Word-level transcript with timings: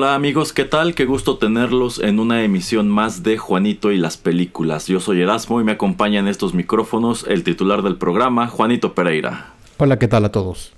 Hola 0.00 0.14
amigos, 0.14 0.52
¿qué 0.52 0.64
tal? 0.64 0.94
Qué 0.94 1.06
gusto 1.06 1.38
tenerlos 1.38 1.98
en 1.98 2.20
una 2.20 2.44
emisión 2.44 2.88
más 2.88 3.24
de 3.24 3.36
Juanito 3.36 3.90
y 3.90 3.96
las 3.96 4.16
películas. 4.16 4.86
Yo 4.86 5.00
soy 5.00 5.22
Erasmo 5.22 5.60
y 5.60 5.64
me 5.64 5.72
acompaña 5.72 6.20
en 6.20 6.28
estos 6.28 6.54
micrófonos 6.54 7.26
el 7.26 7.42
titular 7.42 7.82
del 7.82 7.96
programa, 7.96 8.46
Juanito 8.46 8.94
Pereira. 8.94 9.54
Hola, 9.76 9.98
¿qué 9.98 10.06
tal 10.06 10.24
a 10.24 10.30
todos? 10.30 10.72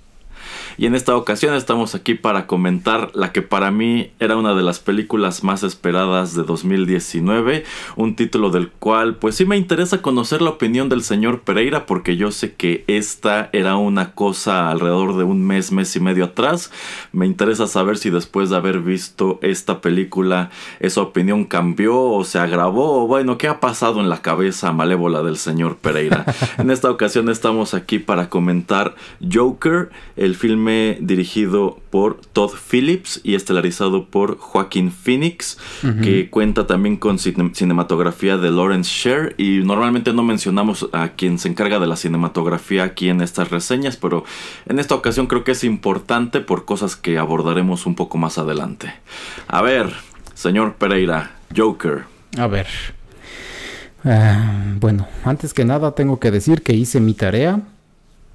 Y 0.81 0.87
en 0.87 0.95
esta 0.95 1.15
ocasión 1.15 1.53
estamos 1.53 1.93
aquí 1.93 2.15
para 2.15 2.47
comentar 2.47 3.11
la 3.13 3.31
que 3.31 3.43
para 3.43 3.69
mí 3.69 4.09
era 4.19 4.35
una 4.35 4.55
de 4.55 4.63
las 4.63 4.79
películas 4.79 5.43
más 5.43 5.61
esperadas 5.61 6.35
de 6.35 6.41
2019, 6.41 7.65
un 7.97 8.15
título 8.15 8.49
del 8.49 8.71
cual 8.71 9.17
pues 9.17 9.35
sí 9.35 9.45
me 9.45 9.57
interesa 9.57 10.01
conocer 10.01 10.41
la 10.41 10.49
opinión 10.49 10.89
del 10.89 11.03
señor 11.03 11.41
Pereira 11.41 11.85
porque 11.85 12.17
yo 12.17 12.31
sé 12.31 12.55
que 12.55 12.83
esta 12.87 13.51
era 13.53 13.75
una 13.75 14.15
cosa 14.15 14.71
alrededor 14.71 15.17
de 15.17 15.23
un 15.23 15.45
mes, 15.45 15.71
mes 15.71 15.95
y 15.95 15.99
medio 15.99 16.25
atrás. 16.25 16.71
Me 17.11 17.27
interesa 17.27 17.67
saber 17.67 17.99
si 17.99 18.09
después 18.09 18.49
de 18.49 18.55
haber 18.55 18.79
visto 18.79 19.37
esta 19.43 19.81
película 19.81 20.49
esa 20.79 21.01
opinión 21.01 21.45
cambió 21.45 22.01
o 22.01 22.23
se 22.23 22.39
agravó 22.39 23.03
o 23.03 23.05
bueno, 23.05 23.37
¿qué 23.37 23.47
ha 23.47 23.59
pasado 23.59 23.99
en 23.99 24.09
la 24.09 24.23
cabeza 24.23 24.71
malévola 24.71 25.21
del 25.21 25.37
señor 25.37 25.77
Pereira? 25.77 26.25
en 26.57 26.71
esta 26.71 26.89
ocasión 26.89 27.29
estamos 27.29 27.75
aquí 27.75 27.99
para 27.99 28.29
comentar 28.29 28.95
Joker, 29.31 29.91
el 30.15 30.35
filme 30.35 30.70
dirigido 30.99 31.79
por 31.89 32.19
Todd 32.33 32.51
Phillips 32.69 33.21
y 33.23 33.35
estelarizado 33.35 34.05
por 34.05 34.37
Joaquín 34.37 34.91
Phoenix, 34.91 35.57
que 36.01 36.29
cuenta 36.29 36.67
también 36.67 36.97
con 36.97 37.19
cinematografía 37.19 38.37
de 38.37 38.51
Lawrence 38.51 38.89
Sher. 38.91 39.35
Y 39.37 39.59
normalmente 39.59 40.13
no 40.13 40.23
mencionamos 40.23 40.89
a 40.93 41.09
quien 41.09 41.39
se 41.39 41.49
encarga 41.49 41.79
de 41.79 41.87
la 41.87 41.95
cinematografía 41.95 42.83
aquí 42.83 43.09
en 43.09 43.21
estas 43.21 43.51
reseñas, 43.51 43.97
pero 43.97 44.23
en 44.67 44.79
esta 44.79 44.95
ocasión 44.95 45.27
creo 45.27 45.43
que 45.43 45.51
es 45.51 45.63
importante 45.63 46.41
por 46.41 46.65
cosas 46.65 46.95
que 46.95 47.17
abordaremos 47.17 47.85
un 47.85 47.95
poco 47.95 48.17
más 48.17 48.37
adelante. 48.37 48.93
A 49.47 49.61
ver, 49.61 49.93
señor 50.33 50.75
Pereira, 50.75 51.35
Joker. 51.55 52.03
A 52.37 52.47
ver. 52.47 52.67
Ah, 54.03 54.73
bueno, 54.79 55.07
antes 55.23 55.53
que 55.53 55.65
nada 55.65 55.91
tengo 55.93 56.19
que 56.19 56.31
decir 56.31 56.63
que 56.63 56.73
hice 56.73 56.99
mi 56.99 57.13
tarea. 57.13 57.61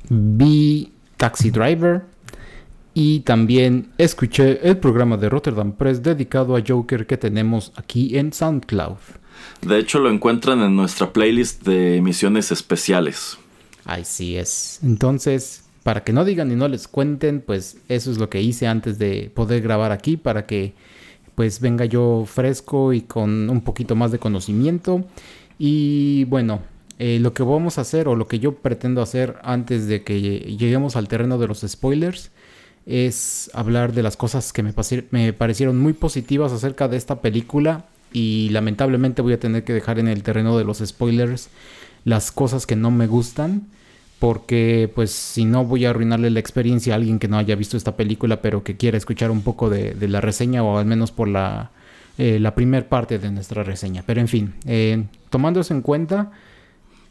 Vi 0.09 0.93
Taxi 1.17 1.51
Driver, 1.51 2.05
y 2.99 3.21
también 3.21 3.91
escuché 3.99 4.67
el 4.67 4.79
programa 4.79 5.19
de 5.19 5.29
Rotterdam 5.29 5.73
Press 5.73 6.03
dedicado 6.03 6.57
a 6.57 6.63
Joker 6.67 7.07
que 7.07 7.19
tenemos 7.19 7.71
aquí 7.77 8.17
en 8.17 8.33
SoundCloud. 8.33 8.97
De 9.61 9.79
hecho, 9.79 9.99
lo 9.99 10.09
encuentran 10.11 10.63
en 10.63 10.75
nuestra 10.75 11.13
playlist 11.13 11.63
de 11.63 11.97
emisiones 11.97 12.51
especiales. 12.53 13.37
Así 13.85 14.39
es. 14.39 14.81
Entonces, 14.83 15.65
para 15.83 16.05
que 16.05 16.15
no 16.15 16.25
digan 16.25 16.51
y 16.51 16.57
no 16.57 16.69
les 16.69 16.89
cuenten, 16.89 17.43
pues 17.43 17.77
eso 17.91 18.11
es 18.11 18.17
lo 18.17 18.31
que 18.31 18.41
hice 18.41 18.67
antes 18.67 18.99
de 18.99 19.31
poder 19.35 19.61
grabar 19.61 19.93
aquí 19.93 20.17
para 20.17 20.47
que 20.47 20.73
pues 21.35 21.61
venga 21.61 21.85
yo 21.85 22.25
fresco 22.27 22.95
y 22.95 23.03
con 23.03 23.51
un 23.51 23.61
poquito 23.61 23.95
más 23.95 24.11
de 24.11 24.19
conocimiento. 24.19 25.05
Y 25.59 26.25
bueno, 26.25 26.63
eh, 26.99 27.19
lo 27.21 27.35
que 27.35 27.43
vamos 27.43 27.77
a 27.77 27.83
hacer 27.83 28.09
o 28.09 28.17
lo 28.17 28.27
que 28.27 28.39
yo 28.39 28.55
pretendo 28.55 29.03
hacer 29.03 29.37
antes 29.43 29.87
de 29.87 30.03
que 30.03 30.19
lleguemos 30.19 30.97
al 30.97 31.09
terreno 31.09 31.37
de 31.37 31.47
los 31.47 31.61
spoilers 31.61 32.31
es 32.87 33.51
hablar 33.53 33.93
de 33.93 34.03
las 34.03 34.17
cosas 34.17 34.53
que 34.53 34.63
me, 34.63 34.73
parecieron 35.33 35.77
muy 35.77 35.93
positivas 35.93 36.53
acerca 36.53 36.87
de 36.87 36.97
esta 36.97 37.21
película 37.21 37.85
y 38.13 38.49
lamentablemente 38.51 39.23
voy 39.23 39.33
a 39.33 39.41
tener 39.41 39.65
que 39.65 39.73
dejar 39.73 39.99
en 39.99 40.07
el 40.07 40.23
terreno 40.23 40.57
de 40.57 40.65
los 40.65 40.79
spoilers 40.79 41.49
las 42.05 42.31
cosas 42.31 42.65
que 42.65 42.77
no 42.77 42.93
me 42.93 43.09
gustan 43.09 43.67
porque 44.21 44.91
pues 44.95 45.11
si 45.11 45.45
no 45.45 45.65
voy 45.65 45.85
a 45.85 45.91
arruinarle 45.91 46.31
la 46.31 46.41
experiencia 46.41 46.95
a 46.95 46.97
alguien 46.97 47.19
que 47.19 47.29
no 47.29 47.37
haya 47.37 47.57
visto 47.57 47.77
esta 47.77 47.97
película 47.97 48.41
pero 48.41 48.63
que 48.63 48.77
quiera 48.77 48.97
escuchar 48.97 49.33
un 49.33 49.43
poco 49.43 49.69
de, 49.69 49.97
la 50.09 50.21
reseña 50.21 50.63
o 50.63 50.79
al 50.79 50.87
menos 50.87 51.11
por 51.11 51.27
la, 51.27 51.73
eh, 52.19 52.39
la 52.39 52.55
primer 52.55 52.89
parte 52.89 53.19
de 53.19 53.31
nuestra 53.31 53.65
reseña. 53.65 54.05
Pero 54.07 54.21
en 54.21 54.29
fin, 54.29 54.55
eh, 54.65 55.05
tomando 55.29 55.61
eso 55.61 55.75
en 55.75 55.83
cuenta, 55.83 56.31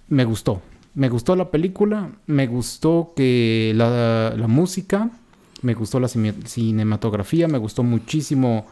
me 0.07 0.23
gustó. 0.23 0.61
Me 0.95 1.09
gustó 1.09 1.35
la 1.35 1.51
película, 1.51 2.09
me 2.25 2.47
gustó 2.47 3.13
que 3.15 3.73
la, 3.75 4.33
la 4.35 4.47
música, 4.47 5.11
me 5.61 5.73
gustó 5.73 5.99
la 5.99 6.07
cinematografía, 6.07 7.47
me 7.47 7.57
gustó 7.57 7.83
muchísimo, 7.83 8.67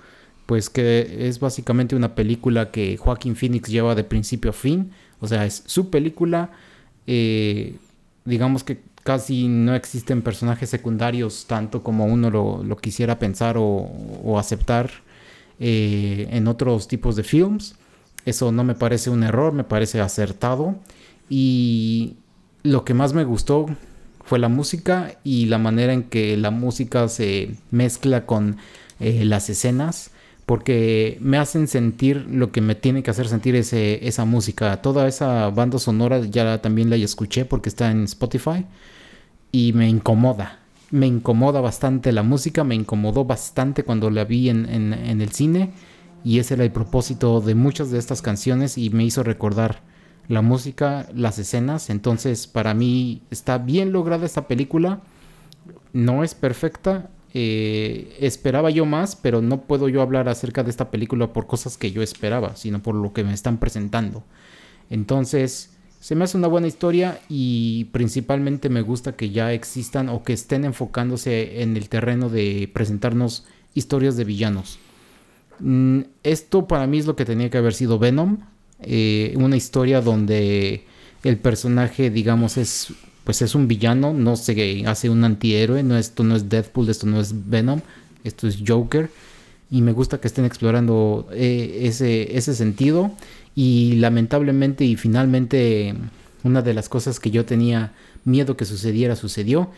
pues 0.45 0.69
que 0.69 1.27
es 1.27 1.39
básicamente 1.39 1.95
una 1.95 2.16
película 2.16 2.71
que 2.71 2.97
Joaquín 2.97 3.35
Phoenix 3.35 3.69
lleva 3.69 3.95
de 3.95 4.03
principio 4.03 4.51
a 4.51 4.53
fin, 4.53 4.91
o 5.19 5.27
sea, 5.27 5.45
es 5.45 5.63
su 5.66 5.89
película, 5.89 6.51
eh, 7.07 7.75
digamos 8.25 8.63
que 8.63 8.81
casi 9.03 9.47
no 9.47 9.75
existen 9.75 10.22
personajes 10.22 10.69
secundarios 10.69 11.45
tanto 11.45 11.83
como 11.83 12.05
uno 12.05 12.29
lo, 12.29 12.77
quisiera 12.77 13.19
pensar 13.19 13.55
o, 13.57 14.38
aceptar 14.39 14.89
eh, 15.59 16.27
en 16.31 16.47
otros 16.47 16.88
tipos 16.88 17.16
de 17.16 17.23
films. 17.23 17.75
Eso 18.25 18.51
no 18.51 18.63
me 18.63 18.75
parece 18.75 19.09
un 19.09 19.23
error, 19.23 19.51
me 19.53 19.66
parece 19.66 19.99
acertado. 19.99 20.75
Y 21.29 22.16
lo 22.63 22.85
que 22.85 22.93
más 22.93 23.13
me 23.13 23.25
gustó 23.25 23.66
fue 24.23 24.39
la 24.39 24.50
música 24.50 25.17
y 25.23 25.45
la 25.45 25.57
manera 25.57 25.94
en 25.94 26.03
que 26.03 26.38
la 26.38 26.51
música 26.51 27.07
se 27.07 27.56
mezcla 27.72 28.25
con 28.25 28.57
eh, 29.00 29.25
las 29.25 29.50
escenas 29.50 30.11
porque 30.45 31.17
me 31.22 31.38
hacen 31.38 31.67
sentir 31.67 32.25
lo 32.29 32.51
que 32.51 32.61
me 32.61 32.75
tiene 32.75 33.03
que 33.03 33.11
hacer 33.11 33.28
sentir 33.28 33.56
ese, 33.56 34.06
esa 34.07 34.25
música. 34.25 34.81
Toda 34.81 35.07
esa 35.07 35.50
banda 35.50 35.79
sonora 35.79 36.19
ya 36.22 36.61
también 36.61 36.89
la 36.89 36.97
escuché 36.97 37.45
porque 37.45 37.69
está 37.69 37.91
en 37.91 38.03
Spotify 38.03 38.66
y 39.51 39.73
me 39.73 39.88
incomoda. 39.88 40.59
Me 40.91 41.07
incomoda 41.07 41.59
bastante 41.61 42.11
la 42.11 42.23
música, 42.23 42.63
me 42.63 42.75
incomodó 42.75 43.25
bastante 43.25 43.84
cuando 43.84 44.09
la 44.09 44.25
vi 44.25 44.50
en, 44.50 44.67
en 44.69 45.22
el 45.22 45.31
cine 45.31 45.72
y 46.23 46.40
ese 46.40 46.53
era 46.53 46.63
el 46.63 46.72
propósito 46.72 47.41
de 47.41 47.55
muchas 47.55 47.90
de 47.90 48.00
estas 48.00 48.22
canciones 48.22 48.78
y 48.78 48.90
me 48.90 49.03
hizo 49.03 49.23
recordar 49.23 49.81
la 50.28 50.41
música, 50.41 51.07
las 51.13 51.39
escenas. 51.39 51.89
Entonces, 51.89 52.47
para 52.47 52.73
mí 52.73 53.22
está 53.31 53.57
bien 53.57 53.91
lograda 53.91 54.25
esta 54.25 54.47
película. 54.47 55.01
No 55.91 56.23
es 56.23 56.35
perfecta. 56.35 57.09
Eh, 57.34 58.17
esperaba 58.19 58.69
yo 58.69 58.85
más, 58.85 59.16
pero 59.16 59.41
no 59.41 59.61
puedo 59.61 59.89
yo 59.89 60.01
hablar 60.01 60.29
acerca 60.29 60.63
de 60.63 60.69
esta 60.69 60.91
película 60.91 61.34
por 61.34 61.47
cosas 61.47 61.78
que 61.78 61.91
yo 61.91 62.03
esperaba, 62.03 62.56
sino 62.56 62.81
por 62.81 62.95
lo 62.95 63.11
que 63.11 63.23
me 63.23 63.34
están 63.34 63.57
presentando. 63.57 64.23
Entonces, 64.89 65.73
se 66.00 66.16
me 66.16 66.25
hace 66.25 66.38
una 66.38 66.47
buena 66.47 66.67
historia 66.67 67.19
y 67.29 67.85
principalmente 67.85 68.70
me 68.70 68.81
gusta 68.81 69.16
que 69.16 69.29
ya 69.29 69.53
existan 69.53 70.09
o 70.09 70.22
que 70.23 70.34
estén 70.34 70.66
enfocándose 70.66 71.61
en 71.61 71.78
el 71.78 71.90
terreno 71.90 72.29
de 72.29 72.70
presentarnos 72.73 73.46
historias 73.73 74.17
de 74.17 74.25
villanos. 74.25 74.79
Mm, 75.59 76.02
esto 76.23 76.67
para 76.67 76.87
mí 76.87 76.97
es 76.97 77.05
lo 77.05 77.16
que 77.16 77.25
tenía 77.25 77.49
que 77.49 77.58
haber 77.58 77.73
sido 77.73 77.99
Venom, 77.99 78.40
eh, 78.85 79.34
una 79.38 79.58
historia 79.58 80.02
donde 80.02 80.85
el 81.24 81.38
personaje, 81.38 82.09
digamos, 82.09 82.58
es 82.58 82.94
pues 83.24 83.41
es 83.41 83.56
un 83.56 83.68
villano, 83.68 84.14
no 84.14 84.35
se 84.35 84.84
hace 84.85 85.09
un 85.09 85.24
antihéroe, 85.24 85.82
no 85.84 85.97
esto 85.97 86.24
no 86.24 86.35
es 86.35 86.50
Deadpool, 86.50 86.90
esto 86.90 87.08
no 87.08 87.22
es 87.22 87.50
Venom, 87.50 87.80
esto 88.24 88.47
es 88.47 88.59
Joker 88.66 89.09
y 89.74 89.82
me 89.82 89.91
gusta 89.91 90.20
que 90.20 90.28
estén 90.28 90.46
explorando 90.46 91.28
eh, 91.32 91.80
ese, 91.84 92.38
ese 92.38 92.53
sentido 92.53 93.12
y 93.56 93.94
lamentablemente 93.94 94.85
y 94.85 94.96
finalmente 94.97 95.96
una 96.44 96.62
de 96.62 96.76
las 96.76 96.90
cosas 96.90 97.20
que 97.20 97.32
yo 97.32 97.46
tenía 97.46 97.94
miedo 98.24 98.56
que 98.56 98.66
sucediera 98.66 99.16
sucedió 99.16 99.72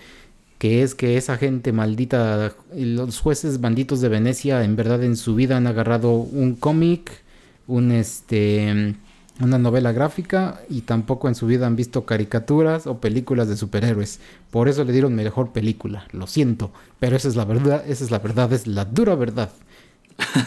que 0.57 0.83
es 0.83 0.95
que 0.95 1.15
esa 1.15 1.37
gente 1.37 1.71
maldita 1.71 2.55
los 2.75 3.19
jueces 3.19 3.61
banditos 3.61 4.01
de 4.01 4.09
Venecia 4.09 4.63
en 4.63 4.75
verdad 4.75 5.01
en 5.01 5.15
su 5.15 5.35
vida 5.35 5.55
han 5.55 5.67
agarrado 5.67 6.11
un 6.11 6.55
cómic 6.55 7.23
un 7.67 7.91
este 7.91 8.95
una 9.41 9.57
novela 9.57 9.91
gráfica 9.91 10.61
y 10.69 10.81
tampoco 10.81 11.27
en 11.27 11.35
su 11.35 11.45
vida 11.45 11.67
han 11.67 11.75
visto 11.75 12.05
caricaturas 12.05 12.87
o 12.87 12.99
películas 12.99 13.49
de 13.49 13.57
superhéroes. 13.57 14.19
Por 14.49 14.69
eso 14.69 14.83
le 14.85 14.93
dieron 14.93 15.13
mejor 15.15 15.51
película. 15.51 16.07
Lo 16.11 16.25
siento, 16.27 16.71
pero 16.99 17.17
esa 17.17 17.27
es 17.27 17.35
la 17.35 17.45
verdad, 17.45 17.83
esa 17.87 18.03
es 18.05 18.11
la 18.11 18.19
verdad, 18.19 18.53
es 18.53 18.65
la 18.65 18.85
dura 18.85 19.15
verdad. 19.15 19.51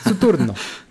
Su 0.05 0.15
turno. 0.15 0.55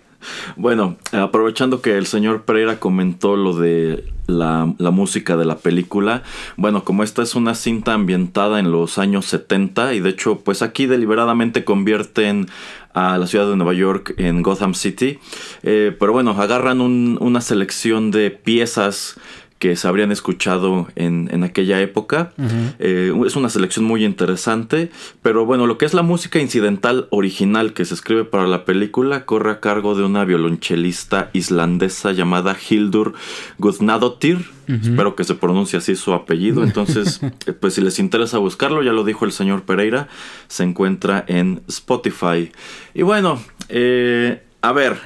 Bueno, 0.56 0.96
aprovechando 1.12 1.80
que 1.80 1.96
el 1.96 2.06
señor 2.06 2.42
Pereira 2.42 2.80
comentó 2.80 3.36
lo 3.36 3.54
de 3.56 4.04
la, 4.26 4.66
música 4.90 5.36
de 5.36 5.44
la 5.44 5.58
película, 5.58 6.22
bueno, 6.56 6.84
como 6.84 7.02
esta 7.02 7.22
es 7.22 7.34
una 7.34 7.54
cinta 7.54 7.94
ambientada 7.94 8.60
en 8.60 8.70
los 8.70 8.98
años 8.98 9.26
70 9.26 9.94
y 9.94 10.00
de 10.00 10.10
hecho 10.10 10.40
pues 10.40 10.62
aquí 10.62 10.86
deliberadamente 10.86 11.64
convierten 11.64 12.48
a 12.94 13.16
la 13.16 13.26
ciudad 13.26 13.48
de 13.48 13.56
Nueva 13.56 13.74
York 13.74 14.14
en 14.18 14.42
Gotham 14.42 14.74
City, 14.74 15.18
eh, 15.62 15.96
pero 15.98 16.12
bueno, 16.12 16.30
agarran 16.32 16.80
una 16.80 17.40
selección 17.40 18.10
de 18.10 18.30
piezas 18.30 19.16
que 19.58 19.74
se 19.74 19.88
habrían 19.88 20.12
escuchado 20.12 20.88
en, 20.94 21.42
aquella 21.42 21.80
época. 21.80 22.32
Eh, 22.78 23.12
es 23.26 23.36
una 23.36 23.48
selección 23.48 23.84
muy 23.84 24.04
interesante, 24.04 24.90
pero 25.22 25.46
bueno, 25.46 25.66
lo 25.66 25.78
que 25.78 25.84
es 25.84 25.94
la 25.94 26.02
música 26.02 26.38
incidental 26.38 27.08
original 27.10 27.72
que 27.72 27.84
se 27.84 27.94
escribe 27.94 28.24
para 28.24 28.46
la 28.46 28.64
película 28.64 29.24
corre 29.24 29.50
a 29.50 29.60
cargo 29.60 29.94
de 29.94 30.04
una 30.04 30.24
violonchelista 30.24 31.30
islandesa 31.32 32.12
llamada 32.12 32.56
Hildur 32.68 33.14
Guðnadóttir. 33.58 34.46
Espero 34.68 35.16
que 35.16 35.24
se 35.24 35.34
pronuncie 35.34 35.78
así 35.78 35.96
su 35.96 36.12
apellido. 36.12 36.62
Entonces, 36.62 37.20
eh, 37.46 37.52
pues 37.52 37.74
si 37.74 37.80
les 37.80 37.98
interesa 37.98 38.36
buscarlo, 38.36 38.82
ya 38.82 38.92
lo 38.92 39.02
dijo 39.02 39.24
el 39.24 39.32
señor 39.32 39.62
Pereira, 39.62 40.08
se 40.46 40.62
encuentra 40.62 41.24
en 41.26 41.62
Spotify. 41.68 42.52
Y 42.92 43.02
bueno, 43.02 43.40
eh, 43.70 44.42
a 44.60 44.72
ver, 44.72 44.98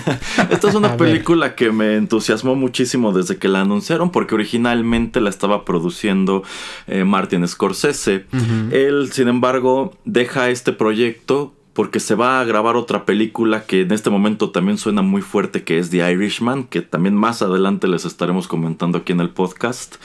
esta 0.50 0.68
es 0.68 0.74
una 0.74 0.96
película 0.98 1.54
que 1.54 1.70
me 1.70 1.96
entusiasmó 1.96 2.54
muchísimo 2.54 3.12
desde 3.12 3.36
que 3.36 3.48
la 3.48 3.60
anunciaron 3.60 4.10
porque 4.10 4.34
originalmente 4.34 5.20
la 5.20 5.30
estaba 5.30 5.64
produciendo 5.64 6.42
eh, 6.86 7.04
Martin 7.04 7.46
Scorsese. 7.46 8.24
Él, 8.70 9.10
sin 9.12 9.28
embargo, 9.28 9.94
deja 10.04 10.48
este 10.48 10.72
proyecto 10.72 11.54
porque 11.74 12.00
se 12.00 12.14
va 12.14 12.40
a 12.40 12.44
grabar 12.44 12.76
otra 12.76 13.04
película 13.04 13.64
que 13.64 13.80
en 13.82 13.92
este 13.92 14.08
momento 14.08 14.50
también 14.50 14.78
suena 14.78 15.02
muy 15.02 15.22
fuerte, 15.22 15.64
que 15.64 15.78
es 15.78 15.90
The 15.90 16.10
Irishman, 16.12 16.64
que 16.64 16.82
también 16.82 17.16
más 17.16 17.42
adelante 17.42 17.88
les 17.88 18.04
estaremos 18.04 18.46
comentando 18.46 18.98
aquí 18.98 19.12
en 19.12 19.20
el 19.20 19.30
podcast. 19.30 19.96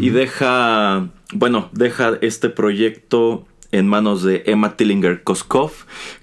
Y 0.00 0.10
deja, 0.10 1.08
bueno, 1.32 1.68
deja 1.72 2.18
este 2.20 2.50
proyecto 2.50 3.46
en 3.72 3.88
manos 3.88 4.22
de 4.22 4.44
Emma 4.46 4.76
Tillinger 4.76 5.22
Koskov, 5.22 5.72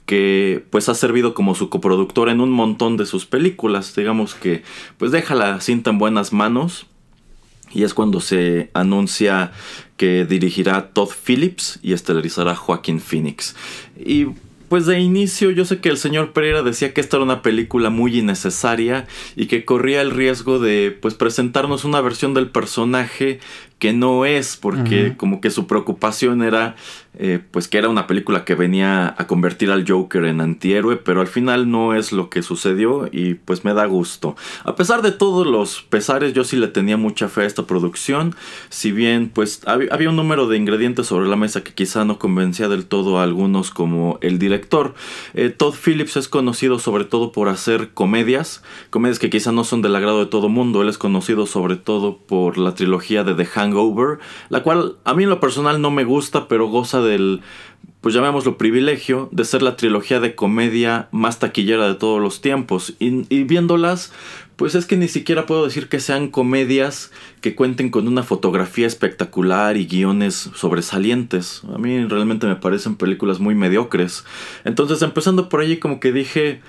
que 0.05 0.63
pues 0.69 0.87
ha 0.87 0.95
servido 0.95 1.33
como 1.33 1.55
su 1.55 1.69
coproductora 1.69 2.31
en 2.31 2.41
un 2.41 2.51
montón 2.51 2.95
de 2.95 3.05
sus 3.05 3.25
películas. 3.25 3.95
Digamos 3.95 4.35
que 4.35 4.63
pues 4.97 5.11
deja 5.11 5.35
la 5.35 5.59
cinta 5.59 5.89
en 5.89 5.97
buenas 5.97 6.31
manos. 6.31 6.85
Y 7.71 7.83
es 7.83 7.93
cuando 7.93 8.19
se 8.19 8.71
anuncia 8.73 9.51
que 9.95 10.25
dirigirá 10.25 10.89
Todd 10.91 11.09
Phillips 11.09 11.79
y 11.83 11.93
estelarizará 11.93 12.55
Joaquín 12.55 12.99
Phoenix. 12.99 13.55
Y 13.95 14.27
pues 14.69 14.85
de 14.85 14.99
inicio 14.99 15.49
yo 15.51 15.65
sé 15.65 15.79
que 15.79 15.89
el 15.89 15.97
señor 15.97 16.31
Pereira 16.31 16.61
decía 16.61 16.93
que 16.93 17.01
esta 17.01 17.17
era 17.17 17.23
una 17.25 17.41
película 17.41 17.89
muy 17.89 18.17
innecesaria 18.17 19.07
y 19.35 19.47
que 19.47 19.65
corría 19.65 20.01
el 20.01 20.11
riesgo 20.11 20.59
de 20.59 20.95
pues 20.99 21.15
presentarnos 21.15 21.85
una 21.85 22.01
versión 22.01 22.33
del 22.33 22.49
personaje 22.49 23.39
que 23.79 23.93
no 23.93 24.25
es, 24.25 24.57
porque 24.57 25.15
como 25.17 25.41
que 25.41 25.51
su 25.51 25.65
preocupación 25.65 26.43
era 26.43 26.75
eh, 27.21 27.41
pues 27.51 27.67
que 27.67 27.77
era 27.77 27.89
una 27.89 28.07
película 28.07 28.45
que 28.45 28.55
venía 28.55 29.13
a 29.17 29.27
convertir 29.27 29.71
al 29.71 29.85
Joker 29.85 30.23
en 30.23 30.39
antihéroe, 30.39 30.95
pero 30.95 31.19
al 31.19 31.27
final 31.27 31.69
no 31.69 31.93
es 31.93 32.13
lo 32.13 32.29
que 32.29 32.41
sucedió 32.41 33.09
y 33.11 33.33
pues 33.33 33.65
me 33.65 33.73
da 33.73 33.85
gusto. 33.87 34.37
A 34.63 34.77
pesar 34.77 35.01
de 35.01 35.11
todos 35.11 35.45
los 35.45 35.81
pesares, 35.81 36.31
yo 36.33 36.45
sí 36.45 36.55
le 36.55 36.69
tenía 36.69 36.95
mucha 36.95 37.27
fe 37.27 37.41
a 37.41 37.45
esta 37.45 37.67
producción, 37.67 38.35
si 38.69 38.93
bien 38.93 39.29
pues 39.33 39.61
había 39.67 40.09
un 40.09 40.15
número 40.15 40.47
de 40.47 40.55
ingredientes 40.55 41.07
sobre 41.07 41.27
la 41.27 41.35
mesa 41.35 41.61
que 41.61 41.73
quizá 41.73 42.05
no 42.05 42.19
convencía 42.19 42.69
del 42.69 42.85
todo 42.85 43.19
a 43.19 43.23
algunos 43.23 43.69
como 43.71 44.17
el 44.21 44.39
director. 44.39 44.93
Eh, 45.33 45.49
Todd 45.49 45.75
Phillips 45.75 46.15
es 46.15 46.29
conocido 46.29 46.79
sobre 46.79 47.03
todo 47.03 47.33
por 47.33 47.49
hacer 47.49 47.89
comedias, 47.89 48.63
comedias 48.91 49.19
que 49.19 49.29
quizá 49.29 49.51
no 49.51 49.65
son 49.65 49.81
del 49.81 49.97
agrado 49.97 50.19
de 50.19 50.27
todo 50.27 50.47
mundo, 50.47 50.81
él 50.81 50.87
es 50.87 50.97
conocido 50.97 51.47
sobre 51.47 51.75
todo 51.75 52.17
por 52.17 52.57
la 52.57 52.75
trilogía 52.75 53.25
de 53.25 53.35
The 53.35 53.45
Hangover, 53.45 54.19
la 54.47 54.63
cual 54.63 54.95
a 55.03 55.13
mí 55.13 55.23
en 55.23 55.29
lo 55.29 55.41
personal 55.41 55.81
no 55.81 55.91
me 55.91 56.05
gusta, 56.05 56.47
pero 56.47 56.67
goza 56.67 57.01
de 57.01 57.08
del, 57.09 57.41
pues 58.01 58.15
llamémoslo 58.15 58.57
privilegio, 58.57 59.27
de 59.31 59.43
ser 59.43 59.61
la 59.61 59.75
trilogía 59.75 60.19
de 60.19 60.35
comedia 60.35 61.09
más 61.11 61.39
taquillera 61.39 61.87
de 61.87 61.95
todos 61.95 62.21
los 62.21 62.39
tiempos. 62.39 62.93
Y, 62.99 63.43
viéndolas, 63.43 64.13
pues 64.55 64.75
es 64.75 64.85
que 64.85 64.95
ni 64.95 65.09
siquiera 65.09 65.45
puedo 65.45 65.65
decir 65.65 65.89
que 65.89 65.99
sean 65.99 66.29
comedias 66.29 67.11
que 67.41 67.55
cuenten 67.55 67.89
con 67.89 68.07
una 68.07 68.23
fotografía 68.23 68.87
espectacular 68.87 69.75
y 69.75 69.85
guiones 69.85 70.49
sobresalientes. 70.55 71.61
A 71.73 71.77
mí 71.77 72.05
realmente 72.05 72.47
me 72.47 72.55
parecen 72.55 72.95
películas 72.95 73.39
muy 73.39 73.55
mediocres. 73.55 74.23
Entonces, 74.63 75.01
empezando 75.01 75.49
por 75.49 75.59
allí, 75.59 75.77
como 75.77 75.99
que 75.99 76.13
dije, 76.13 76.61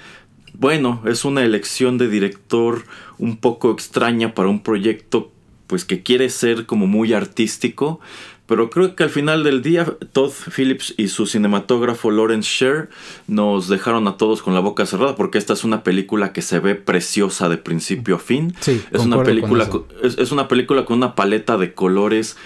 bueno, 0.55 1.01
es 1.07 1.25
una 1.25 1.45
elección 1.45 1.97
de 1.97 2.09
director 2.09 2.85
un 3.19 3.37
poco 3.37 3.71
extraña 3.71 4.35
para 4.35 4.49
un 4.49 4.63
proyecto 4.63 5.31
pues 5.71 5.85
que 5.85 6.03
quiere 6.03 6.31
ser 6.31 6.67
como 6.67 6.89
muy 6.89 7.13
artístico, 7.13 8.01
pero 8.50 8.69
creo 8.69 8.97
que 8.97 9.05
al 9.05 9.11
final 9.11 9.44
del 9.44 9.62
día, 9.62 9.87
Todd 10.12 10.32
Phillips 10.32 10.93
y 10.97 11.06
su 11.06 11.26
cinematógrafo 11.26 12.11
Lawrence 12.11 12.50
Sher 12.50 12.88
nos 13.29 13.69
dejaron 13.69 14.08
a 14.08 14.17
todos 14.17 14.43
con 14.43 14.55
la 14.55 14.61
boca 14.61 14.87
cerrada 14.87 15.14
porque 15.14 15.38
esta 15.38 15.52
es 15.52 15.62
una 15.62 15.85
película 15.85 16.32
que 16.32 16.43
se 16.43 16.58
ve 16.58 16.75
preciosa 16.75 17.49
de 17.49 17.58
principio 17.58 18.17
a 18.17 18.19
fin. 18.19 18.52
Sí, 18.58 18.82
es 18.91 19.02
una 19.02 19.23
película 19.23 19.69
con 19.69 19.85
es, 20.02 20.32
una 20.32 20.49
película 20.49 20.85
con 20.85 20.97
una 20.97 21.14
paleta 21.14 21.58
de 21.58 21.75
colores 21.75 22.37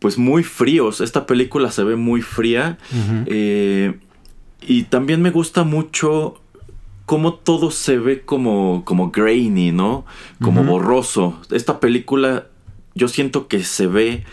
pues 0.00 0.18
muy 0.18 0.44
fríos. 0.44 1.00
Esta 1.00 1.24
película 1.24 1.70
se 1.70 1.82
ve 1.82 1.96
muy 1.96 2.20
fría. 2.20 2.76
Eh, 3.24 3.98
y 4.60 4.82
también 4.82 5.22
me 5.22 5.30
gusta 5.30 5.64
mucho 5.64 6.42
cómo 7.06 7.32
todo 7.32 7.70
se 7.70 7.96
ve 7.96 8.20
como, 8.20 8.82
como 8.84 9.12
grainy, 9.12 9.72
¿no? 9.72 10.04
Como 10.42 10.62
borroso. 10.62 11.40
Esta 11.50 11.80
película 11.80 12.48
yo 12.94 13.08
siento 13.08 13.48
que 13.48 13.64
se 13.64 13.86
ve 13.86 14.26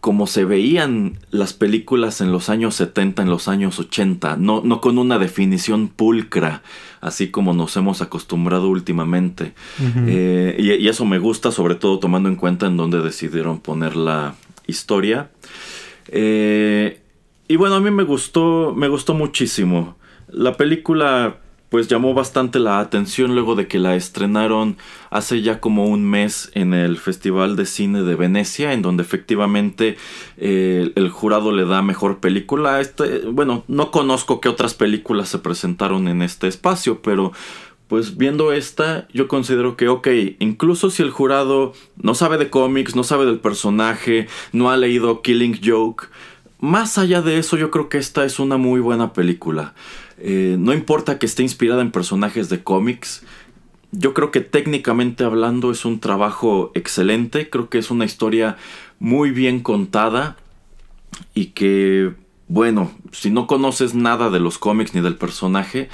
como 0.00 0.26
se 0.26 0.44
veían 0.44 1.18
las 1.30 1.52
películas 1.52 2.20
en 2.20 2.30
los 2.30 2.48
años 2.48 2.74
70, 2.76 3.22
en 3.22 3.30
los 3.30 3.48
años 3.48 3.78
80, 3.78 4.36
no, 4.36 4.62
no 4.64 4.80
con 4.80 4.98
una 4.98 5.18
definición 5.18 5.88
pulcra, 5.88 6.62
así 7.00 7.30
como 7.30 7.52
nos 7.52 7.76
hemos 7.76 8.00
acostumbrado 8.00 8.68
últimamente. 8.68 9.54
Eh, 10.06 10.56
y, 10.58 10.88
eso 10.88 11.04
me 11.04 11.18
gusta, 11.18 11.50
sobre 11.50 11.74
todo 11.74 11.98
tomando 11.98 12.28
en 12.28 12.36
cuenta 12.36 12.66
en 12.66 12.76
dónde 12.76 13.02
decidieron 13.02 13.60
poner 13.60 13.96
la 13.96 14.34
historia. 14.66 15.30
Eh, 16.08 17.00
y 17.48 17.56
bueno, 17.56 17.76
a 17.76 17.80
mí 17.80 17.90
me 17.90 18.04
gustó, 18.04 18.74
me 18.76 18.88
gustó 18.88 19.14
muchísimo. 19.14 19.96
La 20.30 20.56
película 20.56 21.38
pues 21.68 21.88
llamó 21.88 22.14
bastante 22.14 22.58
la 22.58 22.80
atención 22.80 23.34
luego 23.34 23.54
de 23.54 23.68
que 23.68 23.78
la 23.78 23.94
estrenaron 23.94 24.76
hace 25.10 25.42
ya 25.42 25.60
como 25.60 25.86
un 25.86 26.04
mes 26.04 26.50
en 26.54 26.72
el 26.74 26.96
Festival 26.96 27.56
de 27.56 27.66
Cine 27.66 28.02
de 28.02 28.14
Venecia, 28.14 28.72
en 28.72 28.82
donde 28.82 29.02
efectivamente 29.02 29.96
eh, 30.36 30.92
el 30.94 31.10
jurado 31.10 31.52
le 31.52 31.66
da 31.66 31.82
mejor 31.82 32.20
película. 32.20 32.80
Este, 32.80 33.26
bueno, 33.26 33.64
no 33.68 33.90
conozco 33.90 34.40
qué 34.40 34.48
otras 34.48 34.74
películas 34.74 35.28
se 35.28 35.38
presentaron 35.38 36.08
en 36.08 36.22
este 36.22 36.48
espacio, 36.48 37.02
pero 37.02 37.32
pues 37.88 38.18
viendo 38.18 38.52
esta, 38.52 39.08
yo 39.12 39.28
considero 39.28 39.76
que, 39.76 39.88
ok, 39.88 40.08
incluso 40.40 40.90
si 40.90 41.02
el 41.02 41.10
jurado 41.10 41.72
no 41.96 42.14
sabe 42.14 42.36
de 42.36 42.50
cómics, 42.50 42.94
no 42.94 43.02
sabe 43.02 43.24
del 43.24 43.40
personaje, 43.40 44.28
no 44.52 44.70
ha 44.70 44.76
leído 44.76 45.22
Killing 45.22 45.58
Joke, 45.64 46.08
más 46.60 46.98
allá 46.98 47.22
de 47.22 47.38
eso, 47.38 47.56
yo 47.56 47.70
creo 47.70 47.88
que 47.88 47.98
esta 47.98 48.24
es 48.24 48.40
una 48.40 48.56
muy 48.56 48.80
buena 48.80 49.12
película. 49.12 49.74
Eh, 50.20 50.56
no 50.58 50.72
importa 50.72 51.18
que 51.18 51.26
esté 51.26 51.42
inspirada 51.42 51.82
en 51.82 51.92
personajes 51.92 52.48
de 52.48 52.62
cómics. 52.62 53.24
Yo 53.92 54.14
creo 54.14 54.30
que 54.30 54.40
técnicamente 54.40 55.24
hablando 55.24 55.70
es 55.70 55.84
un 55.84 56.00
trabajo 56.00 56.72
excelente. 56.74 57.48
Creo 57.48 57.68
que 57.68 57.78
es 57.78 57.90
una 57.90 58.04
historia 58.04 58.56
muy 58.98 59.30
bien 59.30 59.60
contada. 59.60 60.36
Y 61.34 61.46
que, 61.46 62.14
bueno, 62.48 62.92
si 63.12 63.30
no 63.30 63.46
conoces 63.46 63.94
nada 63.94 64.30
de 64.30 64.40
los 64.40 64.58
cómics 64.58 64.94
ni 64.94 65.00
del 65.00 65.16
personaje, 65.16 65.88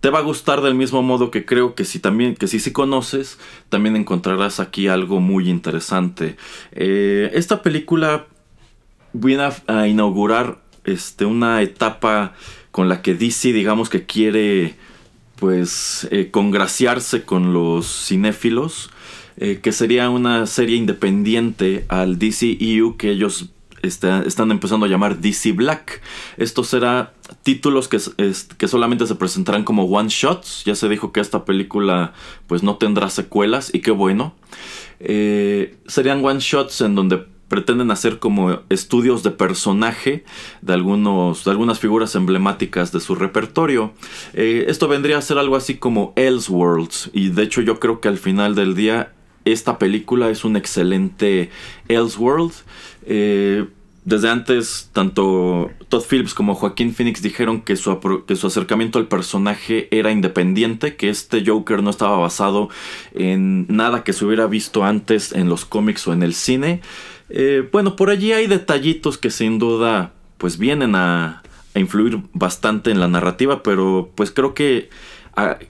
te 0.00 0.10
va 0.10 0.18
a 0.18 0.22
gustar 0.22 0.60
del 0.60 0.74
mismo 0.74 1.02
modo 1.02 1.30
que 1.30 1.44
creo 1.44 1.74
que 1.74 1.84
si 1.84 1.98
también, 1.98 2.36
que 2.36 2.46
si 2.46 2.60
sí 2.60 2.72
conoces, 2.72 3.38
también 3.68 3.96
encontrarás 3.96 4.60
aquí 4.60 4.86
algo 4.86 5.20
muy 5.20 5.48
interesante. 5.48 6.36
Eh, 6.72 7.30
esta 7.34 7.62
película 7.62 8.26
viene 9.14 9.48
a, 9.66 9.88
inaugurar 9.88 10.60
este, 10.84 11.24
una 11.24 11.62
etapa 11.62 12.34
con 12.70 12.88
la 12.88 13.02
que 13.02 13.14
DC 13.14 13.52
digamos 13.52 13.88
que 13.88 14.04
quiere 14.04 14.74
pues 15.36 16.08
eh, 16.10 16.30
congraciarse 16.30 17.24
con 17.24 17.52
los 17.52 17.86
cinéfilos, 17.86 18.90
eh, 19.36 19.60
que 19.62 19.72
sería 19.72 20.10
una 20.10 20.46
serie 20.46 20.76
independiente 20.76 21.84
al 21.88 22.18
DCEU 22.18 22.96
que 22.96 23.10
ellos 23.10 23.50
están 23.82 24.50
empezando 24.50 24.86
a 24.86 24.88
llamar 24.88 25.20
DC 25.20 25.52
Black. 25.52 26.00
Estos 26.36 26.68
serán 26.68 27.10
títulos 27.42 27.88
que, 27.88 27.98
que 28.56 28.68
solamente 28.68 29.06
se 29.06 29.14
presentarán 29.14 29.64
como 29.64 29.84
one 29.84 30.08
shots. 30.08 30.62
Ya 30.64 30.74
se 30.74 30.88
dijo 30.88 31.12
que 31.12 31.20
esta 31.20 31.44
película 31.44 32.14
pues 32.46 32.62
no 32.62 32.76
tendrá 32.76 33.10
secuelas 33.10 33.70
y 33.74 33.80
qué 33.80 33.90
bueno. 33.90 34.34
Eh, 35.00 35.76
serían 35.86 36.24
one 36.24 36.40
shots 36.40 36.80
en 36.80 36.94
donde 36.94 37.26
pretenden 37.48 37.90
hacer 37.90 38.18
como 38.18 38.60
estudios 38.68 39.22
de 39.22 39.30
personaje 39.30 40.24
de, 40.62 40.72
algunos, 40.72 41.44
de 41.44 41.50
algunas 41.50 41.78
figuras 41.78 42.14
emblemáticas 42.14 42.92
de 42.92 43.00
su 43.00 43.14
repertorio. 43.14 43.92
Eh, 44.32 44.66
esto 44.68 44.88
vendría 44.88 45.18
a 45.18 45.22
ser 45.22 45.38
algo 45.38 45.56
así 45.56 45.76
como 45.76 46.12
Elseworlds 46.16 47.10
y 47.12 47.28
de 47.28 47.42
hecho 47.42 47.60
yo 47.60 47.78
creo 47.80 48.00
que 48.00 48.08
al 48.08 48.18
final 48.18 48.54
del 48.54 48.74
día 48.74 49.12
esta 49.44 49.78
película 49.78 50.30
es 50.30 50.44
un 50.44 50.56
excelente 50.56 51.50
Elseworld. 51.88 52.52
Eh, 53.06 53.66
desde 54.04 54.28
antes, 54.28 54.90
tanto 54.92 55.70
Todd 55.88 56.04
Phillips 56.06 56.34
como 56.34 56.54
Joaquín 56.54 56.94
Phoenix 56.94 57.22
dijeron 57.22 57.62
que 57.62 57.74
su, 57.76 57.98
que 58.26 58.36
su, 58.36 58.46
acercamiento 58.46 58.98
al 58.98 59.08
personaje 59.08 59.88
era 59.90 60.12
independiente, 60.12 60.96
que 60.96 61.08
este 61.08 61.42
Joker 61.44 61.82
no 61.82 61.88
estaba 61.88 62.18
basado 62.18 62.68
en 63.14 63.66
nada 63.68 64.04
que 64.04 64.12
se 64.12 64.26
hubiera 64.26 64.46
visto 64.46 64.84
antes 64.84 65.32
en 65.32 65.48
los 65.48 65.64
cómics 65.64 66.06
o 66.06 66.12
en 66.12 66.22
el 66.22 66.34
cine. 66.34 66.82
Eh, 67.28 67.68
bueno, 67.72 67.96
por 67.96 68.10
allí 68.10 68.32
hay 68.32 68.46
detallitos 68.46 69.18
que 69.18 69.30
sin 69.30 69.58
duda 69.58 70.12
pues 70.38 70.58
vienen 70.58 70.94
a, 70.94 71.42
influir 71.74 72.20
bastante 72.32 72.92
en 72.92 73.00
la 73.00 73.08
narrativa, 73.08 73.64
pero 73.64 74.12
pues 74.14 74.30
creo 74.30 74.54
que 74.54 74.90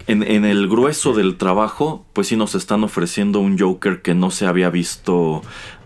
en, 0.06 0.44
el 0.44 0.68
grueso 0.68 1.14
del 1.14 1.36
trabajo, 1.36 2.04
pues 2.12 2.28
sí 2.28 2.36
nos 2.36 2.54
están 2.54 2.84
ofreciendo 2.84 3.40
un 3.40 3.58
Joker 3.58 4.02
que 4.02 4.14
no 4.14 4.30
se 4.30 4.46
había 4.46 4.68
visto 4.68 5.40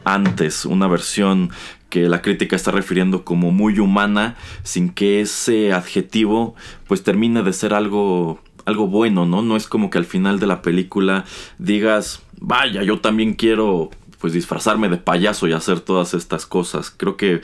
antes, 0.05 0.65
una 0.65 0.89
versión 0.89 1.51
que 1.89 2.09
la 2.09 2.21
crítica 2.21 2.57
está 2.57 2.73
refiriendo 2.73 3.25
como 3.25 3.53
muy 3.53 3.79
humana, 3.79 4.37
sin 4.65 4.89
que 4.91 5.21
ese 5.21 5.73
adjetivo 5.73 6.57
pues 6.89 7.05
termine 7.05 7.43
de 7.43 7.53
ser 7.53 7.75
algo 7.75 8.41
algo 8.65 8.87
bueno, 8.87 9.25
¿no? 9.25 9.41
No 9.41 9.57
es 9.57 9.67
como 9.67 9.89
que 9.89 9.97
al 9.97 10.05
final 10.05 10.39
de 10.41 10.47
la 10.47 10.61
película 10.61 11.25
digas, 11.59 12.23
vaya, 12.39 12.83
yo 12.83 13.01
también 13.01 13.33
quiero 13.33 13.91
pues 14.21 14.33
disfrazarme 14.33 14.89
de 14.89 14.97
payaso 14.97 15.47
y 15.49 15.53
hacer 15.53 15.81
todas 15.81 16.15
estas 16.15 16.47
cosas. 16.47 16.93
Creo 16.95 17.17
que 17.17 17.41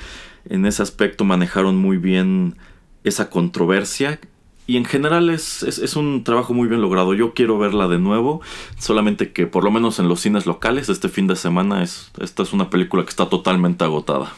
en 0.48 0.66
ese 0.66 0.82
aspecto 0.82 1.24
manejaron 1.24 1.76
muy 1.76 1.96
bien 1.96 2.56
esa 3.04 3.30
controversia 3.30 4.18
y 4.66 4.78
en 4.78 4.86
general 4.86 5.28
es, 5.28 5.62
es, 5.62 5.94
un 5.94 6.24
trabajo 6.24 6.54
muy 6.54 6.68
bien 6.68 6.80
logrado. 6.80 7.12
Yo 7.12 7.34
quiero 7.34 7.58
verla 7.58 7.86
de 7.86 7.98
nuevo. 7.98 8.40
Solamente 8.78 9.32
que 9.32 9.46
por 9.46 9.62
lo 9.62 9.70
menos 9.70 9.98
en 9.98 10.08
los 10.08 10.20
cines 10.20 10.46
locales 10.46 10.88
este 10.88 11.10
fin 11.10 11.26
de 11.26 11.36
semana 11.36 11.82
es, 11.82 12.10
esta 12.20 12.42
es 12.42 12.52
una 12.54 12.70
película 12.70 13.02
que 13.04 13.10
está 13.10 13.28
totalmente 13.28 13.84
agotada. 13.84 14.32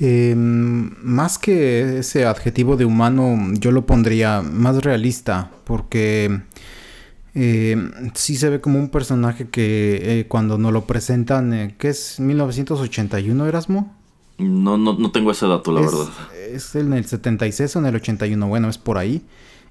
Em, 0.00 0.94
más 1.00 1.38
que 1.38 1.98
ese 1.98 2.26
adjetivo 2.26 2.76
de 2.76 2.84
humano, 2.84 3.38
yo 3.52 3.70
lo 3.70 3.86
pondría 3.86 4.42
más 4.42 4.82
realista. 4.82 5.52
Porque 5.64 6.40
eh, 7.38 7.76
sí 8.14 8.36
se 8.36 8.48
ve 8.48 8.62
como 8.62 8.78
un 8.78 8.88
personaje 8.88 9.48
que 9.50 10.20
eh, 10.20 10.26
cuando 10.26 10.56
nos 10.56 10.72
lo 10.72 10.86
presentan, 10.86 11.52
eh, 11.52 11.74
¿qué 11.78 11.90
es 11.90 12.18
1981 12.18 13.46
Erasmo? 13.46 13.94
No, 14.38 14.78
no, 14.78 14.94
no 14.94 15.10
tengo 15.10 15.30
ese 15.30 15.46
dato, 15.46 15.70
la 15.70 15.82
verdad. 15.82 16.06
Es 16.50 16.74
en 16.74 16.94
el 16.94 17.04
76 17.04 17.76
o 17.76 17.78
en 17.80 17.86
el 17.86 17.96
81, 17.96 18.48
bueno, 18.48 18.70
es 18.70 18.78
por 18.78 18.96
ahí. 18.96 19.22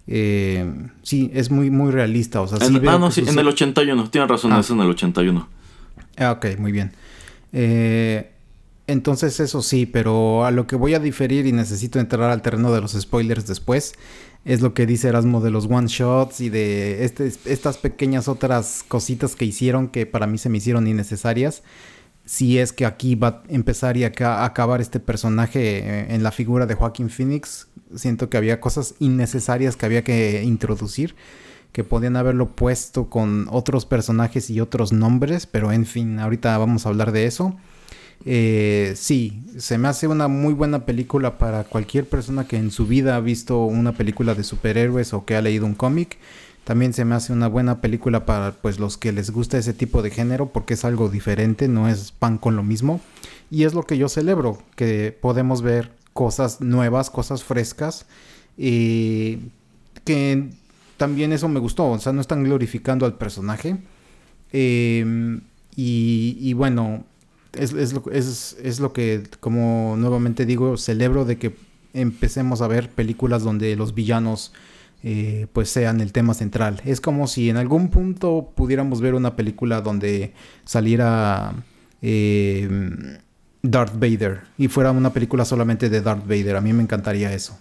Eh, 0.06 0.72
sí, 1.02 1.32
es 1.34 1.50
muy, 1.50 1.72
muy 1.72 1.92
realista. 1.92 2.42
O 2.42 2.48
sea, 2.48 2.60
en, 2.66 2.88
ah, 2.88 3.00
no, 3.00 3.10
sí, 3.10 3.24
en 3.26 3.40
el 3.40 3.48
81, 3.48 4.12
tienes 4.12 4.30
razón, 4.30 4.54
ah. 4.54 4.60
es 4.60 4.70
en 4.70 4.80
el 4.82 4.90
81. 4.92 5.48
Ah, 6.18 6.34
ok, 6.34 6.60
muy 6.60 6.72
bien. 6.72 6.92
Eh, 7.52 8.32
entonces 8.88 9.40
eso 9.40 9.62
sí, 9.62 9.86
pero 9.86 10.46
a 10.46 10.52
lo 10.52 10.68
que 10.68 10.76
voy 10.76 10.94
a 10.94 11.00
diferir 11.00 11.48
y 11.48 11.52
necesito 11.52 12.00
entrar 12.00 12.30
al 12.30 12.42
terreno 12.42 12.72
de 12.72 12.82
los 12.82 12.94
spoilers 12.94 13.48
después, 13.48 13.94
es 14.46 14.62
lo 14.62 14.74
que 14.74 14.86
dice 14.86 15.08
Erasmo 15.08 15.42
de 15.42 15.50
los 15.50 15.66
one 15.66 15.88
shots 15.88 16.40
y 16.42 16.50
de 16.50 17.04
este, 17.04 17.32
estas 17.46 17.78
pequeñas 17.78 18.28
otras 18.28 18.84
cositas 18.88 19.36
que 19.36 19.46
hicieron 19.46 19.88
que 19.88 20.06
para 20.06 20.28
mí 20.28 20.38
se 20.38 20.50
me 20.50 20.60
hicieron 20.60 20.88
innecesarias 20.88 21.64
si 22.26 22.58
es 22.58 22.74
que 22.74 22.86
aquí 22.86 23.16
va 23.16 23.28
a 23.28 23.44
empezar 23.50 23.98
y 23.98 24.04
a 24.04 24.12
acabar 24.44 24.82
este 24.82 25.00
personaje 25.00 25.78
eh, 25.78 26.08
en 26.10 26.24
la 26.24 26.32
figura 26.32 26.66
de 26.66 26.74
Joaquín 26.74 27.10
Phoenix. 27.10 27.68
Siento 27.96 28.30
que 28.30 28.38
había 28.38 28.60
cosas 28.60 28.96
innecesarias 29.00 29.76
que 29.78 29.86
había 29.86 30.04
que 30.04 30.44
introducir, 30.44 31.16
que 31.72 31.84
podían 31.84 32.16
haberlo 32.16 32.56
puesto 32.56 33.10
con 33.10 33.48
otros 33.52 33.86
personajes 33.86 34.50
y 34.50 34.60
otros 34.60 34.92
nombres, 34.92 35.46
pero 35.46 35.72
en 35.72 35.86
fin, 35.86 36.20
ahorita 36.20 36.58
vamos 36.58 36.86
a 36.86 36.90
hablar 36.90 37.12
de 37.12 37.28
eso. 37.28 37.56
Eh, 38.24 38.94
sí, 38.96 39.44
se 39.58 39.78
me 39.78 39.88
hace 39.88 40.08
una 40.08 40.28
muy 40.28 40.54
buena 40.54 40.86
película 40.86 41.38
para 41.38 41.64
cualquier 41.64 42.08
persona 42.08 42.48
que 42.48 42.58
en 42.58 42.72
su 42.72 42.88
vida 42.88 43.16
ha 43.16 43.20
visto 43.20 43.66
una 43.66 43.94
película 43.94 44.36
de 44.36 44.44
superhéroes 44.44 45.14
o 45.14 45.26
que 45.26 45.36
ha 45.36 45.42
leído 45.42 45.66
un 45.66 45.76
cómic. 45.76 46.18
También 46.64 46.94
se 46.94 47.06
me 47.06 47.16
hace 47.16 47.34
una 47.34 47.48
buena 47.48 47.82
película 47.82 48.26
para 48.26 48.54
pues 48.54 48.80
los 48.80 48.98
que 48.98 49.12
les 49.12 49.30
gusta 49.30 49.58
ese 49.58 49.74
tipo 49.74 50.02
de 50.02 50.10
género 50.10 50.48
porque 50.48 50.74
es 50.74 50.86
algo 50.86 51.10
diferente, 51.10 51.68
no 51.68 51.88
es 51.88 52.12
pan 52.12 52.38
con 52.38 52.56
lo 52.56 52.64
mismo. 52.64 53.02
Y 53.52 53.64
es 53.64 53.74
lo 53.74 53.84
que 53.84 53.98
yo 53.98 54.10
celebro, 54.10 54.58
que 54.76 55.16
podemos 55.20 55.62
ver 55.62 55.92
cosas 56.14 56.62
nuevas, 56.62 57.10
cosas 57.12 57.44
frescas. 57.44 58.08
Y 58.58 59.40
que 60.06 60.50
también 60.98 61.34
eso 61.34 61.50
me 61.50 61.60
gustó, 61.60 61.92
o 61.92 62.00
sea, 62.00 62.14
no 62.14 62.22
están 62.22 62.44
glorificando 62.44 63.06
al 63.06 63.16
personaje. 63.16 63.78
Em, 64.52 65.42
y, 65.76 66.54
bueno, 66.54 67.04
es, 67.58 67.74
es, 67.74 67.94
lo, 67.94 68.04
es, 68.12 68.58
es 68.62 68.80
lo 68.80 68.94
que, 68.94 69.24
como 69.40 69.96
nuevamente 69.98 70.46
digo, 70.46 70.78
celebro 70.78 71.26
de 71.26 71.38
que 71.38 71.56
empecemos 71.94 72.62
a 72.62 72.68
ver 72.68 72.90
películas 72.90 73.44
donde 73.44 73.76
los 73.76 73.96
villanos 73.96 74.52
eh, 75.04 75.48
pues 75.54 75.70
sean 75.70 76.02
el 76.02 76.12
tema 76.12 76.34
central. 76.34 76.82
Es 76.84 77.00
como 77.00 77.28
si 77.28 77.50
en 77.50 77.58
algún 77.58 77.90
punto 77.90 78.52
pudiéramos 78.56 79.02
ver 79.02 79.14
una 79.14 79.36
película 79.36 79.82
donde 79.82 80.34
saliera 80.66 81.54
eh, 82.02 83.20
Darth 83.62 83.94
Vader 83.94 84.42
y 84.58 84.68
fuera 84.68 84.92
una 84.92 85.14
película 85.14 85.46
solamente 85.46 85.90
de 85.90 86.02
Darth 86.02 86.28
Vader. 86.28 86.56
A 86.56 86.62
mí 86.62 86.74
me 86.74 86.84
encantaría 86.84 87.32
eso. 87.34 87.58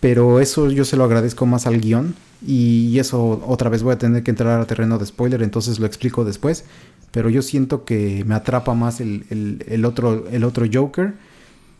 pero 0.00 0.40
eso 0.40 0.70
yo 0.70 0.84
se 0.84 0.96
lo 0.96 1.04
agradezco 1.04 1.46
más 1.46 1.66
al 1.66 1.80
guion. 1.80 2.14
Y 2.44 2.98
eso 2.98 3.40
otra 3.46 3.70
vez 3.70 3.84
voy 3.84 3.92
a 3.92 3.98
tener 3.98 4.24
que 4.24 4.32
entrar 4.32 4.60
a 4.60 4.66
terreno 4.66 4.98
de 4.98 5.06
spoiler, 5.06 5.42
entonces 5.42 5.78
lo 5.78 5.86
explico 5.86 6.24
después. 6.24 6.64
Pero 7.12 7.30
yo 7.30 7.42
siento 7.42 7.84
que 7.84 8.24
me 8.26 8.34
atrapa 8.34 8.74
más 8.74 9.00
el, 9.00 9.84
otro, 9.84 10.28
el 10.28 10.44
otro 10.44 10.66
Joker. 10.72 11.14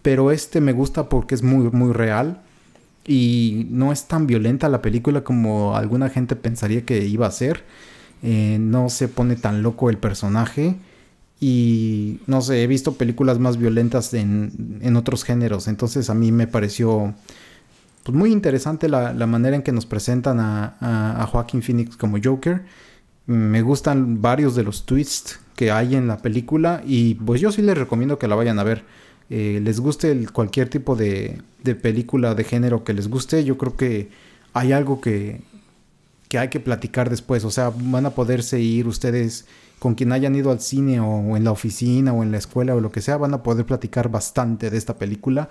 Pero 0.03 0.31
este 0.31 0.61
me 0.61 0.73
gusta 0.73 1.09
porque 1.09 1.35
es 1.35 1.43
muy, 1.43 1.71
muy 1.71 1.93
real 1.93 2.43
y 3.07 3.67
no 3.71 3.93
es 3.93 4.07
tan 4.07 4.27
violenta 4.27 4.69
la 4.69 4.83
película 4.83 5.25
como 5.25 5.77
alguna 5.77 6.09
gente 6.11 6.37
pensaría 6.37 6.85
que 6.85 7.05
iba 7.07 7.27
a 7.27 7.31
ser. 7.31 7.65
Eh, 8.23 8.59
no 8.61 8.89
se 8.91 9.09
pone 9.09 9.37
tan 9.37 9.63
loco 9.63 9.91
el 9.91 9.99
personaje. 9.99 10.77
Y 11.41 12.21
no 12.27 12.41
sé, 12.41 12.63
he 12.63 12.67
visto 12.69 12.95
películas 12.95 13.39
más 13.39 13.57
violentas 13.57 14.15
en, 14.15 14.79
en 14.83 14.97
otros 14.97 15.25
géneros. 15.25 15.67
Entonces 15.67 16.11
a 16.11 16.15
mí 16.15 16.31
me 16.31 16.47
pareció 16.47 17.15
pues, 18.05 18.17
muy 18.17 18.31
interesante 18.31 18.89
la, 18.89 19.13
la, 19.13 19.27
manera 19.27 19.57
en 19.57 19.63
que 19.63 19.73
nos 19.73 19.87
presentan 19.87 20.39
a, 20.39 20.77
a, 20.81 21.23
a 21.23 21.27
Joaquin 21.27 21.63
Phoenix 21.63 21.97
como 21.97 22.19
Joker. 22.23 22.63
Me 23.27 23.63
gustan 23.63 24.21
varios 24.21 24.55
de 24.55 24.65
los 24.65 24.85
twists 24.85 25.41
que 25.57 25.71
hay 25.71 25.95
en 25.95 26.09
la 26.09 26.19
película. 26.19 26.83
Y 26.87 27.15
pues 27.15 27.41
yo 27.41 27.53
sí 27.53 27.63
les 27.63 27.77
recomiendo 27.77 28.19
que 28.19 28.29
la 28.29 28.35
vayan 28.35 28.59
a 28.59 28.65
ver. 28.65 28.85
Eh, 29.31 29.61
les 29.63 29.81
guste 29.81 30.27
cualquier 30.33 30.69
tipo 30.69 30.97
de, 30.97 31.41
película 31.81 32.35
de 32.35 32.45
género 32.45 32.85
que 32.85 32.93
les 32.93 33.09
guste, 33.09 33.45
yo 33.45 33.57
creo 33.57 33.77
que 33.77 34.11
hay 34.53 34.73
algo 34.73 35.01
que, 35.01 35.41
que 36.29 36.39
hay 36.39 36.49
que 36.49 36.61
platicar 36.61 37.09
después. 37.09 37.45
O 37.45 37.51
sea, 37.51 37.73
van 37.75 38.07
a 38.07 38.11
poderse 38.11 38.61
ir 38.61 38.87
ustedes 38.87 39.47
con 39.83 39.97
quien 39.97 40.13
hayan 40.13 40.37
ido 40.37 40.53
al 40.53 40.61
cine 40.61 41.01
o, 41.01 41.37
en 41.37 41.43
la 41.43 41.51
oficina 41.51 42.13
o 42.13 42.23
en 42.23 42.31
la 42.31 42.39
escuela 42.39 42.77
o 42.77 42.81
lo 42.81 42.93
que 42.93 43.01
sea, 43.01 43.17
van 43.17 43.35
a 43.35 43.43
poder 43.43 43.67
platicar 43.67 44.09
bastante 44.09 44.71
de 44.71 44.79
esta 44.79 44.97
película 44.97 45.49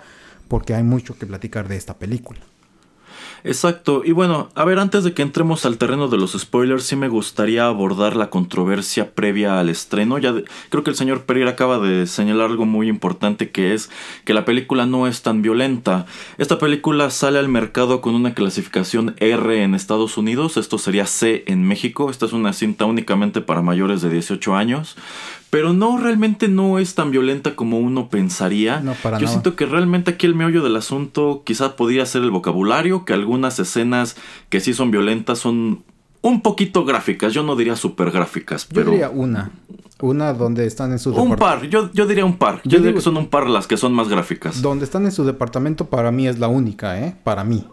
porque 0.48 0.74
hay 0.74 0.82
mucho 0.82 1.18
que 1.18 1.26
platicar 1.26 1.68
de 1.68 1.76
esta 1.76 1.98
película. 1.98 2.40
Exacto, 3.44 4.02
y 4.04 4.12
bueno, 4.12 4.50
a 4.54 4.64
ver, 4.64 4.78
antes 4.78 5.02
de 5.02 5.14
que 5.14 5.22
entremos 5.22 5.66
al 5.66 5.76
terreno 5.76 6.06
de 6.06 6.16
los 6.16 6.32
spoilers, 6.32 6.84
sí 6.84 6.94
me 6.94 7.08
gustaría 7.08 7.66
abordar 7.66 8.14
la 8.14 8.30
controversia 8.30 9.14
previa 9.14 9.58
al 9.58 9.68
estreno. 9.68 10.18
Ya 10.18 10.32
creo 10.68 10.84
que 10.84 10.90
el 10.90 10.96
señor 10.96 11.24
Pereira 11.24 11.50
acaba 11.50 11.80
de 11.80 12.06
señalar 12.06 12.50
algo 12.50 12.66
muy 12.66 12.88
importante 12.88 13.50
que 13.50 13.74
es 13.74 13.90
que 14.24 14.32
la 14.32 14.44
película 14.44 14.86
no 14.86 15.08
es 15.08 15.22
tan 15.22 15.42
violenta. 15.42 16.06
Esta 16.38 16.58
película 16.58 17.10
sale 17.10 17.40
al 17.40 17.48
mercado 17.48 18.00
con 18.00 18.14
una 18.14 18.32
clasificación 18.32 19.16
R 19.18 19.64
en 19.64 19.74
Estados 19.74 20.16
Unidos, 20.16 20.56
esto 20.56 20.78
sería 20.78 21.06
C 21.06 21.42
en 21.48 21.66
México. 21.66 22.10
Esta 22.10 22.26
es 22.26 22.32
una 22.32 22.52
cinta 22.52 22.84
únicamente 22.84 23.40
para 23.40 23.60
mayores 23.60 24.02
de 24.02 24.10
18 24.10 24.54
años, 24.54 24.96
pero 25.52 25.74
no, 25.74 25.98
realmente 25.98 26.48
no 26.48 26.78
es 26.78 26.94
tan 26.94 27.10
violenta 27.10 27.54
como 27.54 27.78
uno 27.78 28.08
pensaría. 28.08 28.80
No, 28.80 28.94
para 28.94 29.18
Yo 29.18 29.24
nada. 29.26 29.32
siento 29.32 29.54
que 29.54 29.66
realmente 29.66 30.12
aquí 30.12 30.24
el 30.24 30.34
meollo 30.34 30.62
del 30.62 30.74
asunto 30.76 31.42
quizás 31.44 31.72
podría 31.72 32.06
ser 32.06 32.22
el 32.22 32.30
vocabulario, 32.30 33.04
que 33.04 33.12
algunas 33.12 33.58
escenas 33.58 34.16
que 34.48 34.60
sí 34.60 34.72
son 34.72 34.90
violentas 34.90 35.40
son 35.40 35.82
un 36.22 36.40
poquito 36.40 36.86
gráficas, 36.86 37.34
yo 37.34 37.42
no 37.42 37.54
diría 37.54 37.76
súper 37.76 38.10
gráficas, 38.12 38.66
Yo 38.70 38.74
pero... 38.76 38.92
diría 38.92 39.10
una. 39.10 39.50
Una 40.00 40.32
donde 40.32 40.66
están 40.66 40.90
en 40.92 40.98
su 40.98 41.10
Un 41.14 41.36
par, 41.36 41.66
yo, 41.68 41.90
yo 41.92 42.06
diría 42.06 42.24
un 42.24 42.38
par. 42.38 42.56
Yo, 42.64 42.70
Yo 42.70 42.70
diría 42.78 42.86
digo- 42.92 42.96
que 43.00 43.02
son 43.04 43.18
un 43.18 43.28
par 43.28 43.46
las 43.50 43.66
que 43.66 43.76
son 43.76 43.92
más 43.92 44.08
gráficas. 44.08 44.62
Donde 44.62 44.86
están 44.86 45.04
en 45.04 45.12
su 45.12 45.22
departamento 45.24 45.90
para 45.90 46.10
mí 46.12 46.26
es 46.26 46.38
la 46.38 46.48
única, 46.48 46.98
¿eh? 46.98 47.14
Para 47.24 47.44
mí. 47.44 47.66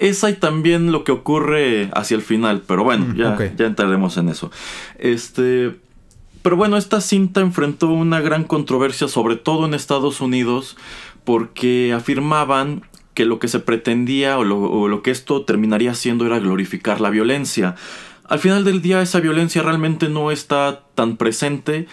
Esa 0.00 0.30
y 0.30 0.34
también 0.34 0.90
lo 0.90 1.04
que 1.04 1.12
ocurre 1.12 1.90
hacia 1.94 2.16
el 2.16 2.22
final, 2.22 2.62
pero 2.66 2.82
bueno, 2.82 3.04
Mm, 3.06 3.16
ya, 3.16 3.54
ya 3.56 3.66
entraremos 3.66 4.16
en 4.16 4.30
eso. 4.30 4.50
Este. 4.98 5.76
Pero 6.42 6.56
bueno, 6.56 6.76
esta 6.76 7.00
cinta 7.00 7.40
enfrentó 7.40 7.88
una 7.88 8.20
gran 8.20 8.44
controversia, 8.44 9.08
sobre 9.08 9.36
todo 9.36 9.66
en 9.66 9.74
Estados 9.74 10.20
Unidos, 10.20 10.76
porque 11.24 11.92
afirmaban 11.92 12.82
que 13.14 13.24
lo 13.24 13.38
que 13.38 13.48
se 13.48 13.60
pretendía 13.60 14.38
o 14.38 14.44
lo, 14.44 15.02
que 15.02 15.10
esto 15.10 15.44
terminaría 15.44 15.92
haciendo 15.92 16.26
era 16.26 16.38
glorificar 16.38 17.00
la 17.00 17.10
violencia. 17.10 17.76
Al 18.24 18.38
final 18.38 18.64
del 18.64 18.82
día 18.82 19.02
esa 19.02 19.20
violencia 19.20 19.62
realmente 19.62 20.08
no 20.08 20.30
está 20.30 20.84
tan 20.94 21.16
presente. 21.16 21.86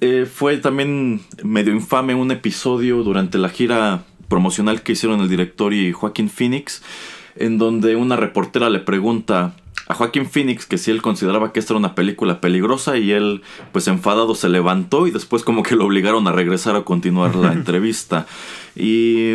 Eh, 0.00 0.26
fue 0.32 0.56
también 0.58 1.20
medio 1.42 1.72
infame 1.72 2.14
un 2.14 2.30
episodio 2.30 3.02
durante 3.02 3.38
la 3.38 3.48
gira 3.48 4.04
promocional 4.28 4.82
que 4.82 4.92
hicieron 4.92 5.20
el 5.20 5.28
director 5.28 5.74
y 5.74 5.92
Joaquín 5.92 6.30
Phoenix, 6.30 6.82
en 7.36 7.58
donde 7.58 7.96
una 7.96 8.16
reportera 8.16 8.70
le 8.70 8.78
pregunta 8.78 9.54
a 9.92 9.94
Joaquín 9.94 10.26
Phoenix 10.26 10.66
que 10.66 10.78
si 10.78 10.90
él 10.90 11.02
consideraba 11.02 11.52
que 11.52 11.60
esta 11.60 11.74
era 11.74 11.78
una 11.78 11.94
película 11.94 12.40
peligrosa 12.40 12.96
y 12.96 13.12
él 13.12 13.42
pues 13.72 13.86
enfadado 13.88 14.34
se 14.34 14.48
levantó 14.48 15.06
y 15.06 15.10
después 15.10 15.44
como 15.44 15.62
que 15.62 15.76
lo 15.76 15.86
obligaron 15.86 16.26
a 16.26 16.32
regresar 16.32 16.76
a 16.76 16.82
continuar 16.82 17.36
la 17.36 17.52
entrevista. 17.52 18.26
Y 18.74 19.34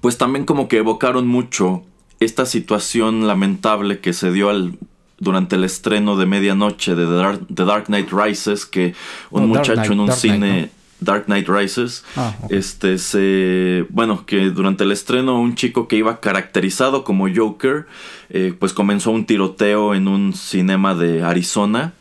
pues 0.00 0.18
también 0.18 0.44
como 0.46 0.66
que 0.66 0.78
evocaron 0.78 1.28
mucho 1.28 1.82
esta 2.20 2.46
situación 2.46 3.26
lamentable 3.26 4.00
que 4.00 4.12
se 4.12 4.32
dio 4.32 4.48
al 4.48 4.78
durante 5.18 5.56
el 5.56 5.64
estreno 5.64 6.16
de 6.16 6.24
medianoche 6.24 6.94
de 6.94 7.04
The 7.04 7.12
Dark, 7.12 7.46
The 7.54 7.64
Dark 7.66 7.84
Knight 7.86 8.10
Rises 8.10 8.64
que 8.64 8.94
un 9.30 9.42
No, 9.42 9.48
muchacho 9.48 9.92
en 9.92 10.00
un 10.00 10.06
Dark 10.06 10.18
cine 10.18 10.70
Dark 11.00 11.26
Knight 11.26 11.48
Rises. 11.48 12.04
Ah, 12.16 12.34
este 12.48 12.98
se 12.98 13.86
bueno 13.90 14.26
que 14.26 14.50
durante 14.50 14.84
el 14.84 14.92
estreno 14.92 15.40
un 15.40 15.54
chico 15.54 15.88
que 15.88 15.96
iba 15.96 16.20
caracterizado 16.20 17.04
como 17.04 17.28
Joker 17.34 17.86
eh, 18.28 18.54
pues 18.58 18.72
comenzó 18.72 19.10
un 19.10 19.24
tiroteo 19.26 19.94
en 19.94 20.08
un 20.08 20.32
cinema 20.32 20.94
de 20.94 21.22
Arizona. 21.22 21.94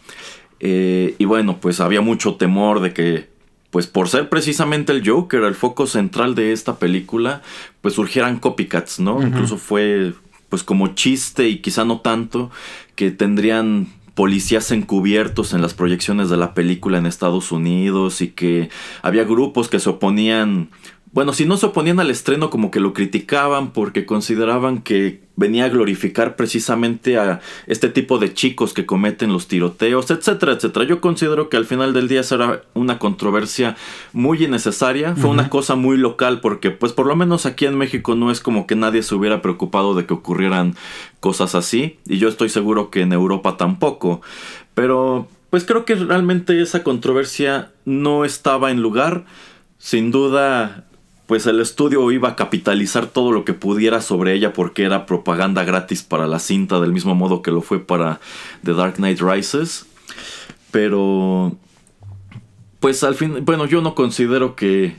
Eh, 0.59 1.15
y 1.17 1.25
bueno 1.25 1.57
pues 1.59 1.79
había 1.79 2.01
mucho 2.01 2.35
temor 2.35 2.81
de 2.81 2.93
que 2.93 3.29
pues 3.71 3.87
por 3.87 4.09
ser 4.09 4.29
precisamente 4.29 4.91
el 4.91 5.07
Joker 5.07 5.43
el 5.43 5.55
foco 5.55 5.87
central 5.87 6.35
de 6.35 6.51
esta 6.51 6.79
película 6.79 7.41
pues 7.81 7.93
surgieran 7.93 8.39
copycats 8.39 8.99
no 8.99 9.21
incluso 9.25 9.57
fue 9.57 10.13
pues 10.49 10.63
como 10.63 10.95
chiste 10.95 11.47
y 11.47 11.59
quizá 11.59 11.85
no 11.85 12.01
tanto 12.01 12.51
que 12.95 13.11
tendrían 13.11 13.87
policías 14.19 14.69
encubiertos 14.71 15.53
en 15.53 15.61
las 15.61 15.73
proyecciones 15.73 16.29
de 16.29 16.35
la 16.35 16.53
película 16.53 16.97
en 16.97 17.05
Estados 17.05 17.53
Unidos 17.53 18.19
y 18.19 18.27
que 18.27 18.67
había 19.01 19.23
grupos 19.23 19.69
que 19.69 19.79
se 19.79 19.89
oponían, 19.89 20.71
bueno, 21.11 21.33
si 21.33 21.45
no 21.45 21.57
se 21.57 21.65
oponían 21.65 21.99
al 21.99 22.11
estreno 22.11 22.51
como 22.51 22.69
que 22.69 22.79
lo 22.79 22.93
criticaban 22.93 23.71
porque 23.71 24.05
consideraban 24.05 24.83
que 24.83 25.21
venía 25.35 25.65
a 25.65 25.69
glorificar 25.69 26.35
precisamente 26.35 27.17
a 27.17 27.39
este 27.65 27.89
tipo 27.89 28.19
de 28.19 28.33
chicos 28.33 28.73
que 28.73 28.85
cometen 28.85 29.33
los 29.33 29.47
tiroteos, 29.47 30.11
etcétera, 30.11 30.53
etcétera. 30.53 30.85
Yo 30.85 31.01
considero 31.01 31.49
que 31.49 31.57
al 31.57 31.65
final 31.65 31.93
del 31.93 32.07
día 32.09 32.21
esa 32.21 32.35
era 32.35 32.61
una 32.75 32.99
controversia 32.99 33.75
muy 34.13 34.43
innecesaria, 34.43 35.15
fue 35.15 35.31
una 35.31 35.49
cosa 35.49 35.75
muy 35.75 35.97
local 35.97 36.41
porque 36.41 36.69
pues 36.69 36.93
por 36.93 37.07
lo 37.07 37.15
menos 37.15 37.47
aquí 37.47 37.65
en 37.65 37.77
México 37.77 38.13
no 38.13 38.29
es 38.29 38.39
como 38.39 38.67
que 38.67 38.75
nadie 38.75 39.01
se 39.01 39.15
hubiera 39.15 39.41
preocupado 39.41 39.95
de 39.95 40.05
que 40.05 40.13
ocurrieran 40.13 40.75
cosas 41.21 41.55
así 41.55 41.97
y 42.05 42.19
yo 42.19 42.27
estoy 42.27 42.49
seguro 42.49 42.91
que 42.91 43.01
en 43.01 43.13
Europa 43.13 43.57
tampoco. 43.57 44.21
Pero 44.75 45.27
pues 45.49 45.63
creo 45.65 45.85
que 45.85 45.95
realmente 45.95 46.61
esa 46.61 46.83
controversia 46.83 47.71
no 47.85 48.25
estaba 48.25 48.69
en 48.69 48.83
lugar. 48.83 49.25
Sin 49.77 50.11
duda, 50.11 50.88
pues 51.29 51.45
el 51.45 51.59
estudio 51.59 52.11
iba 52.11 52.29
a 52.29 52.35
capitalizar 52.35 53.05
todo 53.05 53.31
lo 53.31 53.45
que 53.45 53.53
pudiera 53.53 54.01
sobre 54.01 54.33
ella 54.33 54.51
porque 54.51 54.83
era 54.83 55.05
propaganda 55.05 55.63
gratis 55.63 56.01
para 56.01 56.25
la 56.25 56.39
cinta 56.39 56.79
del 56.79 56.91
mismo 56.91 57.13
modo 57.13 57.43
que 57.43 57.51
lo 57.51 57.61
fue 57.61 57.77
para 57.77 58.19
The 58.63 58.73
Dark 58.73 58.95
Knight 58.95 59.21
Rises. 59.21 59.85
Pero 60.71 61.55
pues 62.79 63.03
al 63.03 63.13
fin, 63.13 63.45
bueno, 63.45 63.67
yo 63.67 63.83
no 63.83 63.93
considero 63.93 64.55
que, 64.55 64.95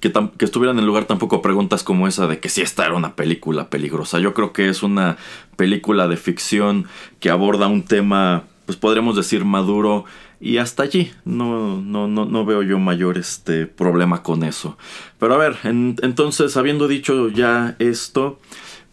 que 0.00 0.44
estuvieran 0.44 0.80
en 0.80 0.84
lugar 0.86 1.04
tampoco 1.04 1.40
preguntas 1.42 1.84
como 1.84 2.08
esa 2.08 2.26
de 2.26 2.40
que 2.40 2.48
si 2.48 2.60
esta 2.60 2.84
era 2.84 2.96
una 2.96 3.14
película 3.14 3.70
peligrosa. 3.70 4.18
Yo 4.18 4.34
creo 4.34 4.52
que 4.52 4.68
es 4.68 4.82
una 4.82 5.16
película 5.54 6.08
de 6.08 6.16
ficción 6.16 6.88
que 7.20 7.30
aborda 7.30 7.68
un 7.68 7.84
tema, 7.84 8.46
pues 8.66 8.76
podríamos 8.78 9.16
decir 9.16 9.44
maduro 9.44 10.04
y 10.40 10.58
hasta 10.58 10.82
allí 10.82 11.12
no, 11.24 11.80
no, 11.80 12.08
no, 12.08 12.24
no 12.24 12.44
veo 12.44 12.62
yo 12.62 12.78
mayor 12.78 13.18
este 13.18 13.66
problema 13.66 14.22
con 14.22 14.42
eso. 14.44 14.76
Pero 15.18 15.34
a 15.34 15.38
ver, 15.38 15.56
en- 15.64 15.96
entonces 16.02 16.56
habiendo 16.56 16.88
dicho 16.88 17.28
ya 17.28 17.76
esto, 17.78 18.38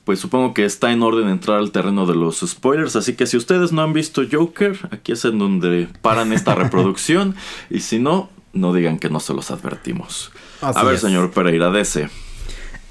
pues 0.05 0.19
supongo 0.19 0.53
que 0.53 0.65
está 0.65 0.91
en 0.91 1.03
orden 1.03 1.29
entrar 1.29 1.57
al 1.59 1.71
terreno 1.71 2.05
de 2.07 2.15
los 2.15 2.39
spoilers. 2.39 2.95
Así 2.95 3.13
que 3.15 3.27
si 3.27 3.37
ustedes 3.37 3.71
no 3.71 3.83
han 3.83 3.93
visto 3.93 4.23
Joker, 4.31 4.77
aquí 4.91 5.11
es 5.11 5.23
en 5.25 5.37
donde 5.39 5.87
paran 6.01 6.33
esta 6.33 6.55
reproducción. 6.63 7.35
y 7.69 7.81
si 7.81 7.99
no, 7.99 8.29
no 8.53 8.73
digan 8.73 8.97
que 8.97 9.09
no 9.09 9.19
se 9.19 9.33
los 9.35 9.51
advertimos. 9.51 10.31
Así 10.61 10.79
A 10.79 10.83
ver, 10.83 10.95
es. 10.95 11.01
señor 11.01 11.29
Pereira, 11.31 11.69
dese. 11.69 12.09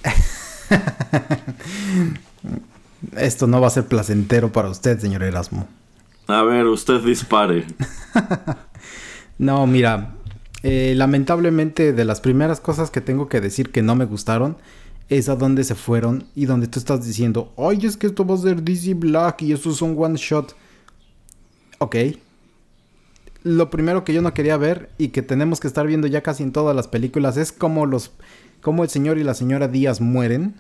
Esto 3.17 3.47
no 3.47 3.61
va 3.61 3.69
a 3.69 3.71
ser 3.71 3.87
placentero 3.87 4.53
para 4.53 4.69
usted, 4.71 4.99
señor 4.99 5.23
Erasmo. 5.23 5.69
A 6.29 6.43
ver, 6.43 6.67
usted 6.67 7.01
dispare. 7.03 7.67
No, 9.39 9.69
mira, 9.69 10.17
eh, 10.65 10.95
lamentablemente 10.97 11.93
de 11.93 12.05
las 12.05 12.21
primeras 12.21 12.59
cosas 12.59 12.91
que 12.91 13.01
tengo 13.01 13.29
que 13.29 13.41
decir 13.41 13.71
que 13.71 13.83
no 13.83 13.95
me 13.95 14.05
gustaron 14.05 14.57
es 15.09 15.29
a 15.29 15.37
dónde 15.37 15.63
se 15.63 15.77
fueron 15.77 16.25
y 16.35 16.47
donde 16.47 16.67
tú 16.67 16.81
estás 16.81 17.07
diciendo, 17.07 17.53
ay, 17.57 17.87
es 17.87 17.97
que 17.97 18.09
esto 18.09 18.27
va 18.27 18.35
a 18.35 18.39
ser 18.39 18.63
DC 18.63 18.95
Black 18.95 19.43
y 19.43 19.53
eso 19.53 19.71
es 19.71 19.81
un 19.81 19.95
one 19.97 20.17
shot. 20.19 20.57
Ok. 21.79 21.97
Lo 23.45 23.71
primero 23.71 24.03
que 24.03 24.13
yo 24.13 24.21
no 24.21 24.35
quería 24.35 24.57
ver 24.57 24.91
y 24.99 25.09
que 25.11 25.23
tenemos 25.23 25.61
que 25.61 25.69
estar 25.69 25.87
viendo 25.87 26.09
ya 26.09 26.23
casi 26.23 26.43
en 26.43 26.51
todas 26.51 26.75
las 26.75 26.89
películas 26.89 27.37
es 27.37 27.53
cómo 27.53 27.87
los, 27.87 28.11
cómo 28.61 28.83
el 28.83 28.91
señor 28.91 29.19
y 29.19 29.23
la 29.23 29.35
señora 29.35 29.69
Díaz 29.69 30.01
mueren 30.01 30.57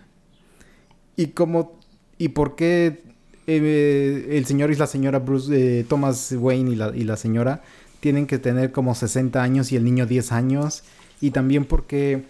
y 1.16 1.28
cómo 1.28 1.80
y 2.16 2.28
por 2.28 2.54
qué 2.54 3.02
eh, 3.48 4.36
el 4.36 4.46
señor 4.46 4.70
y 4.70 4.76
la 4.76 4.86
señora 4.86 5.18
Bruce 5.18 5.80
eh, 5.80 5.84
Thomas 5.88 6.32
Wayne 6.32 6.72
y 6.72 6.76
la, 6.76 6.94
y 6.94 7.04
la 7.04 7.16
señora 7.16 7.62
tienen 8.00 8.26
que 8.26 8.38
tener 8.38 8.72
como 8.72 8.94
60 8.94 9.42
años 9.42 9.72
y 9.72 9.76
el 9.76 9.84
niño 9.84 10.06
10 10.06 10.32
años 10.32 10.84
y 11.20 11.30
también 11.30 11.64
porque 11.64 12.24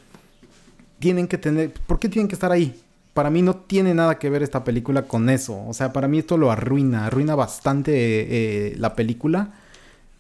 tienen 0.99 1.27
que 1.27 1.37
tener 1.37 1.73
¿por 1.87 1.99
qué 1.99 2.09
tienen 2.09 2.29
que 2.29 2.35
estar 2.35 2.53
ahí? 2.53 2.81
Para 3.15 3.31
mí 3.31 3.43
no 3.43 3.57
tiene 3.57 3.95
nada 3.95 4.19
que 4.19 4.31
ver 4.31 4.45
esta 4.45 4.63
película 4.63 5.03
con 5.03 5.29
eso, 5.29 5.67
o 5.67 5.75
sea, 5.75 5.93
para 5.93 6.07
mí 6.07 6.21
esto 6.21 6.37
lo 6.37 6.53
arruina, 6.53 7.07
arruina 7.07 7.35
bastante 7.35 7.93
eh, 7.95 8.77
la 8.77 8.95
película. 8.95 9.55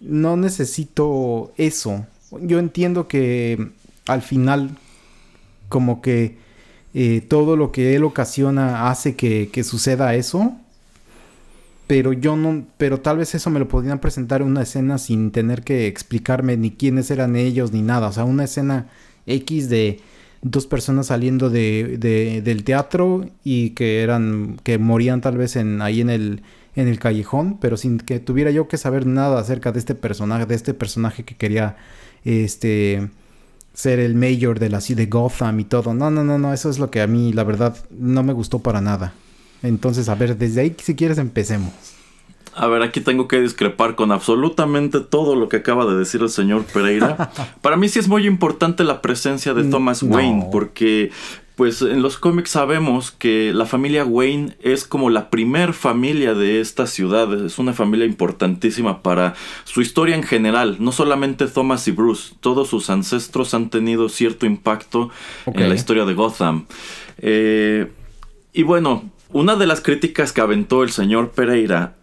No 0.00 0.36
necesito 0.36 1.52
eso. 1.56 2.06
Yo 2.40 2.58
entiendo 2.58 3.06
que 3.06 3.70
al 4.08 4.22
final 4.22 4.70
como 5.68 6.02
que 6.02 6.38
eh, 6.94 7.20
todo 7.28 7.56
lo 7.56 7.70
que 7.70 7.94
él 7.94 8.02
ocasiona 8.02 8.90
hace 8.90 9.14
que, 9.14 9.50
que 9.52 9.62
suceda 9.62 10.14
eso. 10.16 10.56
Pero 11.88 12.12
yo 12.12 12.36
no, 12.36 12.66
pero 12.76 13.00
tal 13.00 13.18
vez 13.18 13.34
eso 13.34 13.50
me 13.50 13.58
lo 13.58 13.66
podrían 13.68 13.98
presentar 13.98 14.42
en 14.42 14.48
una 14.48 14.62
escena 14.62 14.98
sin 14.98 15.30
tener 15.32 15.62
que 15.64 15.86
explicarme 15.88 16.56
ni 16.56 16.70
quiénes 16.70 17.10
eran 17.10 17.34
ellos 17.34 17.72
ni 17.72 17.82
nada. 17.82 18.08
O 18.08 18.12
sea, 18.12 18.24
una 18.24 18.44
escena 18.44 18.88
X 19.26 19.68
de 19.70 20.00
dos 20.42 20.66
personas 20.66 21.06
saliendo 21.08 21.50
de, 21.50 21.96
de- 21.98 22.42
del 22.42 22.62
teatro 22.64 23.28
y 23.42 23.70
que 23.70 24.02
eran, 24.02 24.58
que 24.64 24.78
morían 24.78 25.20
tal 25.22 25.38
vez 25.38 25.56
en, 25.56 25.82
ahí 25.82 26.00
en 26.02 26.10
el, 26.10 26.42
en 26.76 26.88
el 26.88 26.98
callejón, 27.00 27.58
pero 27.58 27.76
sin 27.78 27.98
que 27.98 28.20
tuviera 28.20 28.50
yo 28.52 28.68
que 28.68 28.76
saber 28.76 29.06
nada 29.06 29.40
acerca 29.40 29.72
de 29.72 29.78
este 29.80 29.94
personaje, 29.96 30.46
de 30.46 30.54
este 30.54 30.74
personaje 30.74 31.24
que 31.24 31.36
quería, 31.36 31.76
este, 32.24 33.08
ser 33.74 33.98
el 34.00 34.14
mayor 34.14 34.58
de 34.60 34.68
la 34.70 34.80
ciudad 34.82 34.98
de 34.98 35.06
Gotham 35.06 35.60
y 35.60 35.64
todo. 35.64 35.94
No, 35.94 36.10
no, 36.10 36.22
no, 36.24 36.38
no, 36.38 36.52
eso 36.52 36.70
es 36.70 36.78
lo 36.78 36.90
que 36.90 37.00
a 37.00 37.06
mí, 37.06 37.32
la 37.32 37.44
verdad, 37.44 37.76
no 37.90 38.22
me 38.22 38.32
gustó 38.34 38.58
para 38.60 38.80
nada. 38.82 39.14
Entonces, 39.62 40.08
a 40.08 40.14
ver, 40.14 40.36
desde 40.36 40.60
ahí, 40.60 40.76
si 40.78 40.94
quieres, 40.94 41.18
empecemos. 41.18 41.72
A 42.54 42.66
ver, 42.66 42.82
aquí 42.82 43.00
tengo 43.00 43.28
que 43.28 43.40
discrepar 43.40 43.94
con 43.94 44.10
absolutamente 44.10 45.00
todo 45.00 45.36
lo 45.36 45.48
que 45.48 45.56
acaba 45.58 45.86
de 45.86 45.96
decir 45.96 46.22
el 46.22 46.28
señor 46.28 46.64
Pereira. 46.64 47.30
Para 47.62 47.76
mí 47.76 47.88
sí 47.88 48.00
es 48.00 48.08
muy 48.08 48.26
importante 48.26 48.82
la 48.82 49.00
presencia 49.00 49.54
de 49.54 49.64
Thomas 49.64 50.02
Wayne, 50.02 50.48
porque 50.50 51.12
pues 51.58 51.82
en 51.82 52.02
los 52.02 52.18
cómics 52.18 52.50
sabemos 52.50 53.10
que 53.10 53.52
la 53.52 53.66
familia 53.66 54.04
Wayne 54.04 54.56
es 54.62 54.84
como 54.84 55.10
la 55.10 55.28
primer 55.28 55.72
familia 55.72 56.34
de 56.34 56.60
esta 56.60 56.86
ciudad, 56.86 57.32
es 57.44 57.58
una 57.58 57.72
familia 57.72 58.06
importantísima 58.06 59.02
para 59.02 59.34
su 59.64 59.80
historia 59.80 60.14
en 60.14 60.22
general, 60.22 60.76
no 60.78 60.92
solamente 60.92 61.48
Thomas 61.48 61.88
y 61.88 61.90
Bruce, 61.90 62.34
todos 62.38 62.68
sus 62.68 62.90
ancestros 62.90 63.54
han 63.54 63.70
tenido 63.70 64.08
cierto 64.08 64.46
impacto 64.46 65.10
en 65.46 65.68
la 65.68 65.74
historia 65.74 66.04
de 66.04 66.14
Gotham. 66.14 66.66
Eh, 67.18 67.90
y 68.52 68.62
bueno, 68.62 69.10
una 69.32 69.56
de 69.56 69.66
las 69.66 69.80
críticas 69.80 70.32
que 70.32 70.40
aventó 70.40 70.82
el 70.82 70.90
señor 70.90 71.30
Pereira 71.30 71.94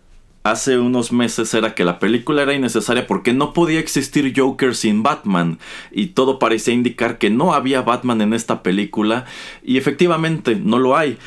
hace 0.43 0.77
unos 0.77 1.11
meses 1.11 1.51
era 1.55 1.73
que 1.73 1.83
la 1.83 1.97
película 1.97 2.43
era 2.43 2.53
innecesaria 2.53 3.07
porque 3.07 3.33
no 3.33 3.51
podía 3.51 3.79
existir 3.79 4.31
Joker 4.35 4.75
sin 4.75 5.01
Batman 5.01 5.57
y 5.91 6.07
todo 6.07 6.37
parecía 6.37 6.75
indicar 6.75 7.17
que 7.17 7.31
no 7.31 7.55
había 7.55 7.81
Batman 7.81 8.21
en 8.21 8.33
esta 8.33 8.61
película 8.61 9.25
y 9.63 9.77
efectivamente 9.77 10.55
no 10.55 10.77
lo 10.77 10.95
hay. 10.95 11.17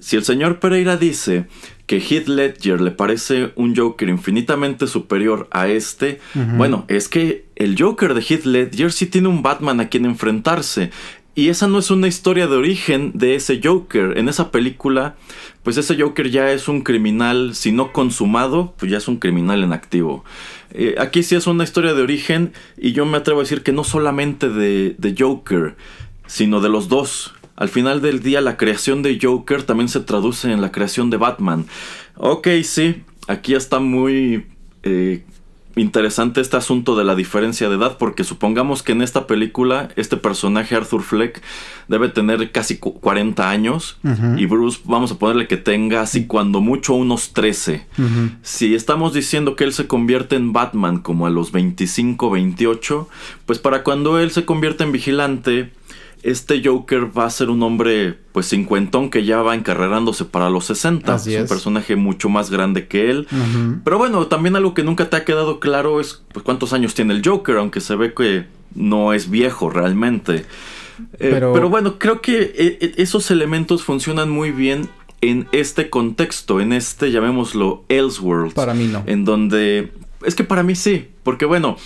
Si 0.00 0.14
el 0.14 0.24
señor 0.24 0.60
Pereira 0.60 0.96
dice 0.96 1.46
que 1.86 2.00
Heath 2.00 2.28
Ledger 2.28 2.80
le 2.80 2.92
parece 2.92 3.50
un 3.56 3.74
Joker 3.74 4.08
infinitamente 4.08 4.86
superior 4.86 5.48
a 5.50 5.68
este, 5.68 6.20
bueno, 6.34 6.84
es 6.86 7.08
que 7.08 7.46
el 7.56 7.76
Joker 7.76 8.14
de 8.14 8.20
Heath 8.20 8.44
Ledger 8.44 8.92
sí 8.92 9.06
tiene 9.06 9.26
un 9.26 9.42
Batman 9.42 9.80
a 9.80 9.88
quien 9.88 10.04
enfrentarse 10.04 10.90
y 11.38 11.50
esa 11.50 11.68
no 11.68 11.78
es 11.78 11.92
una 11.92 12.08
historia 12.08 12.48
de 12.48 12.56
origen 12.56 13.12
de 13.14 13.36
ese 13.36 13.60
Joker. 13.62 14.18
En 14.18 14.28
esa 14.28 14.50
película, 14.50 15.14
pues 15.62 15.76
ese 15.76 15.96
Joker 15.96 16.28
ya 16.30 16.50
es 16.50 16.66
un 16.66 16.80
criminal, 16.80 17.54
si 17.54 17.70
no 17.70 17.92
consumado, 17.92 18.74
pues 18.76 18.90
ya 18.90 18.98
es 18.98 19.06
un 19.06 19.18
criminal 19.18 19.62
en 19.62 19.72
activo. 19.72 20.24
Eh, 20.72 20.96
aquí 20.98 21.22
sí 21.22 21.36
es 21.36 21.46
una 21.46 21.62
historia 21.62 21.94
de 21.94 22.02
origen 22.02 22.52
y 22.76 22.90
yo 22.90 23.06
me 23.06 23.18
atrevo 23.18 23.38
a 23.38 23.44
decir 23.44 23.62
que 23.62 23.70
no 23.70 23.84
solamente 23.84 24.48
de, 24.48 25.14
Joker, 25.16 25.76
sino 26.26 26.60
de 26.60 26.70
los 26.70 26.88
dos. 26.88 27.32
Al 27.54 27.68
final 27.68 28.02
del 28.02 28.20
día 28.20 28.40
la 28.40 28.56
creación 28.56 29.02
de 29.02 29.16
Joker 29.22 29.62
también 29.62 29.88
se 29.88 30.00
traduce 30.00 30.50
en 30.50 30.60
la 30.60 30.72
creación 30.72 31.08
de 31.08 31.18
Batman. 31.18 31.66
Ok, 32.16 32.48
sí, 32.64 33.04
aquí 33.28 33.54
está 33.54 33.78
muy... 33.78 34.44
Eh, 34.82 35.22
interesante 35.82 36.40
este 36.40 36.56
asunto 36.56 36.96
de 36.96 37.04
la 37.04 37.14
diferencia 37.14 37.68
de 37.68 37.76
edad, 37.76 37.98
porque 37.98 38.24
supongamos 38.24 38.82
que 38.82 38.92
en 38.92 39.02
esta 39.02 39.26
película 39.26 39.88
este 39.96 40.16
personaje 40.16 40.74
Arthur 40.74 41.02
Fleck 41.02 41.42
debe 41.88 42.08
tener 42.08 42.52
casi 42.52 42.78
40 42.78 43.48
años 43.48 43.98
y 44.36 44.46
Bruce 44.46 44.80
vamos 44.84 45.12
a 45.12 45.18
ponerle 45.18 45.46
que 45.46 45.56
tenga 45.56 46.02
así 46.02 46.26
cuando 46.26 46.60
mucho 46.60 46.94
unos 46.94 47.32
13. 47.32 47.86
Si 48.42 48.74
estamos 48.74 49.12
diciendo 49.12 49.56
que 49.56 49.64
él 49.64 49.72
se 49.72 49.86
convierte 49.86 50.36
en 50.36 50.52
Batman 50.52 50.98
como 50.98 51.26
a 51.26 51.30
los 51.30 51.52
25, 51.52 52.30
28, 52.30 53.08
pues 53.46 53.58
para 53.58 53.82
cuando 53.82 54.18
él 54.18 54.30
se 54.30 54.44
convierte 54.44 54.84
en 54.84 54.92
vigilante, 54.92 55.70
este 56.22 56.62
Joker 56.64 57.16
va 57.16 57.26
a 57.26 57.30
ser 57.30 57.50
un 57.50 57.62
hombre 57.62 58.18
pues 58.32 58.48
cincuentón 58.48 59.10
que 59.10 59.24
ya 59.24 59.42
va 59.42 59.54
encarrerándose 59.54 60.24
para 60.24 60.50
los 60.50 60.66
60. 60.66 61.14
es 61.14 61.26
un 61.26 61.46
personaje 61.46 61.96
mucho 61.96 62.28
más 62.28 62.50
grande 62.50 62.86
que 62.88 63.10
él. 63.10 63.26
Pero 63.84 63.98
bueno, 63.98 64.26
también 64.26 64.56
algo 64.56 64.74
que 64.74 64.82
nunca 64.82 65.10
te 65.10 65.16
ha 65.16 65.24
quedado 65.24 65.60
claro 65.60 66.00
es 66.00 66.22
pues, 66.32 66.44
cuántos 66.44 66.72
años 66.72 66.94
tiene 66.94 67.14
el 67.14 67.22
Joker, 67.24 67.56
aunque 67.56 67.80
se 67.80 67.96
ve 67.96 68.14
que 68.14 68.46
no 68.74 69.12
es 69.12 69.30
viejo 69.30 69.70
realmente. 69.70 70.44
Eh, 71.18 71.38
pero... 71.40 71.68
bueno, 71.68 71.98
creo 71.98 72.20
que 72.20 72.40
eh, 72.42 72.78
eh, 72.80 72.94
esos 72.96 73.30
elementos 73.30 73.84
funcionan 73.84 74.30
muy 74.30 74.50
bien 74.50 74.88
en 75.20 75.48
este 75.52 75.90
contexto, 75.90 76.60
en 76.60 76.72
este, 76.72 77.10
llamémoslo, 77.10 77.84
Elseworld. 77.88 78.54
Para 78.54 78.74
mí 78.74 78.86
no. 78.86 79.02
En 79.06 79.24
donde... 79.24 79.92
Es 80.24 80.34
que 80.34 80.44
para 80.44 80.62
mí 80.62 80.74
sí, 80.74 81.08
porque 81.22 81.44
bueno, 81.44 81.76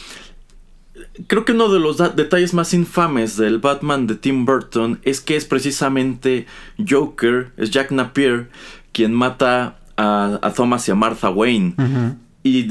Creo 1.26 1.44
que 1.44 1.52
uno 1.52 1.68
de 1.68 1.78
los 1.78 1.98
detalles 2.16 2.54
más 2.54 2.72
infames 2.72 3.36
del 3.36 3.58
Batman 3.58 4.06
de 4.06 4.14
Tim 4.14 4.46
Burton 4.46 4.98
es 5.02 5.20
que 5.20 5.36
es 5.36 5.44
precisamente 5.44 6.46
Joker, 6.88 7.52
es 7.58 7.70
Jack 7.70 7.90
Napier, 7.90 8.48
quien 8.92 9.12
mata 9.12 9.76
a, 9.96 10.52
Thomas 10.56 10.88
y 10.88 10.90
a 10.90 10.94
Martha 10.94 11.30
Wayne. 11.30 11.74
Y, 12.44 12.64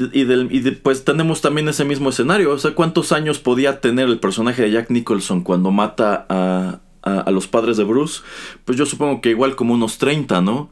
pues 0.82 1.04
tenemos 1.04 1.40
también 1.40 1.68
ese 1.68 1.84
mismo 1.84 2.10
escenario. 2.10 2.50
O 2.52 2.58
sea, 2.58 2.74
¿cuántos 2.74 3.12
años 3.12 3.38
podía 3.38 3.80
tener 3.80 4.08
el 4.08 4.18
personaje 4.18 4.62
de 4.62 4.72
Jack 4.72 4.90
Nicholson 4.90 5.42
cuando 5.42 5.70
mata 5.70 6.26
a, 6.28 6.80
a, 7.02 7.30
los 7.30 7.46
padres 7.46 7.76
de 7.76 7.84
Bruce? 7.84 8.22
Pues 8.64 8.76
yo 8.76 8.86
supongo 8.86 9.20
que 9.20 9.30
igual 9.30 9.54
como 9.54 9.74
unos 9.74 9.98
30, 9.98 10.42
¿no? 10.42 10.70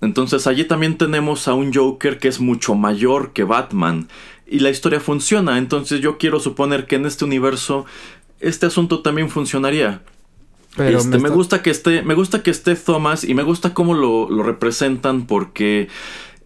Entonces 0.00 0.48
allí 0.48 0.64
también 0.64 0.98
tenemos 0.98 1.46
a 1.46 1.54
un 1.54 1.72
Joker 1.72 2.18
que 2.18 2.26
es 2.26 2.40
mucho 2.40 2.74
mayor 2.74 3.32
que 3.32 3.44
Batman 3.44 4.08
y 4.46 4.60
la 4.60 4.70
historia 4.70 5.00
funciona. 5.00 5.58
Entonces 5.58 6.00
yo 6.00 6.18
quiero 6.18 6.40
suponer 6.40 6.86
que 6.86 6.96
en 6.96 7.06
este 7.06 7.24
universo 7.24 7.86
este 8.40 8.66
asunto 8.66 9.00
también 9.00 9.30
funcionaría. 9.30 10.02
Pero 10.76 10.98
este, 10.98 11.18
me, 11.18 11.28
gusta 11.28 11.62
que 11.62 11.70
esté, 11.70 12.02
me 12.02 12.14
gusta 12.14 12.42
que 12.42 12.50
esté 12.50 12.74
Thomas 12.74 13.24
y 13.24 13.34
me 13.34 13.42
gusta 13.42 13.74
cómo 13.74 13.94
lo, 13.94 14.30
lo 14.30 14.42
representan 14.42 15.26
porque, 15.26 15.88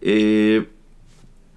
eh, 0.01 0.67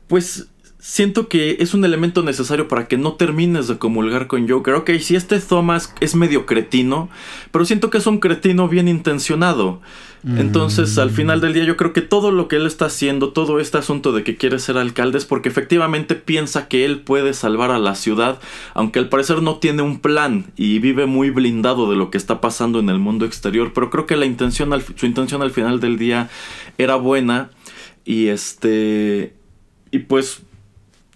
pues 0.06 0.48
siento 0.80 1.28
que 1.28 1.58
es 1.60 1.74
un 1.74 1.84
elemento 1.84 2.22
necesario 2.22 2.66
para 2.66 2.88
que 2.88 2.96
no 2.96 3.12
termines 3.12 3.68
de 3.68 3.78
comulgar 3.78 4.26
con 4.26 4.48
Joker. 4.48 4.74
Ok, 4.74 4.90
si 5.00 5.14
este 5.14 5.38
Thomas 5.38 5.94
es 6.00 6.14
medio 6.14 6.46
cretino, 6.46 7.10
pero 7.50 7.64
siento 7.64 7.90
que 7.90 7.98
es 7.98 8.06
un 8.06 8.18
cretino 8.18 8.68
bien 8.68 8.88
intencionado. 8.88 9.80
Entonces, 10.22 10.98
al 10.98 11.08
final 11.08 11.40
del 11.40 11.54
día, 11.54 11.64
yo 11.64 11.78
creo 11.78 11.94
que 11.94 12.02
todo 12.02 12.30
lo 12.30 12.46
que 12.46 12.56
él 12.56 12.66
está 12.66 12.86
haciendo, 12.86 13.32
todo 13.32 13.58
este 13.58 13.78
asunto 13.78 14.12
de 14.12 14.22
que 14.22 14.36
quiere 14.36 14.58
ser 14.58 14.76
alcalde, 14.76 15.16
es 15.16 15.24
porque 15.24 15.48
efectivamente 15.48 16.14
piensa 16.14 16.68
que 16.68 16.84
él 16.84 17.00
puede 17.00 17.32
salvar 17.32 17.70
a 17.70 17.78
la 17.78 17.94
ciudad, 17.94 18.38
aunque 18.74 18.98
al 18.98 19.08
parecer 19.08 19.40
no 19.40 19.56
tiene 19.56 19.80
un 19.80 19.98
plan 20.00 20.52
y 20.58 20.78
vive 20.78 21.06
muy 21.06 21.30
blindado 21.30 21.88
de 21.88 21.96
lo 21.96 22.10
que 22.10 22.18
está 22.18 22.42
pasando 22.42 22.80
en 22.80 22.90
el 22.90 22.98
mundo 22.98 23.24
exterior. 23.24 23.72
Pero 23.72 23.88
creo 23.88 24.04
que 24.04 24.18
la 24.18 24.26
intención, 24.26 24.70
su 24.94 25.06
intención 25.06 25.40
al 25.40 25.52
final 25.52 25.80
del 25.80 25.96
día 25.96 26.28
era 26.76 26.96
buena. 26.96 27.50
Y 28.04 28.26
este. 28.26 29.34
Y 29.90 30.00
pues 30.00 30.42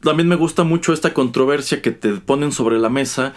también 0.05 0.29
me 0.29 0.37
gusta 0.37 0.65
mucho 0.65 0.93
esta 0.93 1.13
controversia 1.13 1.83
que 1.83 1.91
te 1.91 2.13
ponen 2.13 2.53
sobre 2.53 2.79
la 2.79 2.89
mesa 2.89 3.35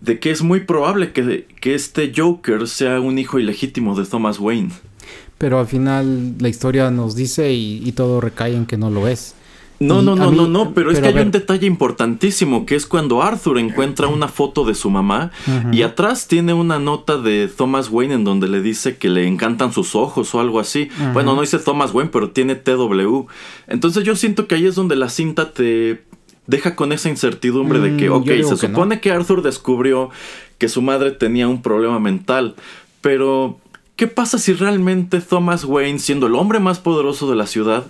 de 0.00 0.18
que 0.18 0.30
es 0.30 0.42
muy 0.42 0.60
probable 0.60 1.12
que, 1.12 1.46
que 1.60 1.74
este 1.74 2.12
Joker 2.14 2.66
sea 2.68 3.00
un 3.00 3.18
hijo 3.18 3.38
ilegítimo 3.38 3.98
de 3.98 4.06
Thomas 4.06 4.38
Wayne. 4.38 4.70
Pero 5.38 5.60
al 5.60 5.68
final 5.68 6.34
la 6.40 6.48
historia 6.48 6.90
nos 6.90 7.14
dice 7.14 7.52
y, 7.52 7.92
todo 7.92 8.20
recae 8.20 8.56
en 8.56 8.66
que 8.66 8.76
no 8.76 8.90
lo 8.90 9.06
es. 9.06 9.34
No, 9.80 10.02
no, 10.02 10.16
no, 10.16 10.32
no, 10.32 10.48
no, 10.48 10.74
pero, 10.74 10.90
es 10.90 10.98
que 10.98 11.06
hay 11.06 11.18
un 11.18 11.30
detalle 11.30 11.66
importantísimo, 11.66 12.66
que 12.66 12.74
es 12.74 12.84
cuando 12.84 13.22
Arthur 13.22 13.58
encuentra 13.58 14.08
una 14.08 14.26
foto 14.26 14.64
de 14.64 14.74
su 14.74 14.90
mamá 14.90 15.30
y 15.72 15.82
atrás 15.82 16.26
tiene 16.26 16.52
una 16.52 16.80
nota 16.80 17.16
de 17.16 17.48
Thomas 17.48 17.88
Wayne 17.88 18.14
en 18.14 18.24
donde 18.24 18.48
le 18.48 18.60
dice 18.60 18.96
que 18.96 19.08
le 19.08 19.28
encantan 19.28 19.72
sus 19.72 19.94
ojos 19.94 20.34
o 20.34 20.40
algo 20.40 20.58
así. 20.58 20.88
Bueno, 21.12 21.36
no 21.36 21.42
dice 21.42 21.58
Thomas 21.58 21.94
Wayne, 21.94 22.10
pero 22.12 22.30
tiene 22.30 22.56
TW. 22.56 23.26
Entonces 23.68 24.02
yo 24.02 24.16
siento 24.16 24.48
que 24.48 24.56
ahí 24.56 24.66
es 24.66 24.74
donde 24.74 24.96
la 24.96 25.08
cinta 25.08 25.52
te 25.52 26.02
deja 26.48 26.74
con 26.74 26.92
esa 26.92 27.08
incertidumbre 27.08 27.78
de 27.78 27.96
que, 27.96 28.10
mm, 28.10 28.12
ok, 28.14 28.26
se 28.26 28.56
supone 28.56 29.00
que 29.00 29.12
Arthur 29.12 29.42
descubrió 29.42 30.10
que 30.56 30.68
su 30.68 30.82
madre 30.82 31.12
tenía 31.12 31.46
un 31.46 31.62
problema 31.62 32.00
mental, 32.00 32.56
pero 33.00 33.60
¿qué 33.96 34.08
pasa 34.08 34.38
si 34.38 34.54
realmente 34.54 35.20
Thomas 35.20 35.64
Wayne, 35.64 35.98
siendo 35.98 36.26
el 36.26 36.34
hombre 36.34 36.58
más 36.58 36.80
poderoso 36.80 37.30
de 37.30 37.36
la 37.36 37.46
ciudad, 37.46 37.84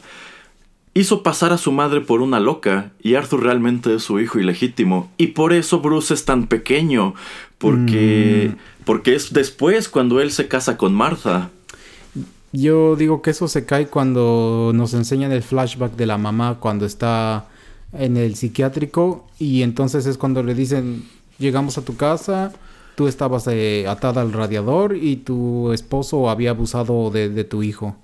hizo 0.98 1.22
pasar 1.22 1.52
a 1.52 1.58
su 1.58 1.70
madre 1.70 2.00
por 2.00 2.22
una 2.22 2.40
loca 2.40 2.90
y 3.00 3.14
Arthur 3.14 3.44
realmente 3.44 3.94
es 3.94 4.02
su 4.02 4.18
hijo 4.18 4.40
ilegítimo. 4.40 5.10
Y 5.16 5.28
por 5.28 5.52
eso 5.52 5.80
Bruce 5.80 6.12
es 6.12 6.24
tan 6.24 6.48
pequeño, 6.48 7.14
porque, 7.58 8.52
mm. 8.52 8.84
porque 8.84 9.14
es 9.14 9.32
después 9.32 9.88
cuando 9.88 10.20
él 10.20 10.32
se 10.32 10.48
casa 10.48 10.76
con 10.76 10.94
Martha. 10.94 11.50
Yo 12.52 12.96
digo 12.96 13.22
que 13.22 13.30
eso 13.30 13.46
se 13.46 13.64
cae 13.64 13.86
cuando 13.86 14.72
nos 14.74 14.92
enseñan 14.94 15.30
el 15.30 15.42
flashback 15.42 15.94
de 15.94 16.06
la 16.06 16.18
mamá 16.18 16.56
cuando 16.58 16.84
está 16.84 17.46
en 17.92 18.16
el 18.16 18.34
psiquiátrico 18.34 19.26
y 19.38 19.62
entonces 19.62 20.04
es 20.06 20.18
cuando 20.18 20.42
le 20.42 20.54
dicen, 20.54 21.04
llegamos 21.38 21.78
a 21.78 21.82
tu 21.82 21.96
casa, 21.96 22.52
tú 22.96 23.06
estabas 23.06 23.46
eh, 23.46 23.86
atada 23.86 24.22
al 24.22 24.32
radiador 24.32 24.96
y 24.96 25.16
tu 25.16 25.72
esposo 25.72 26.28
había 26.28 26.50
abusado 26.50 27.10
de 27.10 27.44
tu 27.44 27.62
hijo 27.62 27.96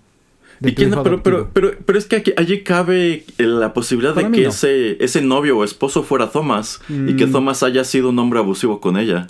pero, 0.61 1.23
pero, 1.23 1.51
pero, 1.53 1.99
es 1.99 2.07
que 2.07 2.35
allí 2.37 2.63
cabe 2.63 3.25
la 3.39 3.73
posibilidad 3.73 4.15
de 4.15 4.31
que 4.31 4.47
ese, 4.47 5.03
ese 5.03 5.21
novio 5.23 5.59
o 5.59 5.65
esposo 5.65 6.03
fuera 6.03 6.31
Thomas 6.31 6.81
y 6.89 7.17
que 7.17 7.27
mm. 7.27 7.33
Thomas 7.33 7.63
haya 7.63 7.85
sido 7.85 8.11
un 8.11 8.19
hombre 8.19 8.39
abusivo 8.39 8.81
con 8.81 8.97
ella. 8.97 9.27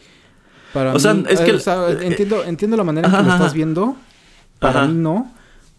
Para 0.73 0.93
o 0.93 0.99
sea, 0.99 1.17
es 1.29 1.41
que... 1.41 1.53
Eh, 1.53 1.99
entiendo, 2.03 2.45
entiendo 2.45 2.77
la 2.77 2.85
manera 2.85 3.09
en 3.09 3.15
que 3.15 3.23
lo 3.23 3.33
estás 3.33 3.55
viendo. 3.55 3.97
Para 4.59 4.87
mí 4.87 4.95
no. 4.95 5.33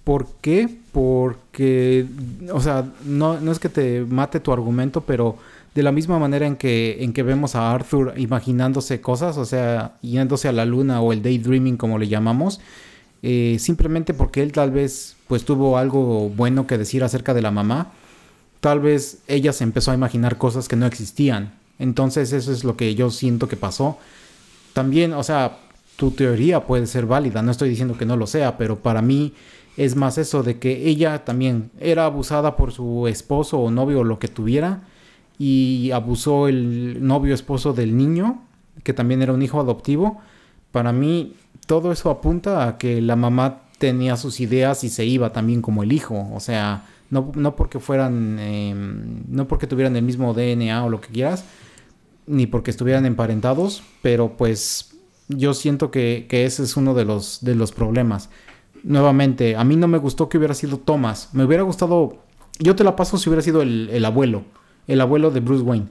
¿Por 0.04 0.28
qué? 0.40 0.70
Porque, 0.92 2.06
o 2.54 2.62
sea, 2.62 2.86
no, 3.04 3.40
no 3.40 3.52
es 3.52 3.60
que 3.60 3.70
te 3.70 4.06
mate 4.08 4.40
tu 4.40 4.54
argumento, 4.54 5.02
pero 5.02 5.38
de 5.74 5.84
la 5.84 5.92
misma 5.92 6.18
manera 6.20 6.48
en 6.48 6.56
que, 6.56 7.04
en 7.04 7.12
que 7.12 7.22
vemos 7.24 7.56
a 7.56 7.74
Arthur 7.74 8.14
imaginándose 8.16 9.02
cosas, 9.02 9.38
o 9.38 9.44
sea, 9.44 9.98
yéndose 10.02 10.48
a 10.48 10.54
la 10.54 10.64
luna 10.64 11.02
o 11.02 11.12
el 11.12 11.22
daydreaming 11.22 11.76
como 11.76 12.00
le 12.00 12.08
llamamos, 12.08 12.62
eh, 13.28 13.58
simplemente 13.58 14.14
porque 14.14 14.44
él 14.44 14.52
tal 14.52 14.70
vez 14.70 15.16
pues 15.28 15.46
tuvo 15.46 15.80
algo 15.80 16.30
bueno 16.30 16.68
que 16.68 16.78
decir 16.78 17.04
acerca 17.04 17.34
de 17.34 17.42
la 17.42 17.50
mamá, 17.50 17.92
tal 18.60 18.82
vez 18.82 19.24
ella 19.26 19.52
se 19.52 19.64
empezó 19.64 19.90
a 19.90 19.96
imaginar 19.96 20.38
cosas 20.38 20.68
que 20.68 20.76
no 20.76 20.86
existían. 20.86 21.56
Entonces 21.80 22.34
eso 22.34 22.52
es 22.52 22.64
lo 22.64 22.78
que 22.78 22.94
yo 22.94 23.10
siento 23.10 23.48
que 23.48 23.58
pasó. 23.58 23.98
También, 24.74 25.14
o 25.14 25.24
sea, 25.24 25.58
tu 25.96 26.12
teoría 26.12 26.68
puede 26.68 26.86
ser 26.86 27.08
válida, 27.08 27.42
no 27.42 27.50
estoy 27.50 27.70
diciendo 27.70 27.98
que 27.98 28.06
no 28.06 28.16
lo 28.16 28.28
sea, 28.28 28.60
pero 28.60 28.78
para 28.78 29.02
mí 29.02 29.34
es 29.76 29.96
más 29.96 30.20
eso 30.20 30.44
de 30.44 30.60
que 30.60 30.88
ella 30.88 31.26
también 31.26 31.72
era 31.80 32.06
abusada 32.06 32.56
por 32.56 32.74
su 32.74 33.08
esposo 33.08 33.58
o 33.58 33.72
novio 33.72 34.02
o 34.02 34.04
lo 34.04 34.20
que 34.20 34.28
tuviera 34.28 34.84
y 35.40 35.90
abusó 35.90 36.48
el 36.48 37.04
novio 37.04 37.34
esposo 37.34 37.74
del 37.74 37.98
niño, 37.98 38.44
que 38.84 38.94
también 38.94 39.24
era 39.24 39.34
un 39.34 39.42
hijo 39.42 39.60
adoptivo. 39.60 40.22
Para 40.76 40.92
mí 40.92 41.36
todo 41.68 41.94
eso 41.94 42.10
apunta 42.10 42.68
a 42.68 42.78
que 42.78 43.00
la 43.00 43.16
mamá 43.16 43.62
tenía 43.78 44.18
sus 44.18 44.42
ideas 44.42 44.84
y 44.84 44.90
se 44.90 45.06
iba 45.06 45.32
también 45.32 45.62
como 45.62 45.84
el 45.84 45.94
hijo, 45.94 46.28
o 46.34 46.42
sea, 46.42 46.84
no, 47.10 47.32
no 47.34 47.56
porque 47.56 47.80
fueran, 47.80 48.38
em, 48.40 49.24
no 49.30 49.48
porque 49.48 49.68
tuvieran 49.68 49.96
el 49.96 50.04
mismo 50.04 50.34
DNA 50.34 50.84
o 50.84 50.90
lo 50.90 51.00
que 51.00 51.14
quieras, 51.14 51.46
ni 52.28 52.46
porque 52.46 52.72
estuvieran 52.72 53.06
emparentados, 53.06 53.84
pero 54.02 54.36
pues 54.36 54.96
yo 55.30 55.54
siento 55.54 55.92
que, 55.92 56.28
ese 56.30 56.64
es 56.64 56.76
uno 56.76 56.94
de 56.94 57.06
los, 57.06 57.40
de 57.42 57.56
los 57.56 57.72
problemas 57.72 58.30
nuevamente, 58.84 59.56
a 59.56 59.64
mí 59.64 59.78
no 59.78 59.88
me 59.88 59.98
gustó 59.98 60.28
que 60.28 60.38
hubiera 60.38 60.54
sido 60.54 60.78
Thomas. 60.78 61.30
Me 61.32 61.46
hubiera 61.46 61.64
gustado. 61.64 62.18
Yo 62.60 62.76
te 62.76 62.84
la 62.84 62.98
paso 62.98 63.18
si 63.18 63.30
hubiera 63.30 63.42
sido 63.42 63.62
el, 63.62 64.06
abuelo. 64.06 64.44
El 64.88 65.00
abuelo 65.00 65.32
de 65.32 65.40
Bruce 65.40 65.64
Wayne. 65.64 65.88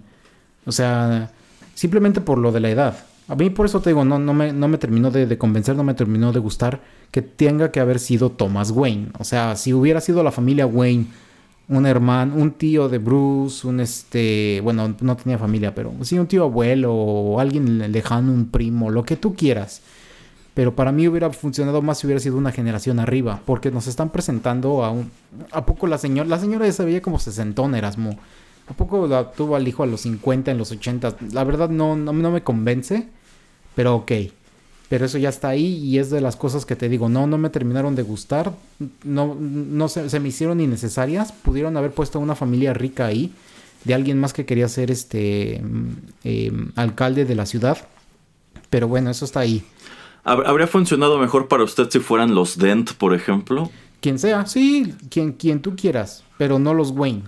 O 0.66 0.72
sea, 0.72 1.30
simplemente 1.74 2.20
por 2.20 2.38
lo 2.38 2.52
de 2.52 2.60
la 2.60 2.70
edad. 2.70 3.06
A 3.26 3.34
mí 3.34 3.50
por 3.50 3.66
eso 3.66 3.80
te 3.80 3.90
digo, 3.90 4.04
no, 4.04 4.18
no, 4.18 4.34
me, 4.34 4.52
no 4.52 4.68
me 4.68 4.78
terminó 4.78 5.10
de, 5.10 5.38
convencer, 5.38 5.76
no 5.76 5.82
me 5.82 5.94
terminó 5.94 6.32
de 6.32 6.40
gustar 6.40 6.80
que 7.10 7.22
tenga 7.22 7.70
que 7.70 7.80
haber 7.80 7.98
sido 7.98 8.30
Thomas 8.30 8.70
Wayne. 8.70 9.08
O 9.18 9.24
sea, 9.24 9.56
si 9.56 9.72
hubiera 9.72 10.00
sido 10.00 10.22
la 10.22 10.30
familia 10.30 10.66
Wayne, 10.66 11.06
un 11.68 11.86
hermano, 11.86 12.34
un 12.34 12.52
tío 12.52 12.88
de 12.88 12.98
Bruce, 12.98 13.66
un 13.66 13.80
este, 13.80 14.60
bueno, 14.62 14.94
no 15.00 15.16
tenía 15.16 15.38
familia, 15.38 15.74
pero 15.74 15.92
sí 16.02 16.18
un 16.18 16.26
tío 16.26 16.44
abuelo 16.44 16.92
o 16.94 17.40
alguien 17.40 17.90
lejano, 17.90 18.30
un 18.30 18.50
primo, 18.50 18.90
lo 18.90 19.04
que 19.04 19.16
tú 19.16 19.34
quieras 19.34 19.80
pero 20.54 20.76
para 20.76 20.92
mí 20.92 21.06
hubiera 21.08 21.30
funcionado 21.30 21.82
más 21.82 21.98
si 21.98 22.06
hubiera 22.06 22.20
sido 22.20 22.36
una 22.38 22.52
generación 22.52 23.00
arriba, 23.00 23.40
porque 23.44 23.72
nos 23.72 23.88
están 23.88 24.10
presentando 24.10 24.84
a 24.84 24.90
un... 24.90 25.10
¿A 25.50 25.66
poco 25.66 25.88
la 25.88 25.98
señora, 25.98 26.28
la 26.28 26.38
señora 26.38 26.70
se 26.70 26.84
veía 26.84 27.02
como 27.02 27.18
sesentón, 27.18 27.74
Erasmo? 27.74 28.16
¿A 28.66 28.72
poco 28.72 29.06
la 29.06 29.30
tuvo 29.32 29.56
al 29.56 29.68
hijo 29.68 29.82
a 29.82 29.86
los 29.86 30.02
50, 30.02 30.50
en 30.50 30.58
los 30.58 30.70
80? 30.70 31.16
La 31.32 31.44
verdad 31.44 31.68
no, 31.68 31.96
no, 31.96 32.12
me 32.12 32.42
convence, 32.42 33.08
pero 33.74 33.96
ok. 33.96 34.12
Pero 34.88 35.06
eso 35.06 35.18
ya 35.18 35.28
está 35.28 35.48
ahí 35.48 35.66
y 35.66 35.98
es 35.98 36.10
de 36.10 36.20
las 36.20 36.36
cosas 36.36 36.64
que 36.66 36.76
te 36.76 36.88
digo, 36.88 37.08
no, 37.08 37.26
no 37.26 37.38
me 37.38 37.50
terminaron 37.50 37.94
de 37.94 38.02
gustar, 38.02 38.52
no, 39.02 39.34
no 39.34 39.88
se, 39.88 40.08
se 40.08 40.20
me 40.20 40.28
hicieron 40.28 40.60
innecesarias, 40.60 41.32
pudieron 41.32 41.76
haber 41.76 41.92
puesto 41.92 42.20
una 42.20 42.34
familia 42.34 42.74
rica 42.74 43.06
ahí, 43.06 43.32
de 43.84 43.94
alguien 43.94 44.18
más 44.18 44.32
que 44.32 44.46
quería 44.46 44.68
ser 44.68 44.90
este 44.90 45.60
mm, 45.62 45.90
em, 46.24 46.72
alcalde 46.76 47.24
de 47.24 47.34
la 47.34 47.46
ciudad, 47.46 47.78
pero 48.70 48.88
bueno, 48.88 49.10
eso 49.10 49.24
está 49.24 49.40
ahí. 49.40 49.64
¿Habría 50.24 50.66
funcionado 50.66 51.18
mejor 51.18 51.48
para 51.48 51.64
usted 51.64 51.88
si 51.90 52.00
fueran 52.00 52.34
los 52.34 52.58
Dent, 52.58 52.92
por 52.92 53.14
ejemplo? 53.14 53.70
Quien 54.00 54.18
sea, 54.18 54.46
sí, 54.46 54.94
quien, 55.10 55.32
quien 55.32 55.60
tú 55.60 55.76
quieras, 55.76 56.24
pero 56.38 56.58
no 56.58 56.72
los 56.72 56.90
Wayne. 56.90 57.24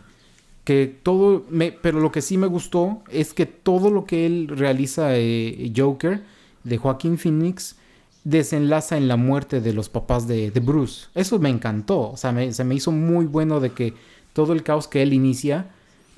Que 0.66 0.94
todo, 1.02 1.44
me, 1.48 1.72
pero 1.72 2.00
lo 2.00 2.12
que 2.12 2.20
sí 2.20 2.36
me 2.36 2.46
gustó 2.46 3.02
es 3.08 3.32
que 3.32 3.46
todo 3.46 3.88
lo 3.90 4.04
que 4.04 4.26
él 4.26 4.48
realiza, 4.48 5.16
eh, 5.16 5.72
Joker, 5.74 6.22
de 6.64 6.76
Joaquín 6.76 7.16
Phoenix, 7.16 7.76
desenlaza 8.24 8.98
en 8.98 9.08
la 9.08 9.16
muerte 9.16 9.62
de 9.62 9.72
los 9.72 9.88
papás 9.88 10.28
de, 10.28 10.50
Bruce. 10.62 11.06
Eso 11.14 11.38
me 11.38 11.48
encantó, 11.48 12.10
o 12.10 12.16
sea, 12.18 12.52
se 12.52 12.64
me 12.64 12.74
hizo 12.74 12.92
muy 12.92 13.26
bueno 13.26 13.60
de 13.60 13.70
que 13.70 13.94
todo 14.34 14.52
el 14.52 14.62
caos 14.62 14.88
que 14.88 15.02
él 15.02 15.14
inicia 15.14 15.66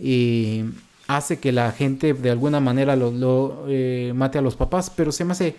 eh, 0.00 0.64
hace 1.06 1.38
que 1.38 1.52
la 1.52 1.70
gente 1.70 2.14
de 2.14 2.30
alguna 2.30 2.60
manera 2.60 2.96
lo, 2.96 3.66
eh, 3.68 4.12
mate 4.16 4.38
a 4.38 4.42
los 4.42 4.56
papás, 4.56 4.90
pero 4.90 5.12
se 5.12 5.24
me 5.24 5.32
hace 5.32 5.56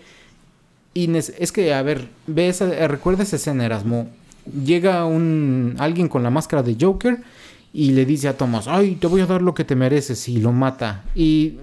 y 0.94 1.16
es 1.16 1.52
que, 1.52 1.74
a 1.74 1.82
ver, 1.82 2.10
ve 2.28 2.50
esa, 2.50 2.66
recuerda 2.88 3.24
esa 3.24 3.36
escena, 3.36 3.66
Erasmo. 3.66 4.10
Llega 4.66 5.06
un 5.06 5.76
alguien 5.78 6.08
con 6.08 6.24
la 6.24 6.30
máscara 6.30 6.64
de 6.64 6.76
Joker 6.80 7.20
y 7.74 7.92
le 7.92 8.06
dice 8.06 8.28
a 8.28 8.38
Thomas, 8.38 8.68
ay, 8.68 8.96
te 8.96 9.08
voy 9.08 9.22
a 9.22 9.26
dar 9.26 9.42
lo 9.42 9.54
que 9.54 9.64
te 9.64 9.76
mereces 9.76 10.28
y 10.28 10.40
lo 10.40 10.52
mata. 10.52 11.06
Y 11.16 11.58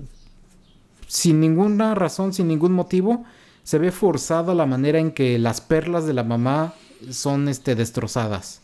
sin 1.06 1.40
ninguna 1.40 1.94
razón, 1.94 2.32
sin 2.32 2.48
ningún 2.48 2.72
motivo, 2.72 3.24
se 3.62 3.78
ve 3.78 3.90
forzada 3.90 4.54
la 4.54 4.66
manera 4.66 4.98
en 4.98 5.10
que 5.10 5.38
las 5.38 5.60
perlas 5.60 6.06
de 6.06 6.14
la 6.14 6.22
mamá 6.22 6.74
son 7.10 7.48
este, 7.48 7.74
destrozadas. 7.74 8.62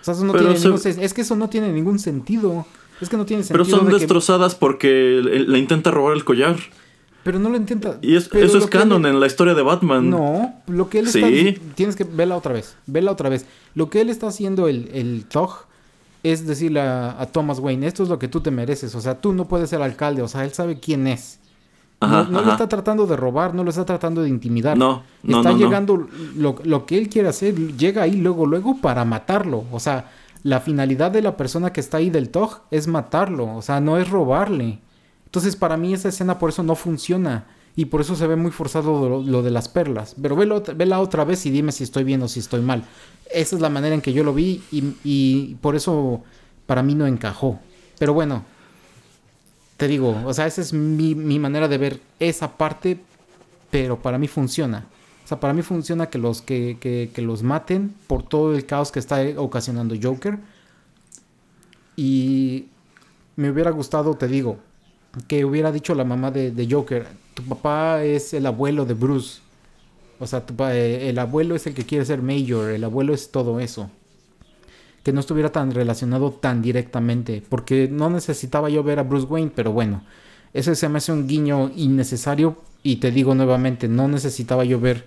O 0.00 0.04
sea, 0.04 0.14
eso 0.14 0.24
no 0.24 0.32
tiene 0.32 1.04
es 1.04 1.14
que 1.14 1.20
eso 1.22 1.36
no 1.36 1.48
tiene 1.48 1.72
ningún 1.72 1.98
sentido. 1.98 2.66
Es 3.00 3.08
que 3.08 3.16
no 3.16 3.26
tiene 3.26 3.42
sentido. 3.42 3.64
Pero 3.64 3.78
son 3.78 3.90
destrozadas 3.90 4.54
porque 4.54 5.20
le 5.22 5.58
intenta 5.58 5.90
robar 5.90 6.14
el 6.14 6.24
collar. 6.24 6.56
Pero 7.22 7.38
no 7.38 7.48
lo 7.48 7.56
intenta. 7.56 7.98
Y 8.02 8.16
eso 8.16 8.58
es 8.58 8.66
canon 8.66 9.06
en 9.06 9.18
la 9.18 9.26
historia 9.26 9.54
de 9.54 9.62
Batman. 9.62 10.10
No, 10.10 10.54
lo 10.66 10.90
que 10.90 10.98
él 11.00 11.06
está. 11.06 11.26
Tienes 11.74 11.96
que 11.96 12.04
verla 12.04 12.36
otra 12.36 12.52
vez. 12.52 12.76
Vela 12.86 13.10
otra 13.10 13.30
vez. 13.30 13.46
Lo 13.74 13.88
que 13.88 14.02
él 14.02 14.10
está 14.10 14.26
haciendo, 14.26 14.68
el, 14.68 14.90
el 14.92 15.26
es 16.24 16.46
decirle 16.46 16.80
a, 16.80 17.28
Thomas 17.30 17.60
Wayne: 17.60 17.86
Esto 17.86 18.02
es 18.02 18.08
lo 18.08 18.18
que 18.18 18.26
tú 18.26 18.40
te 18.40 18.50
mereces. 18.50 18.92
O 18.96 19.00
sea, 19.00 19.20
tú 19.20 19.32
no 19.32 19.44
puedes 19.46 19.70
ser 19.70 19.80
alcalde. 19.80 20.22
O 20.22 20.28
sea, 20.28 20.44
él 20.44 20.52
sabe 20.52 20.80
quién 20.80 21.06
es. 21.06 21.38
no, 22.00 22.24
lo 22.24 22.50
está 22.50 22.68
tratando 22.68 23.06
de 23.06 23.16
robar, 23.16 23.54
no 23.54 23.62
lo 23.62 23.70
está 23.70 23.84
tratando 23.84 24.22
de 24.22 24.28
intimidar. 24.28 24.76
No, 24.76 25.04
no 25.22 25.38
Está 25.38 25.52
llegando. 25.52 26.08
Lo, 26.34 26.56
lo 26.64 26.86
que 26.86 26.98
él 26.98 27.08
quiere 27.08 27.28
hacer, 27.28 27.54
llega 27.76 28.02
ahí 28.02 28.16
luego, 28.16 28.46
luego 28.46 28.78
para 28.80 29.04
matarlo. 29.04 29.64
O 29.70 29.78
sea, 29.78 30.10
la 30.42 30.60
finalidad 30.60 31.10
de 31.10 31.22
la 31.22 31.36
persona 31.36 31.72
que 31.72 31.80
está 31.80 31.98
ahí 31.98 32.10
del 32.10 32.30
Tog 32.30 32.62
es 32.70 32.88
matarlo. 32.88 33.54
O 33.54 33.62
sea, 33.62 33.80
no 33.80 33.98
es 33.98 34.10
robarle. 34.10 34.80
Entonces 35.26 35.56
para 35.56 35.76
mí 35.76 35.92
esa 35.92 36.08
escena 36.08 36.38
por 36.38 36.50
eso 36.50 36.62
no 36.62 36.74
funciona. 36.74 37.46
Y 37.76 37.86
por 37.86 38.00
eso 38.00 38.14
se 38.14 38.26
ve 38.26 38.36
muy 38.36 38.50
forzado 38.50 39.20
lo, 39.20 39.42
de 39.42 39.50
las 39.50 39.68
perlas. 39.68 40.14
Pero 40.20 40.36
velo, 40.36 40.62
vela 40.76 41.00
otra 41.00 41.24
vez 41.24 41.44
y 41.46 41.50
dime 41.50 41.72
si 41.72 41.84
estoy 41.84 42.04
bien 42.04 42.22
o 42.22 42.28
si 42.28 42.40
estoy 42.40 42.60
mal. 42.60 42.84
Esa 43.32 43.56
es 43.56 43.62
la 43.62 43.68
manera 43.68 43.94
en 43.94 44.00
que 44.00 44.12
yo 44.12 44.22
lo 44.22 44.32
vi 44.32 44.62
y, 44.70 45.54
por 45.56 45.74
eso 45.74 46.22
para 46.66 46.82
mí 46.82 46.94
no 46.94 47.06
encajó. 47.06 47.58
Pero 47.98 48.14
bueno, 48.14 48.44
te 49.76 49.88
digo, 49.88 50.22
o 50.24 50.32
sea, 50.32 50.46
esa 50.46 50.60
es 50.60 50.72
mi, 50.72 51.14
manera 51.38 51.66
de 51.66 51.78
ver 51.78 52.00
esa 52.20 52.56
parte, 52.56 53.00
pero 53.70 54.00
para 54.00 54.18
mí 54.18 54.28
funciona. 54.28 54.86
O 55.24 55.28
sea, 55.28 55.40
para 55.40 55.52
mí 55.52 55.62
funciona 55.62 56.06
que 56.06 56.18
los, 56.18 56.42
que, 56.42 56.78
que 56.80 57.22
los 57.22 57.42
maten 57.42 57.94
por 58.06 58.22
todo 58.22 58.54
el 58.54 58.66
caos 58.66 58.92
que 58.92 59.00
está 59.00 59.20
ocasionando 59.36 59.96
Joker. 60.00 60.38
Y 61.96 62.66
me 63.36 63.50
hubiera 63.50 63.70
gustado, 63.70 64.14
te 64.14 64.28
digo, 64.28 64.58
que 65.26 65.44
hubiera 65.44 65.72
dicho 65.72 65.94
la 65.94 66.04
mamá 66.04 66.30
de, 66.30 66.68
Joker, 66.70 67.06
tu 67.34 67.42
papá 67.42 68.02
es 68.04 68.32
el 68.32 68.46
abuelo 68.46 68.86
de 68.86 68.94
Bruce. 68.94 69.40
O 70.20 70.26
sea, 70.26 70.44
eh, 70.70 71.08
el 71.10 71.18
abuelo 71.18 71.56
es 71.56 71.66
el 71.66 71.74
que 71.74 71.84
quiere 71.84 72.04
ser 72.04 72.22
Mayor, 72.22 72.70
el 72.70 72.84
abuelo 72.84 73.12
es 73.12 73.30
todo 73.30 73.60
eso. 73.60 73.90
Que 75.02 75.12
no 75.12 75.20
estuviera 75.20 75.50
tan 75.50 75.72
relacionado 75.72 76.30
tan 76.30 76.62
directamente, 76.62 77.42
porque 77.48 77.88
no 77.90 78.08
necesitaba 78.08 78.70
yo 78.70 78.82
ver 78.82 79.00
a 79.00 79.02
Bruce 79.02 79.26
Wayne, 79.26 79.52
pero 79.54 79.72
bueno, 79.72 80.02
ese 80.54 80.74
se 80.76 80.88
me 80.88 80.98
hace 80.98 81.12
un 81.12 81.26
guiño 81.26 81.72
innecesario 81.74 82.56
y 82.82 82.96
te 82.96 83.10
digo 83.10 83.34
nuevamente, 83.34 83.88
no 83.88 84.08
necesitaba 84.08 84.64
yo 84.64 84.80
ver 84.80 85.04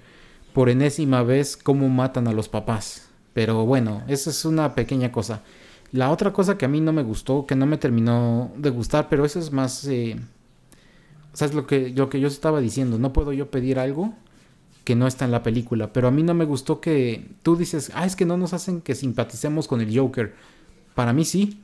por 0.53 0.69
enésima 0.69 1.23
vez 1.23 1.55
cómo 1.55 1.87
matan 1.89 2.27
a 2.27 2.33
los 2.33 2.49
papás. 2.49 3.07
Pero 3.33 3.65
bueno, 3.65 4.03
esa 4.07 4.29
es 4.29 4.45
una 4.45 4.75
pequeña 4.75 5.11
cosa. 5.11 5.41
La 5.91 6.11
otra 6.11 6.33
cosa 6.33 6.57
que 6.57 6.65
a 6.65 6.67
mí 6.67 6.81
no 6.81 6.91
me 6.91 7.03
gustó, 7.03 7.45
que 7.45 7.55
no 7.55 7.65
me 7.65 7.77
terminó 7.77 8.51
de 8.57 8.69
gustar, 8.71 9.07
pero 9.09 9.25
eso 9.25 9.39
es 9.39 9.51
más... 9.51 9.85
Eh, 9.85 10.19
o 11.39 11.45
es 11.45 11.53
lo 11.53 11.67
que, 11.67 11.89
lo 11.89 12.09
que 12.09 12.19
yo 12.19 12.27
estaba 12.27 12.59
diciendo. 12.59 12.97
No 12.97 13.13
puedo 13.13 13.33
yo 13.33 13.51
pedir 13.51 13.79
algo 13.79 14.13
que 14.83 14.95
no 14.95 15.07
está 15.07 15.25
en 15.25 15.31
la 15.31 15.43
película. 15.43 15.93
Pero 15.93 16.07
a 16.07 16.11
mí 16.11 16.23
no 16.23 16.33
me 16.33 16.45
gustó 16.45 16.79
que 16.81 17.27
tú 17.43 17.55
dices, 17.55 17.91
ah, 17.93 18.05
es 18.05 18.15
que 18.15 18.25
no 18.25 18.37
nos 18.37 18.53
hacen 18.53 18.81
que 18.81 18.95
simpaticemos 18.95 19.67
con 19.67 19.81
el 19.81 19.97
Joker. 19.97 20.33
Para 20.95 21.13
mí 21.13 21.25
sí. 21.25 21.59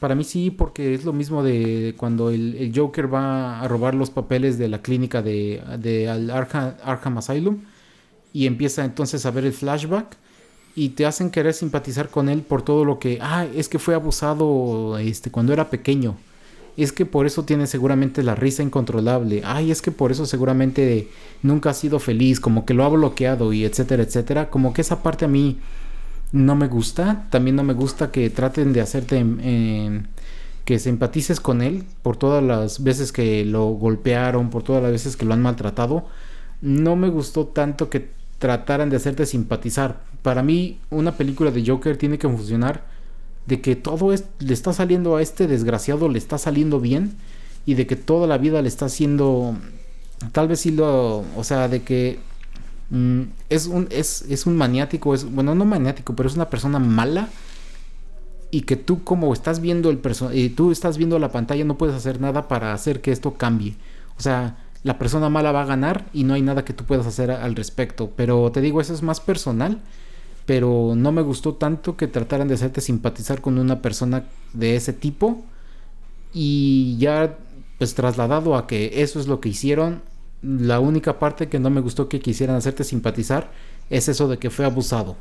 Para 0.00 0.14
mí 0.14 0.24
sí, 0.24 0.50
porque 0.50 0.94
es 0.94 1.04
lo 1.04 1.12
mismo 1.12 1.42
de 1.42 1.94
cuando 1.96 2.30
el, 2.30 2.72
Joker 2.74 3.12
va 3.12 3.60
a 3.60 3.68
robar 3.68 3.94
los 3.94 4.10
papeles 4.10 4.58
de 4.58 4.68
la 4.68 4.82
clínica 4.82 5.22
de, 5.22 5.62
de 5.78 6.08
Arkham 6.08 7.18
Asylum 7.18 7.58
y 8.32 8.46
empieza 8.46 8.84
entonces 8.84 9.24
a 9.24 9.30
ver 9.30 9.46
el 9.46 9.52
flashback 9.54 10.16
y 10.74 10.90
te 10.90 11.06
hacen 11.06 11.30
querer 11.30 11.54
simpatizar 11.54 12.10
con 12.10 12.28
él 12.28 12.42
por 12.42 12.60
todo 12.60 12.84
lo 12.84 12.98
que, 12.98 13.18
ah, 13.22 13.46
es 13.54 13.70
que 13.70 13.78
fue 13.78 13.94
abusado 13.94 14.98
este, 14.98 15.30
cuando 15.30 15.54
era 15.54 15.70
pequeño. 15.70 16.16
Es 16.76 16.92
que 16.92 17.06
por 17.06 17.26
eso 17.26 17.44
tiene 17.44 17.66
seguramente 17.66 18.22
la 18.22 18.34
risa 18.34 18.62
incontrolable. 18.62 19.42
Ay, 19.44 19.70
es 19.70 19.80
que 19.80 19.90
por 19.90 20.12
eso 20.12 20.26
seguramente 20.26 21.08
nunca 21.42 21.70
ha 21.70 21.74
sido 21.74 21.98
feliz, 21.98 22.38
como 22.38 22.66
que 22.66 22.74
lo 22.74 22.84
ha 22.84 22.88
bloqueado 22.88 23.52
y 23.52 23.64
etcétera, 23.64 24.02
etcétera. 24.02 24.50
Como 24.50 24.74
que 24.74 24.82
esa 24.82 25.02
parte 25.02 25.24
a 25.24 25.28
mí 25.28 25.58
no 26.32 26.54
me 26.54 26.68
gusta. 26.68 27.26
También 27.30 27.56
no 27.56 27.64
me 27.64 27.72
gusta 27.72 28.10
que 28.10 28.28
traten 28.30 28.72
de 28.72 28.82
hacerte 28.82 29.16
em, 29.18 29.38
em, 29.40 30.02
que 30.66 30.80
empatices 30.84 31.40
con 31.40 31.62
él 31.62 31.84
por 32.02 32.16
todas 32.16 32.42
las 32.42 32.82
veces 32.82 33.12
que 33.12 33.44
lo 33.44 33.66
golpearon, 33.68 34.50
por 34.50 34.62
todas 34.62 34.82
las 34.82 34.92
veces 34.92 35.16
que 35.16 35.24
lo 35.24 35.32
han 35.32 35.42
maltratado. 35.42 36.06
No 36.60 36.96
me 36.96 37.08
gustó 37.08 37.46
tanto 37.46 37.88
que 37.88 38.10
trataran 38.38 38.90
de 38.90 38.96
hacerte 38.96 39.26
simpatizar. 39.26 40.02
Para 40.22 40.42
mí, 40.42 40.80
una 40.90 41.12
película 41.12 41.50
de 41.50 41.64
Joker 41.66 41.96
tiene 41.96 42.18
que 42.18 42.28
funcionar 42.28 42.84
de 43.46 43.60
que 43.60 43.76
todo 43.76 44.12
le 44.38 44.52
está 44.52 44.72
saliendo 44.72 45.16
a 45.16 45.22
este 45.22 45.46
desgraciado, 45.46 46.08
le 46.08 46.18
está 46.18 46.38
saliendo 46.38 46.80
bien 46.80 47.16
y 47.64 47.74
de 47.74 47.86
que 47.86 47.96
toda 47.96 48.26
la 48.26 48.38
vida 48.38 48.62
le 48.62 48.68
está 48.68 48.86
haciendo, 48.86 49.56
tal 50.32 50.48
vez 50.48 50.60
sí 50.60 50.70
lo, 50.70 51.24
o 51.36 51.44
sea, 51.44 51.68
de 51.68 51.82
que 51.82 52.18
mm, 52.90 53.22
es, 53.48 53.66
un, 53.66 53.88
es, 53.90 54.22
es 54.28 54.46
un 54.46 54.56
maniático, 54.56 55.14
es, 55.14 55.24
bueno, 55.24 55.54
no 55.54 55.64
maniático, 55.64 56.14
pero 56.14 56.28
es 56.28 56.34
una 56.34 56.50
persona 56.50 56.78
mala 56.78 57.28
y 58.50 58.62
que 58.62 58.76
tú 58.76 59.04
como 59.04 59.32
estás 59.32 59.60
viendo 59.60 59.90
el 59.90 60.00
y 60.32 60.50
tú 60.50 60.70
estás 60.70 60.96
viendo 60.96 61.18
la 61.18 61.32
pantalla 61.32 61.64
no 61.64 61.76
puedes 61.76 61.96
hacer 61.96 62.20
nada 62.20 62.48
para 62.48 62.72
hacer 62.72 63.00
que 63.00 63.12
esto 63.12 63.34
cambie. 63.34 63.76
O 64.18 64.22
sea, 64.22 64.56
la 64.82 64.98
persona 64.98 65.28
mala 65.28 65.52
va 65.52 65.62
a 65.62 65.66
ganar 65.66 66.06
y 66.12 66.24
no 66.24 66.34
hay 66.34 66.42
nada 66.42 66.64
que 66.64 66.72
tú 66.72 66.84
puedas 66.84 67.06
hacer 67.06 67.30
al 67.30 67.56
respecto. 67.56 68.12
Pero 68.16 68.50
te 68.52 68.60
digo, 68.60 68.80
eso 68.80 68.94
es 68.94 69.02
más 69.02 69.20
personal. 69.20 69.80
Pero 70.46 70.94
no 70.96 71.12
me 71.12 71.22
gustó 71.22 71.54
tanto 71.54 71.96
que 71.96 72.06
trataran 72.06 72.48
de 72.48 72.54
hacerte 72.54 72.80
simpatizar 72.80 73.40
con 73.40 73.58
una 73.58 73.82
persona 73.82 74.24
de 74.52 74.76
ese 74.76 74.92
tipo. 74.92 75.44
Y 76.32 76.96
ya, 76.98 77.36
pues 77.78 77.94
trasladado 77.94 78.56
a 78.56 78.66
que 78.66 79.02
eso 79.02 79.20
es 79.20 79.26
lo 79.26 79.40
que 79.40 79.48
hicieron, 79.50 80.02
la 80.42 80.80
única 80.80 81.18
parte 81.18 81.48
que 81.48 81.58
no 81.58 81.70
me 81.70 81.80
gustó 81.80 82.08
que 82.08 82.20
quisieran 82.20 82.56
hacerte 82.56 82.84
simpatizar 82.84 83.50
es 83.90 84.08
eso 84.08 84.28
de 84.28 84.38
que 84.38 84.50
fue 84.50 84.64
abusado 84.64 85.16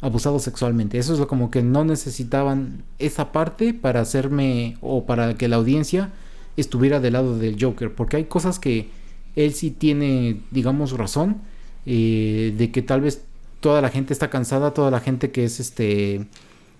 abusado 0.00 0.38
sexualmente. 0.38 0.98
Eso 0.98 1.12
es 1.12 1.18
lo 1.18 1.28
como 1.28 1.50
que 1.50 1.62
no 1.62 1.84
necesitaban 1.84 2.84
esa 2.98 3.32
parte 3.32 3.74
para 3.74 4.00
hacerme 4.00 4.76
o 4.80 5.06
para 5.06 5.34
que 5.34 5.48
la 5.48 5.56
audiencia 5.56 6.12
estuviera 6.56 7.00
del 7.00 7.14
lado 7.14 7.38
del 7.38 7.56
Joker, 7.62 7.94
porque 7.94 8.16
hay 8.16 8.24
cosas 8.24 8.58
que 8.58 8.90
él 9.36 9.54
sí 9.54 9.70
tiene, 9.70 10.40
digamos, 10.50 10.92
razón 10.92 11.38
eh, 11.86 12.54
de 12.56 12.70
que 12.72 12.82
tal 12.82 13.00
vez 13.00 13.24
toda 13.60 13.80
la 13.80 13.90
gente 13.90 14.12
está 14.12 14.30
cansada, 14.30 14.72
toda 14.74 14.90
la 14.90 15.00
gente 15.00 15.30
que 15.30 15.44
es 15.44 15.60
este 15.60 16.26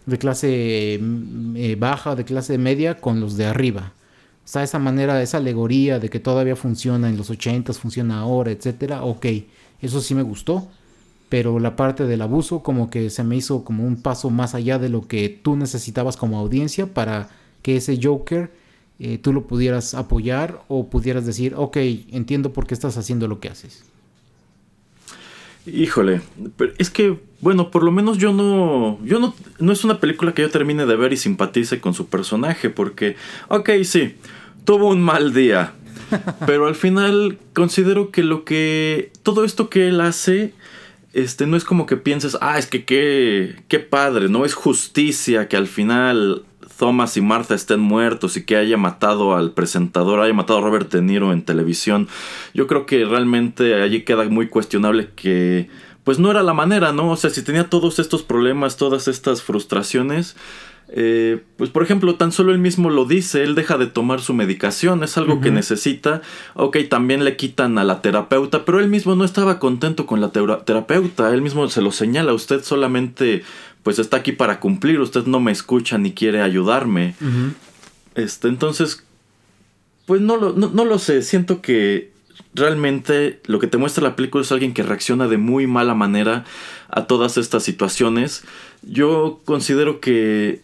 de 0.07 0.19
clase 0.19 0.99
mm, 1.01 1.57
eh, 1.57 1.77
baja, 1.77 2.15
de 2.15 2.25
clase 2.25 2.59
media, 2.59 3.01
con 3.01 3.21
los 3.21 3.37
de 3.37 3.47
arriba. 3.47 3.93
O 4.45 4.49
sea, 4.51 4.63
esa 4.63 4.79
manera, 4.79 5.23
esa 5.23 5.39
alegoría 5.39 5.99
de 5.99 6.09
que 6.09 6.21
todavía 6.21 6.57
funciona 6.57 7.09
en 7.09 7.17
los 7.17 7.31
80 7.31 7.73
funciona 7.75 8.21
ahora, 8.21 8.51
etcétera. 8.51 9.05
Ok, 9.05 9.27
eso 9.81 10.01
sí 10.01 10.15
me 10.15 10.23
gustó 10.23 10.69
pero 11.29 11.59
la 11.59 11.77
parte 11.77 12.07
del 12.07 12.23
abuso 12.23 12.63
como 12.63 12.91
que 12.91 13.11
se 13.11 13.23
me 13.23 13.37
hizo 13.37 13.65
como 13.65 13.85
un 13.85 14.01
paso 14.01 14.31
más 14.31 14.55
allá 14.55 14.79
de 14.79 14.89
lo 14.89 15.07
que 15.07 15.29
tú 15.29 15.57
necesitabas 15.57 16.17
como 16.17 16.39
audiencia 16.39 16.87
para 16.95 17.29
que 17.63 17.77
ese 17.77 17.99
Joker 18.03 18.51
eh, 18.99 19.19
tú 19.19 19.33
lo 19.33 19.47
pudieras 19.47 19.95
apoyar 19.95 20.63
o 20.69 20.89
pudieras 20.89 21.27
decir, 21.27 21.55
ok, 21.55 21.77
entiendo 22.11 22.53
por 22.53 22.67
qué 22.67 22.75
estás 22.75 22.97
haciendo 22.97 23.29
lo 23.29 23.41
que 23.41 23.49
haces. 23.49 23.85
Híjole, 25.73 26.21
pero 26.57 26.73
es 26.79 26.91
que, 26.91 27.19
bueno, 27.41 27.71
por 27.71 27.83
lo 27.83 27.91
menos 27.91 28.19
yo 28.19 28.33
no, 28.33 28.99
yo 29.05 29.19
no, 29.19 29.35
no 29.59 29.73
es 29.73 29.85
una 29.85 30.01
película 30.01 30.33
que 30.33 30.43
yo 30.43 30.51
termine 30.51 30.87
de 30.87 30.97
ver 30.97 31.13
y 31.13 31.17
simpatice 31.17 31.81
con 31.81 31.95
su 31.95 32.09
personaje, 32.09 32.71
porque, 32.71 33.17
ok, 33.49 33.71
sí, 33.85 34.15
tuvo 34.65 34.89
un 34.89 35.01
mal 35.01 35.35
día, 35.35 35.75
pero 36.47 36.67
al 36.67 36.75
final 36.75 37.39
considero 37.55 38.11
que 38.11 38.23
lo 38.23 38.45
que, 38.45 39.13
todo 39.23 39.45
esto 39.45 39.69
que 39.69 39.89
él 39.89 40.01
hace, 40.01 40.55
este, 41.13 41.47
no 41.47 41.57
es 41.57 41.65
como 41.65 41.87
que 41.87 41.97
pienses, 41.97 42.39
ah, 42.41 42.59
es 42.59 42.67
que 42.67 42.85
qué, 42.85 43.57
qué 43.69 43.79
padre, 43.79 44.29
no 44.29 44.45
es 44.45 44.55
justicia 44.55 45.49
que 45.49 45.57
al 45.57 45.67
final 45.67 46.45
Thomas 46.79 47.17
y 47.17 47.21
Martha 47.21 47.55
estén 47.55 47.81
muertos 47.81 48.37
y 48.37 48.45
que 48.45 48.57
haya 48.57 48.77
matado 48.77 49.37
al 49.37 49.53
presentador, 49.53 50.21
haya 50.21 50.33
matado 50.33 50.61
a 50.61 50.63
Robert 50.63 50.91
De 50.91 51.03
Niro 51.03 51.33
en 51.33 51.43
televisión. 51.43 52.09
Yo 52.55 52.67
creo 52.67 52.87
que 52.87 53.05
realmente 53.05 53.75
allí 53.83 54.03
queda 54.03 54.25
muy 54.29 54.49
cuestionable 54.49 55.11
que 55.15 55.69
pues 56.05 56.19
no 56.19 56.31
era 56.31 56.43
la 56.43 56.55
manera, 56.55 56.93
¿no? 56.93 57.11
O 57.11 57.17
sea, 57.17 57.29
si 57.29 57.43
tenía 57.43 57.69
todos 57.69 57.99
estos 57.99 58.23
problemas, 58.23 58.79
todas 58.79 59.09
estas 59.09 59.43
frustraciones, 59.43 60.37
eh, 60.91 61.43
pues 61.59 61.69
por 61.69 61.83
ejemplo, 61.83 62.15
tan 62.15 62.33
solo 62.33 62.53
él 62.53 62.59
mismo 62.59 62.89
lo 62.89 63.05
dice, 63.05 63.43
él 63.43 63.55
deja 63.55 63.77
de 63.77 63.87
tomar 63.87 64.23
su 64.23 64.33
medicación, 64.33 65.03
es 65.03 65.19
algo 65.19 65.41
que 65.43 65.51
necesita. 65.51 66.23
Ok, 66.55 66.79
también 66.89 67.25
le 67.25 67.37
quitan 67.37 67.77
a 67.77 67.85
la 67.85 68.01
terapeuta, 68.01 68.65
pero 68.65 68.81
él 68.81 68.89
mismo 68.89 69.15
no 69.15 69.25
estaba 69.25 69.59
contento 69.59 70.07
con 70.07 70.23
la 70.23 70.31
terapeuta, 70.31 71.35
él 71.35 71.43
mismo 71.43 71.69
se 71.69 71.83
lo 71.83 71.93
señala, 71.93 72.33
usted 72.33 72.63
solamente 72.65 73.43
pues 73.83 73.99
está 73.99 74.19
aquí 74.19 74.33
para 74.33 74.61
cumplir, 74.61 75.01
usted 75.01 75.25
no 75.25 75.41
me 75.41 75.53
escucha 75.53 75.99
ni 75.99 76.13
quiere 76.13 76.43
ayudarme. 76.43 77.15
Este, 78.15 78.49
entonces, 78.49 79.05
pues 80.07 80.21
no 80.21 80.37
lo, 80.37 80.53
no 80.53 80.85
lo 80.85 80.99
sé, 80.99 81.23
siento 81.23 81.61
que 81.61 82.13
realmente 82.55 83.41
lo 83.47 83.59
que 83.59 83.67
te 83.67 83.79
muestra 83.79 84.03
la 84.03 84.17
película 84.17 84.43
es 84.43 84.53
alguien 84.53 84.75
que 84.75 84.83
reacciona 84.83 85.29
de 85.29 85.39
muy 85.39 85.67
mala 85.67 85.95
manera 85.95 86.45
a 86.89 87.07
todas 87.07 87.37
estas 87.37 87.63
situaciones. 87.63 88.45
Yo 88.83 89.41
considero 89.45 90.01
que 90.01 90.63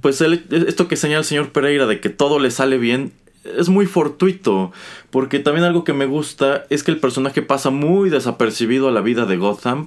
pues 0.00 0.20
esto 0.20 0.88
que 0.88 0.96
señala 0.96 1.20
el 1.20 1.24
señor 1.24 1.52
Pereira 1.52 1.86
de 1.86 2.00
que 2.00 2.08
todo 2.08 2.38
le 2.38 2.50
sale 2.50 2.78
bien 2.78 3.12
es 3.56 3.68
muy 3.68 3.86
fortuito, 3.86 4.72
porque 5.10 5.38
también 5.38 5.64
algo 5.64 5.84
que 5.84 5.92
me 5.92 6.06
gusta 6.06 6.64
es 6.70 6.82
que 6.82 6.90
el 6.90 6.98
personaje 6.98 7.42
pasa 7.42 7.70
muy 7.70 8.10
desapercibido 8.10 8.88
a 8.88 8.92
la 8.92 9.00
vida 9.00 9.26
de 9.26 9.36
Gotham 9.36 9.86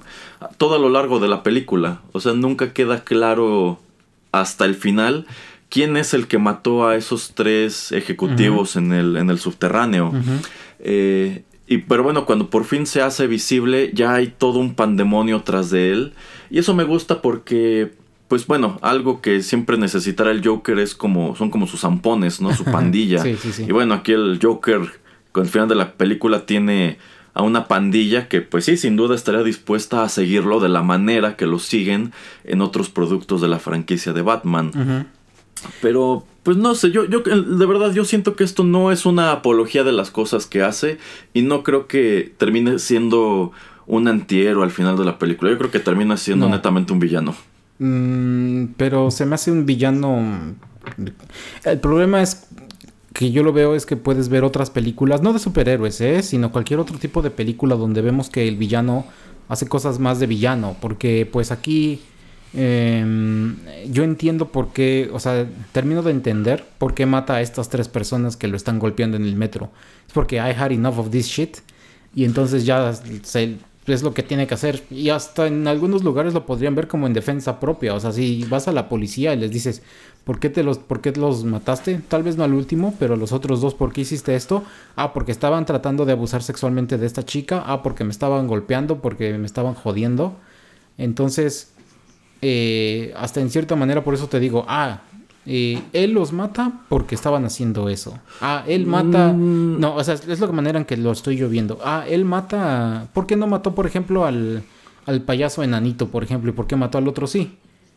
todo 0.58 0.76
a 0.76 0.78
lo 0.78 0.88
largo 0.88 1.20
de 1.20 1.28
la 1.28 1.42
película, 1.42 2.00
o 2.12 2.20
sea, 2.20 2.32
nunca 2.32 2.72
queda 2.72 3.04
claro 3.04 3.78
hasta 4.32 4.64
el 4.64 4.74
final 4.74 5.26
quién 5.72 5.96
es 5.96 6.12
el 6.12 6.26
que 6.26 6.36
mató 6.36 6.86
a 6.86 6.96
esos 6.96 7.32
tres 7.34 7.92
ejecutivos 7.92 8.76
en, 8.76 8.92
el, 8.92 9.16
en 9.16 9.30
el 9.30 9.38
subterráneo. 9.38 10.12
Eh, 10.80 11.44
y, 11.66 11.78
pero 11.78 12.02
bueno, 12.02 12.26
cuando 12.26 12.50
por 12.50 12.64
fin 12.64 12.84
se 12.84 13.00
hace 13.00 13.26
visible, 13.26 13.90
ya 13.94 14.12
hay 14.12 14.26
todo 14.26 14.58
un 14.58 14.74
pandemonio 14.74 15.42
tras 15.44 15.70
de 15.70 15.92
él. 15.92 16.12
Y 16.50 16.58
eso 16.58 16.74
me 16.74 16.84
gusta 16.84 17.22
porque 17.22 17.92
pues 18.32 18.46
bueno, 18.46 18.78
algo 18.80 19.20
que 19.20 19.42
siempre 19.42 19.76
necesitará 19.76 20.30
el 20.30 20.42
Joker 20.42 20.78
es 20.78 20.94
como, 20.94 21.36
son 21.36 21.50
como 21.50 21.66
sus 21.66 21.80
zampones, 21.80 22.40
¿no? 22.40 22.56
Su 22.56 22.64
pandilla. 22.72 23.22
Y 23.26 23.70
bueno, 23.72 23.92
aquí 23.92 24.12
el 24.12 24.38
Joker, 24.42 24.80
con 25.32 25.44
el 25.44 25.50
final 25.50 25.68
de 25.68 25.74
la 25.74 25.92
película, 25.92 26.46
tiene 26.46 26.96
a 27.34 27.42
una 27.42 27.68
pandilla 27.68 28.28
que 28.28 28.40
pues 28.40 28.64
sí, 28.64 28.78
sin 28.78 28.96
duda 28.96 29.14
estaría 29.16 29.42
dispuesta 29.42 30.02
a 30.02 30.08
seguirlo 30.08 30.60
de 30.60 30.70
la 30.70 30.82
manera 30.82 31.36
que 31.36 31.44
lo 31.44 31.58
siguen 31.58 32.14
en 32.44 32.62
otros 32.62 32.88
productos 32.88 33.42
de 33.42 33.48
la 33.48 33.58
franquicia 33.58 34.14
de 34.14 34.22
Batman. 34.22 35.10
Pero, 35.82 36.24
pues 36.42 36.56
no 36.56 36.74
sé, 36.74 36.90
yo, 36.90 37.04
yo 37.04 37.20
de 37.20 37.66
verdad 37.66 37.92
yo 37.92 38.06
siento 38.06 38.34
que 38.34 38.44
esto 38.44 38.64
no 38.64 38.92
es 38.92 39.04
una 39.04 39.30
apología 39.30 39.84
de 39.84 39.92
las 39.92 40.10
cosas 40.10 40.46
que 40.46 40.62
hace 40.62 40.96
y 41.34 41.42
no 41.42 41.62
creo 41.62 41.86
que 41.86 42.32
termine 42.38 42.78
siendo 42.78 43.52
un 43.86 44.08
antihéroe 44.08 44.64
al 44.64 44.70
final 44.70 44.96
de 44.96 45.04
la 45.04 45.18
película. 45.18 45.50
Yo 45.50 45.58
creo 45.58 45.70
que 45.70 45.80
termina 45.80 46.16
siendo 46.16 46.48
netamente 46.48 46.94
un 46.94 46.98
villano. 46.98 47.34
Mm, 47.82 48.74
pero 48.76 49.10
se 49.10 49.26
me 49.26 49.34
hace 49.34 49.50
un 49.50 49.66
villano. 49.66 50.54
El 51.64 51.80
problema 51.80 52.22
es 52.22 52.46
que 53.12 53.32
yo 53.32 53.42
lo 53.42 53.52
veo 53.52 53.74
es 53.74 53.86
que 53.86 53.96
puedes 53.96 54.28
ver 54.28 54.44
otras 54.44 54.70
películas, 54.70 55.20
no 55.20 55.32
de 55.32 55.40
superhéroes, 55.40 56.00
¿eh? 56.00 56.22
sino 56.22 56.52
cualquier 56.52 56.78
otro 56.78 56.96
tipo 56.98 57.22
de 57.22 57.30
película 57.30 57.74
donde 57.74 58.00
vemos 58.00 58.30
que 58.30 58.46
el 58.46 58.56
villano 58.56 59.04
hace 59.48 59.66
cosas 59.66 59.98
más 59.98 60.20
de 60.20 60.28
villano. 60.28 60.76
Porque 60.80 61.28
pues 61.30 61.50
aquí 61.50 62.02
em, 62.54 63.56
yo 63.90 64.04
entiendo 64.04 64.52
por 64.52 64.72
qué, 64.72 65.10
o 65.12 65.18
sea, 65.18 65.48
termino 65.72 66.02
de 66.02 66.12
entender 66.12 66.64
por 66.78 66.94
qué 66.94 67.04
mata 67.04 67.34
a 67.34 67.40
estas 67.40 67.68
tres 67.68 67.88
personas 67.88 68.36
que 68.36 68.46
lo 68.46 68.56
están 68.56 68.78
golpeando 68.78 69.16
en 69.16 69.24
el 69.24 69.34
metro. 69.34 69.72
Es 70.06 70.12
porque 70.12 70.36
I 70.36 70.54
had 70.56 70.70
enough 70.70 71.00
of 71.00 71.10
this 71.10 71.26
shit. 71.26 71.58
Y 72.14 72.24
entonces 72.26 72.64
ya 72.64 72.92
se, 73.22 73.56
es 73.86 74.02
lo 74.02 74.14
que 74.14 74.22
tiene 74.22 74.46
que 74.46 74.54
hacer. 74.54 74.84
Y 74.90 75.08
hasta 75.08 75.46
en 75.46 75.66
algunos 75.66 76.04
lugares 76.04 76.34
lo 76.34 76.46
podrían 76.46 76.74
ver 76.74 76.86
como 76.86 77.06
en 77.06 77.12
defensa 77.12 77.58
propia. 77.58 77.94
O 77.94 78.00
sea, 78.00 78.12
si 78.12 78.44
vas 78.44 78.68
a 78.68 78.72
la 78.72 78.88
policía 78.88 79.34
y 79.34 79.38
les 79.38 79.50
dices, 79.50 79.82
¿por 80.24 80.38
qué, 80.38 80.50
te 80.50 80.62
los, 80.62 80.78
¿por 80.78 81.00
qué 81.00 81.12
los 81.12 81.44
mataste? 81.44 82.00
Tal 82.08 82.22
vez 82.22 82.36
no 82.36 82.44
al 82.44 82.54
último, 82.54 82.94
pero 82.98 83.16
los 83.16 83.32
otros 83.32 83.60
dos, 83.60 83.74
¿por 83.74 83.92
qué 83.92 84.02
hiciste 84.02 84.36
esto? 84.36 84.62
Ah, 84.94 85.12
porque 85.12 85.32
estaban 85.32 85.66
tratando 85.66 86.04
de 86.04 86.12
abusar 86.12 86.42
sexualmente 86.42 86.98
de 86.98 87.06
esta 87.06 87.24
chica. 87.24 87.64
Ah, 87.66 87.82
porque 87.82 88.04
me 88.04 88.12
estaban 88.12 88.46
golpeando, 88.46 89.00
porque 89.00 89.36
me 89.38 89.46
estaban 89.46 89.74
jodiendo. 89.74 90.36
Entonces, 90.96 91.72
eh, 92.40 93.12
hasta 93.16 93.40
en 93.40 93.50
cierta 93.50 93.74
manera, 93.74 94.04
por 94.04 94.14
eso 94.14 94.28
te 94.28 94.38
digo, 94.38 94.64
ah, 94.68 95.02
él 95.44 96.12
los 96.12 96.32
mata 96.32 96.80
porque 96.88 97.14
estaban 97.14 97.44
haciendo 97.44 97.88
eso. 97.88 98.18
Ah, 98.40 98.64
él 98.66 98.86
mata. 98.86 99.32
Mm. 99.32 99.80
No, 99.80 99.96
o 99.96 100.04
sea, 100.04 100.14
es 100.14 100.40
la 100.40 100.46
manera 100.48 100.78
en 100.78 100.84
que 100.84 100.96
lo 100.96 101.10
estoy 101.10 101.36
yo 101.36 101.48
viendo. 101.48 101.78
Ah, 101.84 102.04
él 102.08 102.24
mata. 102.24 103.08
¿Por 103.12 103.26
qué 103.26 103.36
no 103.36 103.46
mató, 103.46 103.74
por 103.74 103.86
ejemplo, 103.86 104.24
al, 104.24 104.62
al 105.06 105.22
payaso 105.22 105.62
enanito, 105.62 106.08
por 106.08 106.22
ejemplo? 106.22 106.50
¿Y 106.50 106.54
por 106.54 106.66
qué 106.66 106.76
mató 106.76 106.98
al 106.98 107.08
otro 107.08 107.26
sí? 107.26 107.56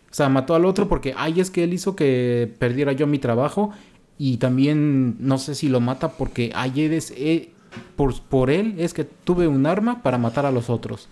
O 0.10 0.14
sea, 0.16 0.30
mató 0.30 0.56
al 0.56 0.66
otro 0.66 0.88
porque, 0.88 1.14
ay, 1.18 1.40
es 1.40 1.52
que 1.52 1.64
él 1.64 1.74
hizo 1.74 1.96
que 1.96 2.52
perdiera 2.58 2.94
yo 2.94 3.06
mi 3.06 3.20
trabajo. 3.20 3.72
Y 4.18 4.38
también, 4.38 5.18
no 5.20 5.38
sé 5.38 5.56
si 5.56 5.68
lo 5.68 5.82
mata 5.82 6.14
porque, 6.14 6.52
ay, 6.56 6.82
es, 6.82 7.12
eh, 7.18 7.50
por, 7.96 8.20
por 8.22 8.50
él 8.50 8.76
es 8.78 8.94
que 8.94 9.04
tuve 9.04 9.48
un 9.48 9.66
arma 9.66 10.02
para 10.02 10.18
matar 10.18 10.46
a 10.46 10.52
los 10.52 10.70
otros. 10.70 11.10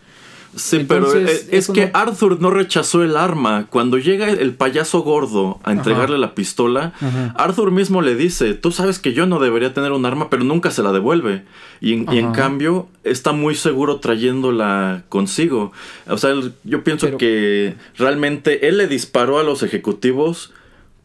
Sí, 0.56 0.86
pero 0.88 1.14
es, 1.14 1.68
que 1.70 1.90
Arthur 1.94 2.40
no 2.40 2.52
rechazó 2.52 3.04
el 3.04 3.18
arma. 3.18 3.68
Cuando 3.70 3.98
llega 3.98 4.30
el 4.30 4.54
payaso 4.54 5.02
gordo 5.02 5.60
a 5.64 5.72
entregarle 5.72 6.18
la 6.18 6.36
pistola, 6.36 6.94
Arthur 7.36 7.72
mismo 7.72 8.02
le 8.02 8.16
dice, 8.16 8.54
tú 8.54 8.72
sabes 8.72 9.00
que 9.00 9.14
yo 9.14 9.26
no 9.26 9.40
debería 9.40 9.74
tener 9.74 9.92
un 9.92 10.06
arma, 10.06 10.30
pero 10.30 10.44
nunca 10.44 10.72
se 10.72 10.84
la 10.84 10.92
devuelve. 10.92 11.44
Y, 11.82 11.94
en 11.94 12.32
cambio 12.32 12.88
está 13.04 13.32
muy 13.32 13.56
seguro 13.56 14.00
trayéndola 14.00 15.04
consigo. 15.10 15.72
O 16.08 16.18
sea, 16.18 16.34
yo 16.64 16.84
pienso 16.84 17.18
que 17.18 17.76
realmente 17.98 18.68
él 18.68 18.78
le 18.78 18.88
disparó 18.88 19.40
a 19.40 19.44
los 19.44 19.64
ejecutivos 19.64 20.54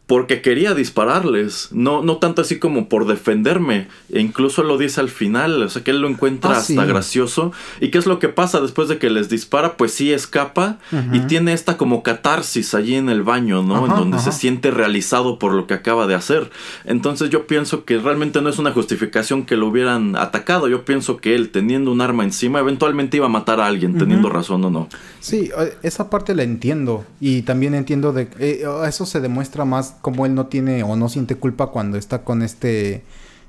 porque 0.09 0.41
quería 0.41 0.73
dispararles, 0.73 1.69
no, 1.71 2.01
no 2.01 2.17
tanto 2.17 2.41
así 2.41 2.57
como 2.57 2.89
por 2.89 3.05
defenderme, 3.05 3.89
e 4.11 4.19
incluso 4.19 4.63
lo 4.63 4.79
dice 4.79 4.99
al 5.01 5.09
final, 5.09 5.61
o 5.61 5.69
sea 5.69 5.83
que 5.83 5.91
él 5.91 6.01
lo 6.01 6.07
encuentra 6.07 6.55
ah, 6.55 6.57
hasta 6.57 6.83
gracioso. 6.83 7.51
¿Y 7.79 7.91
qué 7.91 7.99
es 7.99 8.07
lo 8.07 8.17
que 8.17 8.27
pasa 8.27 8.59
después 8.59 8.87
de 8.87 8.97
que 8.97 9.11
les 9.11 9.29
dispara? 9.29 9.77
Pues 9.77 9.93
sí 9.93 10.11
escapa 10.11 10.79
y 11.13 11.19
tiene 11.27 11.53
esta 11.53 11.77
como 11.77 12.01
catarsis 12.01 12.73
allí 12.73 12.95
en 12.95 13.09
el 13.09 13.21
baño, 13.21 13.61
¿no? 13.61 13.85
en 13.85 13.91
donde 13.91 14.17
se 14.17 14.31
siente 14.31 14.71
realizado 14.71 15.37
por 15.37 15.53
lo 15.53 15.67
que 15.67 15.75
acaba 15.75 16.07
de 16.07 16.15
hacer. 16.15 16.49
Entonces 16.85 17.29
yo 17.29 17.45
pienso 17.45 17.85
que 17.85 17.99
realmente 17.99 18.41
no 18.41 18.49
es 18.49 18.57
una 18.57 18.71
justificación 18.71 19.45
que 19.45 19.57
lo 19.57 19.67
hubieran 19.67 20.15
atacado, 20.15 20.67
yo 20.67 20.85
pienso 20.85 21.17
que 21.17 21.35
él 21.35 21.51
teniendo 21.51 21.91
un 21.91 22.01
arma 22.01 22.23
encima 22.23 22.57
eventualmente 22.57 23.17
iba 23.17 23.27
a 23.27 23.29
matar 23.29 23.59
a 23.59 23.67
alguien, 23.67 23.95
teniendo 23.99 24.29
razón 24.29 24.65
o 24.65 24.71
no. 24.71 24.89
Sí, 25.19 25.51
eh, 25.55 25.77
esa 25.83 26.09
parte 26.09 26.33
la 26.33 26.41
entiendo 26.41 27.05
y 27.21 27.43
también 27.43 27.75
entiendo 27.75 28.11
de... 28.11 28.27
Eh, 28.39 28.65
eso 28.87 29.05
se 29.05 29.19
demuestra 29.19 29.65
más 29.65 29.98
como 30.01 30.25
él 30.25 30.35
no 30.35 30.47
tiene 30.47 30.83
o 30.83 30.95
no 30.95 31.09
siente 31.09 31.35
culpa 31.35 31.67
cuando 31.67 31.97
está 31.97 32.23
con 32.23 32.41
este 32.41 33.03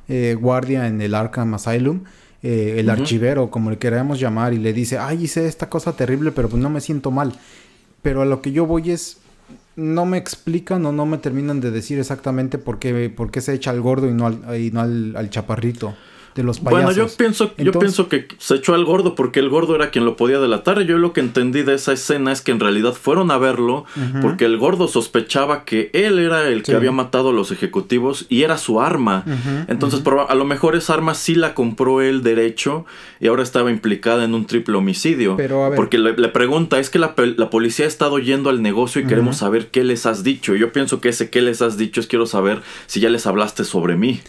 eh, 0.08 0.36
guardia 0.40 0.86
en 0.86 1.00
el 1.00 1.14
Arkham 1.14 1.54
Asylum, 1.54 2.04
eh, 2.42 2.76
el 2.78 2.88
archivero, 2.90 3.50
como 3.50 3.70
le 3.70 3.78
queramos 3.78 4.18
llamar, 4.18 4.54
y 4.54 4.58
le 4.58 4.72
dice, 4.72 4.98
ay, 4.98 5.24
hice 5.24 5.46
esta 5.46 5.68
cosa 5.68 5.94
terrible, 5.94 6.32
pero 6.32 6.48
pues 6.48 6.62
no 6.62 6.70
me 6.70 6.80
siento 6.80 7.10
mal. 7.10 7.34
Pero 8.02 8.22
a 8.22 8.24
lo 8.24 8.40
que 8.40 8.52
yo 8.52 8.66
voy 8.66 8.90
es, 8.90 9.18
no 9.76 10.06
me 10.06 10.16
explican 10.16 10.84
o 10.86 10.92
no 10.92 11.06
me 11.06 11.18
terminan 11.18 11.60
de 11.60 11.70
decir 11.70 11.98
exactamente 11.98 12.58
por 12.58 12.78
qué, 12.78 13.10
por 13.10 13.30
qué 13.30 13.40
se 13.40 13.52
echa 13.52 13.70
al 13.70 13.80
gordo 13.80 14.08
y 14.08 14.14
no 14.14 14.26
al, 14.26 14.60
y 14.60 14.70
no 14.70 14.80
al 14.80 15.30
chaparrito 15.30 15.94
de 16.40 16.46
los 16.46 16.60
payasos. 16.60 16.96
Bueno, 16.96 17.08
yo 17.08 17.16
pienso, 17.16 17.52
yo 17.56 17.72
pienso 17.72 18.08
que 18.08 18.28
se 18.38 18.56
echó 18.56 18.74
al 18.74 18.84
gordo 18.84 19.14
porque 19.14 19.40
el 19.40 19.48
gordo 19.48 19.74
era 19.74 19.90
quien 19.90 20.04
lo 20.04 20.16
podía 20.16 20.38
delatar. 20.40 20.80
Yo 20.82 20.98
lo 20.98 21.12
que 21.12 21.20
entendí 21.20 21.62
de 21.62 21.74
esa 21.74 21.92
escena 21.92 22.32
es 22.32 22.40
que 22.40 22.52
en 22.52 22.60
realidad 22.60 22.94
fueron 22.94 23.30
a 23.30 23.38
verlo 23.38 23.84
porque 24.20 24.44
el 24.44 24.58
gordo 24.58 24.88
sospechaba 24.88 25.64
que 25.64 25.90
él 25.92 26.18
era 26.18 26.48
el 26.48 26.62
que 26.62 26.74
había 26.74 26.92
matado 26.92 27.30
a 27.30 27.32
los 27.32 27.52
ejecutivos 27.52 28.26
y 28.28 28.42
era 28.42 28.58
su 28.58 28.80
arma. 28.80 29.24
Entonces, 29.68 30.02
a 30.28 30.34
lo 30.34 30.44
mejor 30.44 30.76
esa 30.76 30.94
arma 30.94 31.14
sí 31.14 31.34
la 31.34 31.54
compró 31.54 32.00
él 32.00 32.22
derecho 32.22 32.86
y 33.20 33.28
ahora 33.28 33.42
estaba 33.42 33.70
implicada 33.70 34.24
en 34.24 34.34
un 34.34 34.46
triple 34.46 34.76
homicidio. 34.76 35.36
Porque 35.76 35.98
le, 35.98 36.28
pregunta, 36.28 36.78
es 36.78 36.90
que 36.90 36.98
la, 36.98 37.14
policía 37.14 37.84
ha 37.84 37.88
estado 37.88 38.18
yendo 38.18 38.50
al 38.50 38.62
negocio 38.62 39.00
y 39.00 39.06
queremos 39.06 39.38
saber 39.38 39.68
qué 39.68 39.84
les 39.84 40.06
has 40.06 40.22
dicho. 40.22 40.54
Y 40.54 40.58
yo 40.58 40.72
pienso 40.72 41.00
que 41.00 41.10
ese 41.10 41.30
qué 41.30 41.42
les 41.42 41.62
has 41.62 41.76
dicho 41.76 42.00
es 42.00 42.06
quiero 42.06 42.26
saber 42.26 42.62
si 42.86 43.00
ya 43.00 43.10
les 43.10 43.26
hablaste 43.26 43.64
sobre 43.64 43.96
mí. 43.96 44.20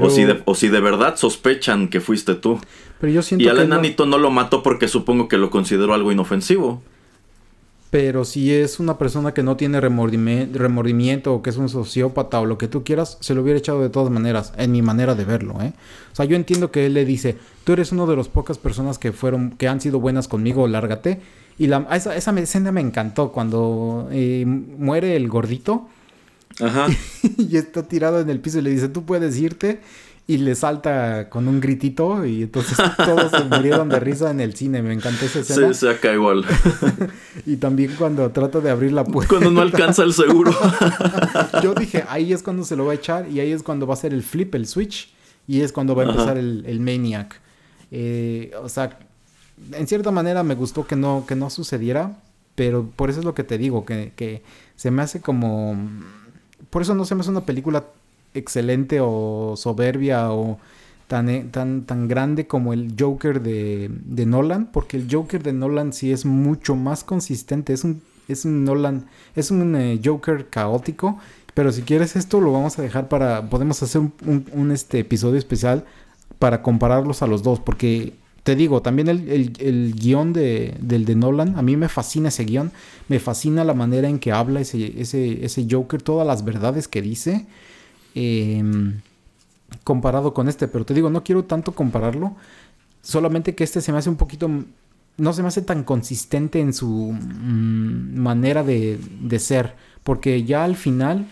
O, 0.00 0.10
si 0.10 0.24
de, 0.24 0.42
o 0.44 0.54
si 0.54 0.68
de 0.68 0.80
verdad 0.80 1.16
sospechan 1.16 1.88
que 1.88 2.00
fuiste 2.00 2.34
tú. 2.34 2.58
Pero 3.00 3.12
yo 3.12 3.22
siento 3.22 3.44
y 3.44 3.48
al 3.48 3.58
enanito 3.58 4.06
no... 4.06 4.18
lo 4.18 4.30
mató 4.30 4.62
porque 4.62 4.88
supongo 4.88 5.28
que 5.28 5.36
lo 5.36 5.50
consideró 5.50 5.94
algo 5.94 6.12
inofensivo. 6.12 6.82
Pero 7.90 8.24
si 8.24 8.54
es 8.54 8.80
una 8.80 8.96
persona 8.96 9.34
que 9.34 9.42
no 9.42 9.56
tiene 9.56 9.78
remordimiento 9.78 11.34
o 11.34 11.42
que 11.42 11.50
es 11.50 11.58
un 11.58 11.68
sociópata 11.68 12.40
o 12.40 12.46
lo 12.46 12.56
que 12.56 12.66
tú 12.66 12.84
quieras, 12.84 13.18
se 13.20 13.34
lo 13.34 13.42
hubiera 13.42 13.58
echado 13.58 13.82
de 13.82 13.90
todas 13.90 14.10
maneras, 14.10 14.54
en 14.56 14.72
mi 14.72 14.80
manera 14.80 15.14
de 15.14 15.26
verlo, 15.26 15.60
¿eh? 15.60 15.74
O 16.10 16.16
sea, 16.16 16.24
yo 16.24 16.34
entiendo 16.34 16.70
que 16.70 16.86
él 16.86 16.94
le 16.94 17.04
dice, 17.04 17.36
tú 17.64 17.74
eres 17.74 17.92
uno 17.92 18.06
de 18.06 18.16
las 18.16 18.28
pocas 18.28 18.56
personas 18.56 18.98
que 18.98 19.12
fueron, 19.12 19.50
que 19.50 19.68
han 19.68 19.82
sido 19.82 20.00
buenas 20.00 20.26
conmigo, 20.26 20.66
lárgate. 20.68 21.20
Y 21.58 21.66
la, 21.66 21.86
esa, 21.92 22.16
esa 22.16 22.30
escena 22.40 22.72
me 22.72 22.80
encantó 22.80 23.30
cuando 23.30 24.08
eh, 24.10 24.46
muere 24.46 25.14
el 25.14 25.28
gordito 25.28 25.86
Ajá. 26.60 26.86
y 27.38 27.56
está 27.56 27.82
tirado 27.82 28.20
en 28.20 28.30
el 28.30 28.40
piso 28.40 28.58
y 28.58 28.62
le 28.62 28.70
dice, 28.70 28.88
tú 28.88 29.04
puedes 29.04 29.38
irte. 29.38 29.80
Y 30.24 30.38
le 30.38 30.54
salta 30.54 31.28
con 31.28 31.48
un 31.48 31.60
gritito 31.60 32.24
y 32.24 32.44
entonces 32.44 32.78
todos 32.96 33.32
se 33.32 33.42
murieron 33.42 33.88
de 33.88 33.98
risa 33.98 34.30
en 34.30 34.40
el 34.40 34.54
cine. 34.54 34.80
Me 34.80 34.92
encantó 34.92 35.24
esa 35.24 35.40
escena. 35.40 35.68
Sí, 35.72 35.80
se 35.80 35.90
acá 35.90 36.12
igual. 36.12 36.44
y 37.46 37.56
también 37.56 37.94
cuando 37.98 38.30
trata 38.30 38.60
de 38.60 38.70
abrir 38.70 38.92
la 38.92 39.04
puerta. 39.04 39.28
Cuando 39.28 39.50
no 39.50 39.60
alcanza 39.60 40.04
el 40.04 40.12
seguro. 40.12 40.52
Yo 41.60 41.74
dije, 41.74 42.04
ahí 42.08 42.32
es 42.32 42.44
cuando 42.44 42.64
se 42.64 42.76
lo 42.76 42.84
va 42.86 42.92
a 42.92 42.94
echar 42.94 43.28
y 43.28 43.40
ahí 43.40 43.50
es 43.50 43.64
cuando 43.64 43.84
va 43.86 43.94
a 43.94 43.96
ser 43.96 44.14
el 44.14 44.22
flip, 44.22 44.54
el 44.54 44.68
switch. 44.68 45.12
Y 45.48 45.62
es 45.62 45.72
cuando 45.72 45.96
va 45.96 46.04
a 46.04 46.06
empezar 46.06 46.38
el, 46.38 46.80
Maniac. 46.80 47.40
Eh, 47.90 48.52
o 48.62 48.68
sea, 48.68 48.96
en 49.72 49.86
cierta 49.88 50.12
manera 50.12 50.44
me 50.44 50.54
gustó 50.54 50.86
que 50.86 50.94
no, 50.96 51.24
que 51.26 51.34
no 51.34 51.50
sucediera, 51.50 52.16
pero 52.54 52.88
por 52.94 53.10
eso 53.10 53.18
es 53.18 53.24
lo 53.24 53.34
que 53.34 53.44
te 53.44 53.58
digo, 53.58 53.84
que, 53.84 54.12
que 54.14 54.42
se 54.76 54.90
me 54.90 55.02
hace 55.02 55.20
como 55.20 55.76
por 56.70 56.82
eso 56.82 56.94
no 56.94 57.04
se 57.04 57.14
me 57.14 57.20
hace 57.20 57.30
una 57.30 57.46
película 57.46 57.84
excelente 58.34 58.98
o 59.00 59.54
soberbia 59.56 60.32
o 60.32 60.58
tan, 61.08 61.28
eh, 61.28 61.46
tan, 61.50 61.84
tan 61.84 62.08
grande 62.08 62.46
como 62.46 62.72
el 62.72 62.94
Joker 62.98 63.42
de, 63.42 63.90
Nolan, 64.26 64.70
porque 64.72 64.96
el 64.96 65.08
Joker 65.10 65.42
de 65.42 65.52
Nolan 65.52 65.92
sí 65.92 66.12
es 66.12 66.24
mucho 66.24 66.74
más 66.74 67.04
consistente, 67.04 67.72
es 67.72 67.84
un, 67.84 68.02
es 68.28 68.46
Nolan, 68.46 69.06
es 69.36 69.50
un 69.50 69.76
eh, 69.76 70.00
Joker 70.02 70.48
caótico, 70.48 71.18
pero 71.54 71.70
si 71.70 71.82
quieres 71.82 72.16
esto 72.16 72.40
lo 72.40 72.52
vamos 72.52 72.78
a 72.78 72.82
dejar 72.82 73.08
para, 73.08 73.50
podemos 73.50 73.82
hacer 73.82 74.00
un, 74.00 74.46
un 74.52 74.70
este 74.70 75.00
episodio 75.00 75.38
especial 75.38 75.84
para 76.38 76.62
compararlos 76.62 77.22
a 77.22 77.26
los 77.26 77.42
dos, 77.42 77.60
porque 77.60 78.14
te 78.42 78.56
digo, 78.56 78.82
también 78.82 79.08
el, 79.08 79.52
el, 79.58 79.94
guion 79.94 80.32
de, 80.32 80.76
del 80.80 81.04
de 81.04 81.14
Nolan, 81.14 81.56
a 81.56 81.62
mí 81.62 81.76
me 81.76 81.88
fascina 81.88 82.28
ese 82.28 82.44
guion, 82.44 82.72
me 83.08 83.20
fascina 83.20 83.62
la 83.64 83.74
manera 83.74 84.08
en 84.08 84.18
que 84.18 84.32
habla 84.32 84.60
ese, 84.60 85.00
ese, 85.00 85.44
ese 85.44 85.66
Joker, 85.70 86.02
todas 86.02 86.26
las 86.26 86.44
verdades 86.44 86.88
que 86.88 87.02
dice, 87.02 87.46
em, 88.16 89.00
comparado 89.84 90.34
con 90.34 90.48
este, 90.48 90.66
pero 90.66 90.84
te 90.84 90.92
digo, 90.94 91.08
no 91.08 91.22
quiero 91.22 91.44
tanto 91.44 91.72
compararlo, 91.72 92.34
solamente 93.00 93.54
que 93.54 93.62
este 93.62 93.80
se 93.80 93.92
me 93.92 93.98
hace 93.98 94.10
un 94.10 94.16
poquito, 94.16 94.50
no 95.18 95.32
se 95.32 95.42
me 95.42 95.48
hace 95.48 95.62
tan 95.62 95.84
consistente 95.84 96.58
en 96.58 96.72
su 96.72 97.12
mm, 97.12 98.18
manera 98.18 98.64
de, 98.64 98.98
de 99.20 99.38
ser, 99.38 99.76
porque 100.02 100.42
ya 100.42 100.64
al 100.64 100.74
final, 100.74 101.28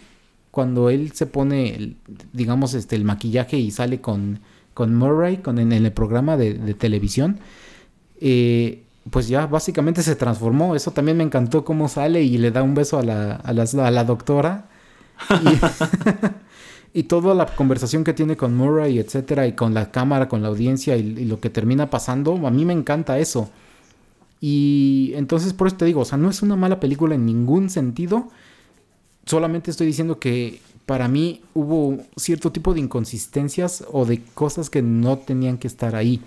cuando 0.52 0.90
él 0.90 1.10
se 1.12 1.26
pone, 1.26 1.96
digamos, 2.32 2.74
este, 2.74 2.94
el 2.94 3.04
maquillaje 3.04 3.56
y 3.58 3.72
sale 3.72 4.00
con 4.00 4.38
con 4.74 4.94
Murray, 4.94 5.38
con, 5.38 5.58
en, 5.58 5.72
el 5.72 5.92
programa 5.92 6.36
de, 6.36 6.74
televisión, 6.74 7.38
eh, 8.20 8.82
pues 9.10 9.28
ya 9.28 9.46
básicamente 9.46 10.02
se 10.02 10.16
transformó. 10.16 10.74
Eso 10.74 10.92
también 10.92 11.16
me 11.16 11.24
encantó 11.24 11.64
cómo 11.64 11.88
sale 11.88 12.22
y 12.22 12.38
le 12.38 12.50
da 12.50 12.62
un 12.62 12.74
beso 12.74 12.98
a 12.98 13.02
la, 13.02 13.36
a 13.36 13.52
la, 13.90 14.04
doctora. 14.04 14.68
Y, 16.92 17.04
toda 17.04 17.36
la 17.36 17.46
conversación 17.46 18.02
que 18.02 18.12
tiene 18.12 18.36
con 18.36 18.56
Murray, 18.56 18.98
etcétera, 18.98 19.46
y 19.46 19.52
con 19.52 19.74
la 19.74 19.92
cámara, 19.92 20.28
con 20.28 20.42
la 20.42 20.48
audiencia 20.48 20.96
y, 20.96 21.02
y, 21.02 21.24
lo 21.24 21.38
que 21.38 21.48
termina 21.48 21.88
pasando, 21.88 22.44
a 22.44 22.50
mí 22.50 22.64
me 22.64 22.72
encanta 22.72 23.16
eso. 23.20 23.48
Y 24.40 25.12
entonces 25.14 25.52
por 25.52 25.68
eso 25.68 25.76
te 25.76 25.84
digo, 25.84 26.00
o 26.00 26.04
sea, 26.04 26.18
no 26.18 26.28
es 26.30 26.42
una 26.42 26.56
mala 26.56 26.80
película 26.80 27.14
en 27.14 27.26
ningún 27.26 27.70
sentido. 27.70 28.28
Solamente 29.24 29.70
estoy 29.70 29.86
diciendo 29.86 30.18
que 30.18 30.60
para 30.90 31.06
mí 31.06 31.40
hubo 31.54 31.98
cierto 32.16 32.50
tipo 32.50 32.74
de 32.74 32.80
inconsistencias 32.80 33.84
o 33.92 34.04
de 34.04 34.24
cosas 34.34 34.70
que 34.70 34.82
no 34.82 35.18
tenían 35.18 35.56
que 35.56 35.68
estar 35.68 35.94
ahí. 35.94 36.20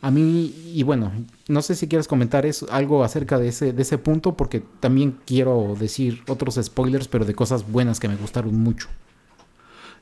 A 0.00 0.10
mí, 0.10 0.52
y 0.74 0.82
bueno, 0.82 1.12
no 1.46 1.62
sé 1.62 1.76
si 1.76 1.86
quieres 1.86 2.08
comentar 2.08 2.44
algo 2.70 3.04
acerca 3.04 3.38
de 3.38 3.46
ese, 3.46 3.72
de 3.72 3.82
ese 3.82 3.96
punto, 3.96 4.36
porque 4.36 4.60
también 4.80 5.20
quiero 5.24 5.76
decir 5.78 6.24
otros 6.26 6.58
spoilers, 6.60 7.06
pero 7.06 7.26
de 7.26 7.36
cosas 7.36 7.70
buenas 7.70 8.00
que 8.00 8.08
me 8.08 8.16
gustaron 8.16 8.56
mucho. 8.56 8.88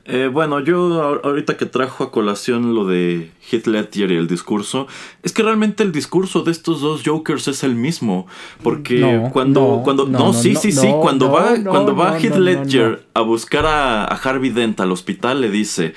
Eh, 0.09 0.29
bueno, 0.31 0.61
yo 0.61 1.19
ahorita 1.21 1.57
que 1.57 1.65
trajo 1.65 2.05
a 2.05 2.11
colación 2.11 2.73
lo 2.73 2.85
de 2.85 3.29
Heath 3.51 3.67
Ledger 3.67 4.09
y 4.09 4.15
el 4.15 4.29
discurso, 4.29 4.87
es 5.21 5.33
que 5.33 5.43
realmente 5.43 5.83
el 5.83 5.91
discurso 5.91 6.43
de 6.43 6.51
estos 6.51 6.79
dos 6.79 7.01
Jokers 7.05 7.49
es 7.49 7.61
el 7.63 7.75
mismo, 7.75 8.25
porque 8.63 9.29
cuando 9.33 9.81
cuando 9.83 10.07
no, 10.07 10.31
sí 10.31 10.55
sí 10.55 10.71
sí 10.71 10.87
cuando 11.01 11.29
va 11.29 11.55
cuando 11.61 11.93
va 11.93 12.17
Heath 12.17 12.37
Ledger 12.37 13.05
a 13.13 13.19
buscar 13.19 13.65
a, 13.65 14.05
Harvey 14.05 14.49
Dent 14.49 14.79
al 14.79 14.93
hospital 14.93 15.41
le 15.41 15.49
dice, 15.51 15.93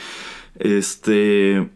este 0.58 1.68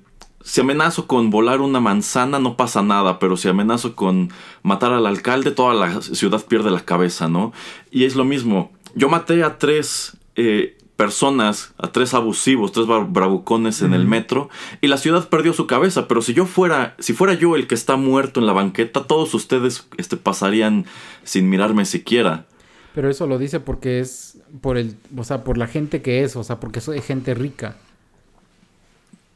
si 0.43 0.61
amenazo 0.61 1.07
con 1.07 1.31
volar 1.31 1.61
una 1.61 1.79
manzana 1.79 2.41
no 2.41 2.57
pasa 2.57 2.83
nada, 2.83 3.21
pero 3.21 3.37
si 3.37 3.49
amenazo 3.49 3.95
con 3.95 4.33
matar 4.65 4.93
al 4.93 5.07
alcalde 5.07 5.53
toda 5.53 5.73
la 5.73 6.03
ciudad 6.03 6.45
pierde 6.45 6.73
la 6.73 6.85
cabeza, 6.85 7.29
¿no? 7.29 7.53
Y 7.93 8.05
es 8.05 8.17
lo 8.17 8.25
mismo. 8.25 8.73
Yo 8.97 9.09
maté 9.09 9.43
a 9.45 9.57
tres 9.59 10.19
eh, 10.37 10.77
personas, 10.97 11.75
a 11.79 11.91
tres 11.93 12.15
abusivos, 12.15 12.73
tres 12.73 12.87
bravucones 12.87 13.83
en 13.83 13.95
el 13.95 14.07
metro 14.07 14.49
y 14.81 14.87
la 14.87 14.97
ciudad 14.97 15.29
perdió 15.29 15.53
su 15.53 15.67
cabeza. 15.67 16.07
Pero 16.09 16.23
si 16.23 16.35
yo 16.35 16.47
fuera, 16.47 16.95
si 16.99 17.13
fuera 17.13 17.35
yo 17.35 17.57
el 17.57 17.67
que 17.67 17.75
está 17.75 17.97
muerto 17.97 18.41
en 18.41 18.47
la 18.47 18.53
banqueta, 18.53 19.05
todos 19.05 19.35
ustedes 19.35 19.87
este, 19.97 20.17
pasarían 20.17 20.87
sin 21.25 21.51
mirarme 21.51 21.85
siquiera. 21.85 22.47
Pero 22.95 23.11
eso 23.11 23.27
lo 23.27 23.39
dice 23.39 23.59
porque 23.59 24.01
es 24.01 24.39
por 24.61 24.79
el, 24.79 24.97
o 25.17 25.25
sea, 25.25 25.43
por 25.43 25.59
la 25.59 25.67
gente 25.67 26.01
que 26.01 26.23
es, 26.23 26.37
o 26.37 26.45
sea, 26.45 26.61
porque 26.61 26.81
soy 26.81 27.01
gente 27.01 27.35
rica. 27.35 27.77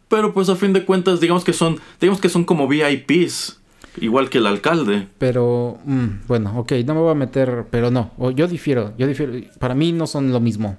Pero 0.08 0.32
pues 0.32 0.48
a 0.48 0.56
fin 0.56 0.72
de 0.72 0.84
cuentas, 0.84 1.20
digamos 1.20 1.44
que 1.44 1.52
son, 1.52 1.78
digamos 2.00 2.20
que 2.20 2.28
son 2.28 2.44
como 2.44 2.68
VIPs. 2.68 3.56
Igual 4.00 4.30
que 4.30 4.38
el 4.38 4.46
alcalde. 4.46 5.08
Pero, 5.18 5.78
mm, 5.84 6.06
bueno, 6.28 6.56
ok, 6.56 6.72
no 6.84 6.94
me 6.94 7.00
voy 7.00 7.10
a 7.10 7.14
meter, 7.14 7.66
pero 7.68 7.90
no, 7.90 8.12
yo 8.30 8.46
difiero, 8.46 8.92
yo 8.96 9.08
difiero. 9.08 9.32
Para 9.58 9.74
mí 9.74 9.90
no 9.90 10.06
son 10.06 10.30
lo 10.30 10.38
mismo. 10.38 10.78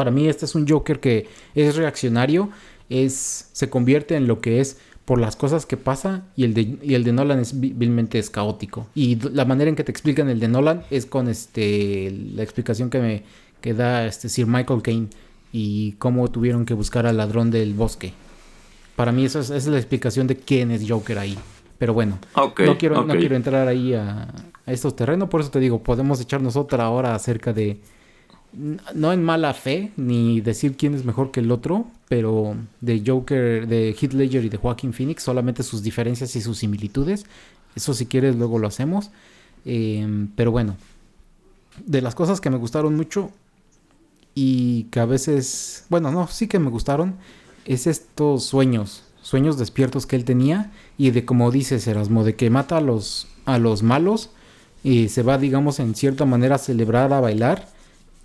Para 0.00 0.10
mí 0.10 0.28
este 0.28 0.46
es 0.46 0.54
un 0.54 0.66
Joker 0.66 0.98
que 0.98 1.28
es 1.54 1.76
reaccionario, 1.76 2.48
es, 2.88 3.50
se 3.52 3.68
convierte 3.68 4.16
en 4.16 4.26
lo 4.26 4.40
que 4.40 4.58
es 4.58 4.78
por 5.04 5.20
las 5.20 5.36
cosas 5.36 5.66
que 5.66 5.76
pasa 5.76 6.22
y 6.36 6.44
el 6.44 6.54
de, 6.54 6.78
y 6.80 6.94
el 6.94 7.04
de 7.04 7.12
Nolan 7.12 7.38
es 7.38 7.60
vilmente 7.60 8.18
es 8.18 8.30
caótico. 8.30 8.86
Y 8.94 9.16
la 9.16 9.44
manera 9.44 9.68
en 9.68 9.76
que 9.76 9.84
te 9.84 9.90
explican 9.90 10.30
el 10.30 10.40
de 10.40 10.48
Nolan 10.48 10.84
es 10.90 11.04
con 11.04 11.28
este 11.28 12.10
la 12.34 12.42
explicación 12.42 12.88
que 12.88 12.98
me 12.98 13.24
que 13.60 13.74
da 13.74 14.06
este 14.06 14.30
Sir 14.30 14.46
Michael 14.46 14.80
Caine 14.80 15.08
y 15.52 15.92
cómo 15.98 16.30
tuvieron 16.30 16.64
que 16.64 16.72
buscar 16.72 17.06
al 17.06 17.18
ladrón 17.18 17.50
del 17.50 17.74
bosque. 17.74 18.14
Para 18.96 19.12
mí 19.12 19.26
esa 19.26 19.40
es, 19.40 19.66
la 19.66 19.76
explicación 19.76 20.26
de 20.26 20.36
quién 20.36 20.70
es 20.70 20.90
Joker 20.90 21.18
ahí. 21.18 21.36
Pero 21.76 21.92
bueno, 21.92 22.18
no, 22.34 22.54
quiero, 22.54 23.04
no 23.04 23.16
quiero 23.18 23.36
entrar 23.36 23.68
ahí 23.68 23.92
a, 23.92 24.32
a, 24.64 24.72
estos 24.72 24.96
terrenos, 24.96 25.28
por 25.28 25.42
eso 25.42 25.50
te 25.50 25.60
digo, 25.60 25.82
podemos 25.82 26.22
echarnos 26.22 26.56
otra 26.56 26.88
hora 26.88 27.14
acerca 27.14 27.52
de, 27.52 27.80
no 28.52 29.12
en 29.12 29.22
mala 29.22 29.54
fe, 29.54 29.92
ni 29.96 30.40
decir 30.40 30.76
quién 30.76 30.94
es 30.94 31.04
mejor 31.04 31.30
que 31.30 31.40
el 31.40 31.50
otro, 31.50 31.86
pero 32.08 32.56
de 32.80 33.02
Joker, 33.06 33.66
de 33.66 33.94
Heath 34.00 34.12
Ledger 34.12 34.44
y 34.44 34.48
de 34.48 34.56
Joaquin 34.56 34.92
Phoenix, 34.92 35.22
solamente 35.22 35.62
sus 35.62 35.82
diferencias 35.82 36.34
y 36.36 36.40
sus 36.40 36.58
similitudes. 36.58 37.26
Eso 37.76 37.94
si 37.94 38.06
quieres 38.06 38.36
luego 38.36 38.58
lo 38.58 38.66
hacemos. 38.66 39.10
Em, 39.64 40.28
pero 40.34 40.50
bueno, 40.50 40.76
de 41.86 42.00
las 42.02 42.14
cosas 42.14 42.40
que 42.40 42.50
me 42.50 42.56
gustaron 42.56 42.96
mucho 42.96 43.30
y 44.34 44.84
que 44.84 45.00
a 45.00 45.04
veces, 45.04 45.84
bueno, 45.88 46.10
no, 46.10 46.26
sí 46.26 46.48
que 46.48 46.58
me 46.58 46.70
gustaron, 46.70 47.14
es 47.66 47.86
estos 47.86 48.44
sueños, 48.44 49.04
sueños 49.22 49.58
despiertos 49.58 50.06
que 50.06 50.16
él 50.16 50.24
tenía 50.24 50.72
y 50.98 51.10
de 51.10 51.24
como 51.24 51.50
dices 51.50 51.86
Erasmo, 51.86 52.24
de 52.24 52.34
que 52.34 52.50
mata 52.50 52.78
a 52.78 52.80
los, 52.80 53.28
a 53.44 53.58
los 53.58 53.82
malos 53.82 54.30
y 54.82 55.08
se 55.08 55.22
va, 55.22 55.38
digamos, 55.38 55.78
en 55.78 55.94
cierta 55.94 56.24
manera 56.24 56.56
a 56.56 56.58
celebrar, 56.58 57.12
a 57.12 57.20
bailar 57.20 57.68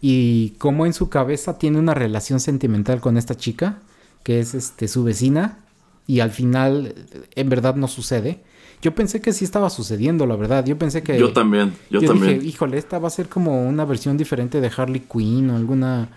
y 0.07 0.51
como 0.57 0.85
en 0.85 0.93
su 0.93 1.09
cabeza 1.09 1.57
tiene 1.57 1.79
una 1.79 1.93
relación 1.93 2.39
sentimental 2.39 3.01
con 3.01 3.17
esta 3.17 3.35
chica, 3.35 3.79
que 4.23 4.39
es 4.39 4.53
este, 4.53 4.87
su 4.87 5.03
vecina, 5.03 5.59
y 6.05 6.19
al 6.19 6.31
final 6.31 6.93
en 7.35 7.49
verdad 7.49 7.75
no 7.75 7.87
sucede. 7.87 8.43
Yo 8.81 8.93
pensé 8.93 9.21
que 9.21 9.33
sí 9.33 9.45
estaba 9.45 9.69
sucediendo, 9.69 10.27
la 10.27 10.35
verdad. 10.35 10.63
Yo 10.65 10.77
pensé 10.77 11.01
que. 11.01 11.17
Yo 11.17 11.33
también, 11.33 11.73
yo, 11.89 12.01
también. 12.01 12.39
Dije, 12.39 12.49
híjole, 12.49 12.77
esta 12.77 12.99
va 12.99 13.07
a 13.07 13.11
ser 13.11 13.29
como 13.29 13.67
una 13.67 13.85
versión 13.85 14.15
diferente 14.15 14.61
de 14.61 14.71
Harley 14.75 15.01
Quinn 15.11 15.49
o 15.49 15.55
alguna 15.55 16.09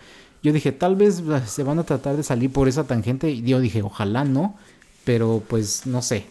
yo 0.42 0.52
dije, 0.52 0.72
tal 0.72 0.96
vez 0.96 1.20
eh, 1.20 1.42
se 1.46 1.62
van 1.62 1.78
a 1.78 1.84
tratar 1.84 2.16
de 2.16 2.22
salir 2.22 2.52
por 2.52 2.68
esa 2.68 2.84
tangente. 2.86 3.30
Y 3.30 3.42
yo 3.42 3.60
dije, 3.60 3.82
ojalá 3.82 4.24
no. 4.24 4.56
Pero 5.04 5.42
pues 5.48 5.86
no 5.86 6.02
sé. 6.02 6.26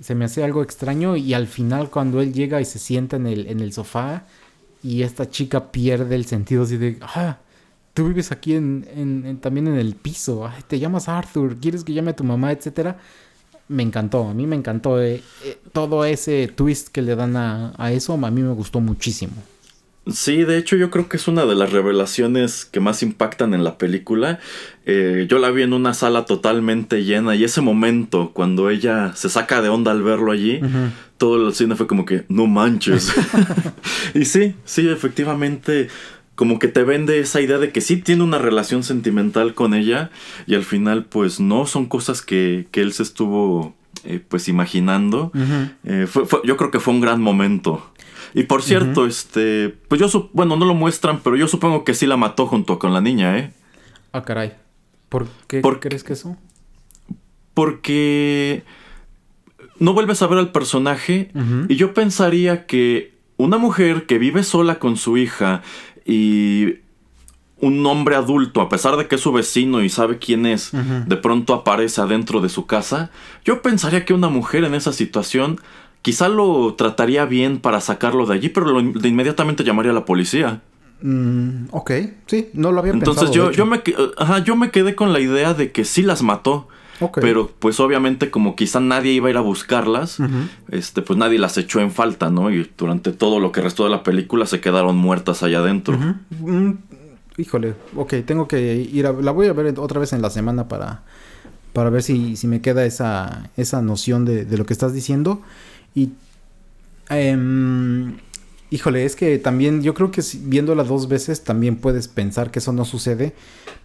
Se 0.00 0.14
me 0.14 0.24
hace 0.24 0.44
algo 0.44 0.62
extraño. 0.62 1.16
Y 1.16 1.34
al 1.34 1.46
final, 1.46 1.90
cuando 1.90 2.20
él 2.20 2.32
llega 2.32 2.60
y 2.60 2.64
se 2.64 2.78
sienta 2.78 3.16
en 3.16 3.26
el, 3.26 3.46
en 3.46 3.60
el 3.60 3.72
sofá. 3.72 4.26
Y 4.84 5.02
esta 5.02 5.30
chica 5.30 5.72
pierde 5.72 6.14
el 6.14 6.26
sentido 6.26 6.64
así 6.64 6.76
de. 6.76 6.98
Ah, 7.00 7.38
tú 7.94 8.06
vives 8.08 8.30
aquí 8.30 8.54
en, 8.54 8.86
en, 8.94 9.38
también 9.38 9.66
en 9.66 9.76
el 9.76 9.94
piso. 9.94 10.50
te 10.68 10.78
llamas 10.78 11.08
Arthur. 11.08 11.56
¿Quieres 11.56 11.84
que 11.84 11.94
llame 11.94 12.10
a 12.10 12.16
tu 12.16 12.22
mamá? 12.22 12.52
Etcétera. 12.52 12.98
Me 13.68 13.82
encantó. 13.82 14.28
A 14.28 14.34
mí 14.34 14.46
me 14.46 14.56
encantó. 14.56 15.02
Eh, 15.02 15.22
eh, 15.42 15.58
todo 15.72 16.04
ese 16.04 16.48
twist 16.48 16.88
que 16.88 17.00
le 17.00 17.16
dan 17.16 17.34
a, 17.34 17.72
a 17.78 17.92
eso. 17.92 18.12
A 18.12 18.30
mí 18.30 18.42
me 18.42 18.52
gustó 18.52 18.80
muchísimo. 18.80 19.32
Sí, 20.06 20.44
de 20.44 20.58
hecho 20.58 20.76
yo 20.76 20.90
creo 20.90 21.08
que 21.08 21.16
es 21.16 21.28
una 21.28 21.46
de 21.46 21.54
las 21.54 21.72
revelaciones 21.72 22.66
que 22.66 22.80
más 22.80 23.02
impactan 23.02 23.54
en 23.54 23.64
la 23.64 23.78
película. 23.78 24.38
Eh, 24.84 25.26
yo 25.30 25.38
la 25.38 25.50
vi 25.50 25.62
en 25.62 25.72
una 25.72 25.94
sala 25.94 26.26
totalmente 26.26 27.04
llena 27.04 27.34
y 27.34 27.44
ese 27.44 27.62
momento 27.62 28.32
cuando 28.34 28.68
ella 28.68 29.14
se 29.14 29.30
saca 29.30 29.62
de 29.62 29.70
onda 29.70 29.92
al 29.92 30.02
verlo 30.02 30.30
allí, 30.30 30.60
todo 31.16 31.48
el 31.48 31.54
cine 31.54 31.74
fue 31.74 31.86
como 31.86 32.04
que, 32.04 32.24
no 32.28 32.46
manches. 32.46 33.14
y 34.14 34.26
sí, 34.26 34.54
sí, 34.64 34.88
efectivamente, 34.88 35.88
como 36.34 36.58
que 36.58 36.68
te 36.68 36.82
vende 36.82 37.18
esa 37.20 37.40
idea 37.40 37.58
de 37.58 37.72
que 37.72 37.80
sí 37.80 37.96
tiene 37.96 38.24
una 38.24 38.38
relación 38.38 38.82
sentimental 38.82 39.54
con 39.54 39.72
ella 39.72 40.10
y 40.46 40.54
al 40.54 40.64
final 40.64 41.06
pues 41.06 41.40
no, 41.40 41.66
son 41.66 41.86
cosas 41.86 42.20
que, 42.20 42.66
que 42.70 42.82
él 42.82 42.92
se 42.92 43.04
estuvo 43.04 43.74
eh, 44.04 44.20
pues 44.26 44.48
imaginando. 44.48 45.32
Eh, 45.84 46.06
yo 46.44 46.56
creo 46.56 46.70
que 46.70 46.80
fue 46.80 46.92
un 46.92 47.00
gran 47.00 47.22
momento. 47.22 47.90
Y 48.34 48.42
por 48.44 48.62
cierto, 48.62 49.06
este, 49.06 49.74
pues 49.88 50.00
yo, 50.00 50.30
bueno, 50.32 50.56
no 50.56 50.66
lo 50.66 50.74
muestran, 50.74 51.20
pero 51.22 51.36
yo 51.36 51.46
supongo 51.46 51.84
que 51.84 51.94
sí 51.94 52.06
la 52.06 52.16
mató 52.16 52.46
junto 52.46 52.80
con 52.80 52.92
la 52.92 53.00
niña, 53.00 53.38
¿eh? 53.38 53.52
Ah, 54.12 54.22
caray. 54.22 54.54
¿Por 55.08 55.28
qué 55.46 55.60
¿Por 55.60 55.78
crees 55.78 56.02
que 56.02 56.14
eso? 56.14 56.36
Porque 57.54 58.64
no 59.78 59.92
vuelves 59.92 60.20
a 60.22 60.26
ver 60.26 60.38
al 60.38 60.50
personaje 60.50 61.30
y 61.68 61.76
yo 61.76 61.94
pensaría 61.94 62.66
que 62.66 63.14
una 63.36 63.58
mujer 63.58 64.06
que 64.06 64.18
vive 64.18 64.42
sola 64.42 64.80
con 64.80 64.96
su 64.96 65.16
hija 65.16 65.62
y 66.04 66.78
un 67.60 67.86
hombre 67.86 68.16
adulto, 68.16 68.60
a 68.60 68.68
pesar 68.68 68.96
de 68.96 69.06
que 69.06 69.14
es 69.14 69.20
su 69.20 69.32
vecino 69.32 69.82
y 69.82 69.88
sabe 69.88 70.18
quién 70.18 70.46
es, 70.46 70.72
de 70.72 71.16
pronto 71.16 71.54
aparece 71.54 72.00
adentro 72.00 72.40
de 72.40 72.48
su 72.48 72.66
casa, 72.66 73.10
yo 73.44 73.62
pensaría 73.62 74.04
que 74.04 74.14
una 74.14 74.28
mujer 74.28 74.64
en 74.64 74.74
esa 74.74 74.92
situación 74.92 75.60
Quizá 76.04 76.28
lo 76.28 76.74
trataría 76.74 77.24
bien 77.24 77.60
para 77.60 77.80
sacarlo 77.80 78.26
de 78.26 78.34
allí, 78.34 78.50
pero 78.50 78.78
de 78.78 79.08
inmediatamente 79.08 79.64
llamaría 79.64 79.90
a 79.90 79.94
la 79.94 80.04
policía. 80.04 80.60
Mm, 81.00 81.68
ok, 81.70 81.92
sí, 82.26 82.50
no 82.52 82.72
lo 82.72 82.80
había 82.80 82.92
Entonces 82.92 83.30
pensado. 83.30 83.48
Entonces 83.48 83.56
yo, 83.56 83.64
yo, 83.64 83.66
me, 83.66 83.82
ajá, 84.18 84.44
yo 84.44 84.54
me 84.54 84.70
quedé 84.70 84.94
con 84.94 85.14
la 85.14 85.20
idea 85.20 85.54
de 85.54 85.72
que 85.72 85.86
sí 85.86 86.02
las 86.02 86.22
mató. 86.22 86.68
Pero 87.22 87.50
pues 87.58 87.80
obviamente 87.80 88.30
como 88.30 88.54
quizá 88.54 88.80
nadie 88.80 89.12
iba 89.12 89.28
a 89.28 89.30
ir 89.30 89.38
a 89.38 89.40
buscarlas, 89.40 90.18
este, 90.70 91.00
pues 91.00 91.18
nadie 91.18 91.38
las 91.38 91.56
echó 91.56 91.80
en 91.80 91.90
falta, 91.90 92.28
¿no? 92.28 92.50
Y 92.50 92.70
durante 92.76 93.12
todo 93.12 93.40
lo 93.40 93.50
que 93.50 93.62
restó 93.62 93.84
de 93.84 93.90
la 93.90 94.02
película 94.02 94.44
se 94.44 94.60
quedaron 94.60 94.96
muertas 94.96 95.42
allá 95.42 95.60
adentro. 95.60 95.98
Mm, 96.30 96.72
híjole, 97.38 97.74
ok, 97.96 98.14
tengo 98.26 98.46
que 98.46 98.76
ir 98.76 99.06
a... 99.06 99.12
La 99.12 99.32
voy 99.32 99.48
a 99.48 99.54
ver 99.54 99.74
otra 99.78 100.00
vez 100.00 100.12
en 100.12 100.20
la 100.20 100.28
semana 100.28 100.68
para, 100.68 101.02
para 101.72 101.88
ver 101.90 102.02
si, 102.02 102.36
si 102.36 102.46
me 102.46 102.60
queda 102.60 102.84
esa, 102.84 103.50
esa 103.56 103.82
noción 103.82 104.24
de, 104.24 104.44
de 104.44 104.58
lo 104.58 104.66
que 104.66 104.74
estás 104.74 104.92
diciendo. 104.92 105.42
Y. 105.94 106.10
Em, 107.10 108.16
híjole, 108.70 109.04
es 109.04 109.14
que 109.14 109.38
también 109.38 109.82
yo 109.82 109.94
creo 109.94 110.10
que 110.10 110.22
viéndola 110.40 110.84
dos 110.84 111.06
veces 111.08 111.44
también 111.44 111.76
puedes 111.76 112.08
pensar 112.08 112.50
que 112.50 112.58
eso 112.58 112.72
no 112.72 112.84
sucede. 112.84 113.34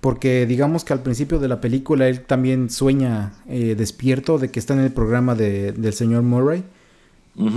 Porque 0.02 0.46
digamos 0.46 0.84
que 0.84 0.94
al 0.94 1.04
principio 1.04 1.40
de 1.40 1.48
la 1.48 1.62
película 1.62 2.08
él 2.08 2.22
también 2.22 2.70
sueña 2.70 3.34
eh, 3.48 3.76
despierto 3.76 4.38
de 4.40 4.50
que 4.50 4.60
está 4.60 4.74
en 4.74 4.80
el 4.80 4.94
programa 4.94 5.36
de, 5.36 5.74
del 5.74 5.94
señor 5.94 6.24
Murray. 6.24 6.64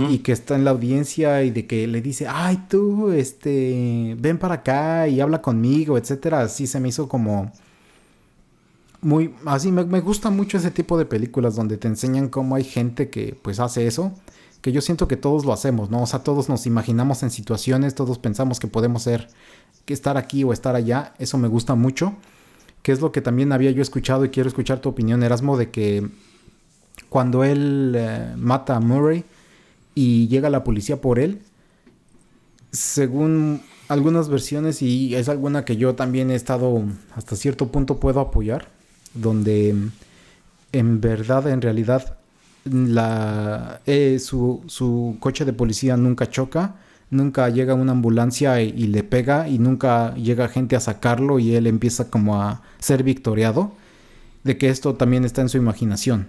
Y 0.09 0.19
que 0.19 0.31
está 0.31 0.55
en 0.55 0.63
la 0.63 0.71
audiencia 0.71 1.43
y 1.43 1.51
de 1.51 1.67
que 1.67 1.87
le 1.87 2.01
dice, 2.01 2.25
ay 2.25 2.67
tú, 2.69 3.11
este, 3.11 4.15
ven 4.17 4.37
para 4.37 4.55
acá 4.55 5.09
y 5.09 5.19
habla 5.19 5.41
conmigo, 5.41 5.97
etcétera. 5.97 6.43
Así 6.43 6.67
se 6.67 6.79
me 6.79 6.87
hizo 6.87 7.09
como 7.09 7.51
muy, 9.01 9.33
así 9.45 9.73
me, 9.73 9.83
me 9.83 9.99
gusta 9.99 10.29
mucho 10.29 10.57
ese 10.57 10.71
tipo 10.71 10.97
de 10.97 11.05
películas 11.05 11.57
donde 11.57 11.75
te 11.75 11.89
enseñan 11.89 12.29
cómo 12.29 12.55
hay 12.55 12.63
gente 12.63 13.09
que 13.09 13.37
pues 13.41 13.59
hace 13.59 13.85
eso 13.85 14.13
que 14.63 14.71
yo 14.71 14.79
siento 14.79 15.09
que 15.09 15.17
todos 15.17 15.43
lo 15.43 15.51
hacemos, 15.51 15.89
¿no? 15.89 16.01
O 16.01 16.07
sea, 16.07 16.19
todos 16.19 16.47
nos 16.47 16.65
imaginamos 16.65 17.21
en 17.21 17.31
situaciones, 17.31 17.95
todos 17.95 18.17
pensamos 18.17 18.61
que 18.61 18.67
podemos 18.67 19.03
ser, 19.03 19.27
que 19.83 19.93
estar 19.93 20.15
aquí 20.15 20.45
o 20.45 20.53
estar 20.53 20.73
allá, 20.77 21.13
eso 21.19 21.37
me 21.37 21.49
gusta 21.49 21.75
mucho, 21.75 22.15
que 22.81 22.93
es 22.93 23.01
lo 23.01 23.11
que 23.11 23.19
también 23.19 23.51
había 23.51 23.71
yo 23.71 23.81
escuchado 23.81 24.23
y 24.23 24.29
quiero 24.29 24.47
escuchar 24.47 24.79
tu 24.79 24.87
opinión, 24.87 25.21
Erasmo, 25.21 25.57
de 25.57 25.69
que 25.69 26.07
cuando 27.09 27.43
él 27.43 27.93
eh, 27.97 28.33
mata 28.37 28.77
a 28.77 28.79
Murray 28.79 29.25
y 29.95 30.29
llega 30.29 30.49
la 30.49 30.63
policía 30.63 31.01
por 31.01 31.19
él, 31.19 31.41
según 32.71 33.63
algunas 33.89 34.29
versiones, 34.29 34.81
y 34.81 35.13
es 35.13 35.27
alguna 35.27 35.65
que 35.65 35.75
yo 35.75 35.93
también 35.95 36.31
he 36.31 36.35
estado 36.35 36.83
hasta 37.17 37.35
cierto 37.35 37.67
punto 37.67 37.99
puedo 37.99 38.21
apoyar, 38.21 38.69
donde 39.13 39.75
en 40.71 41.01
verdad, 41.01 41.49
en 41.49 41.61
realidad, 41.61 42.17
la, 42.65 43.81
eh, 43.85 44.19
su, 44.19 44.63
su, 44.67 45.17
coche 45.19 45.45
de 45.45 45.53
policía 45.53 45.97
nunca 45.97 46.29
choca, 46.29 46.75
nunca 47.09 47.49
llega 47.49 47.73
una 47.73 47.91
ambulancia 47.91 48.61
y, 48.61 48.87
le 48.87 49.03
pega 49.03 49.47
y 49.47 49.59
nunca 49.59 50.13
llega 50.15 50.47
gente 50.47 50.75
a 50.75 50.79
sacarlo 50.79 51.39
y 51.39 51.55
él 51.55 51.67
empieza 51.67 52.09
como 52.09 52.41
a 52.41 52.61
ser 52.79 53.03
victoriado, 53.03 53.73
de 54.43 54.57
que 54.57 54.69
esto 54.69 54.95
también 54.95 55.25
está 55.25 55.41
en 55.41 55.49
su 55.49 55.57
imaginación. 55.57 56.27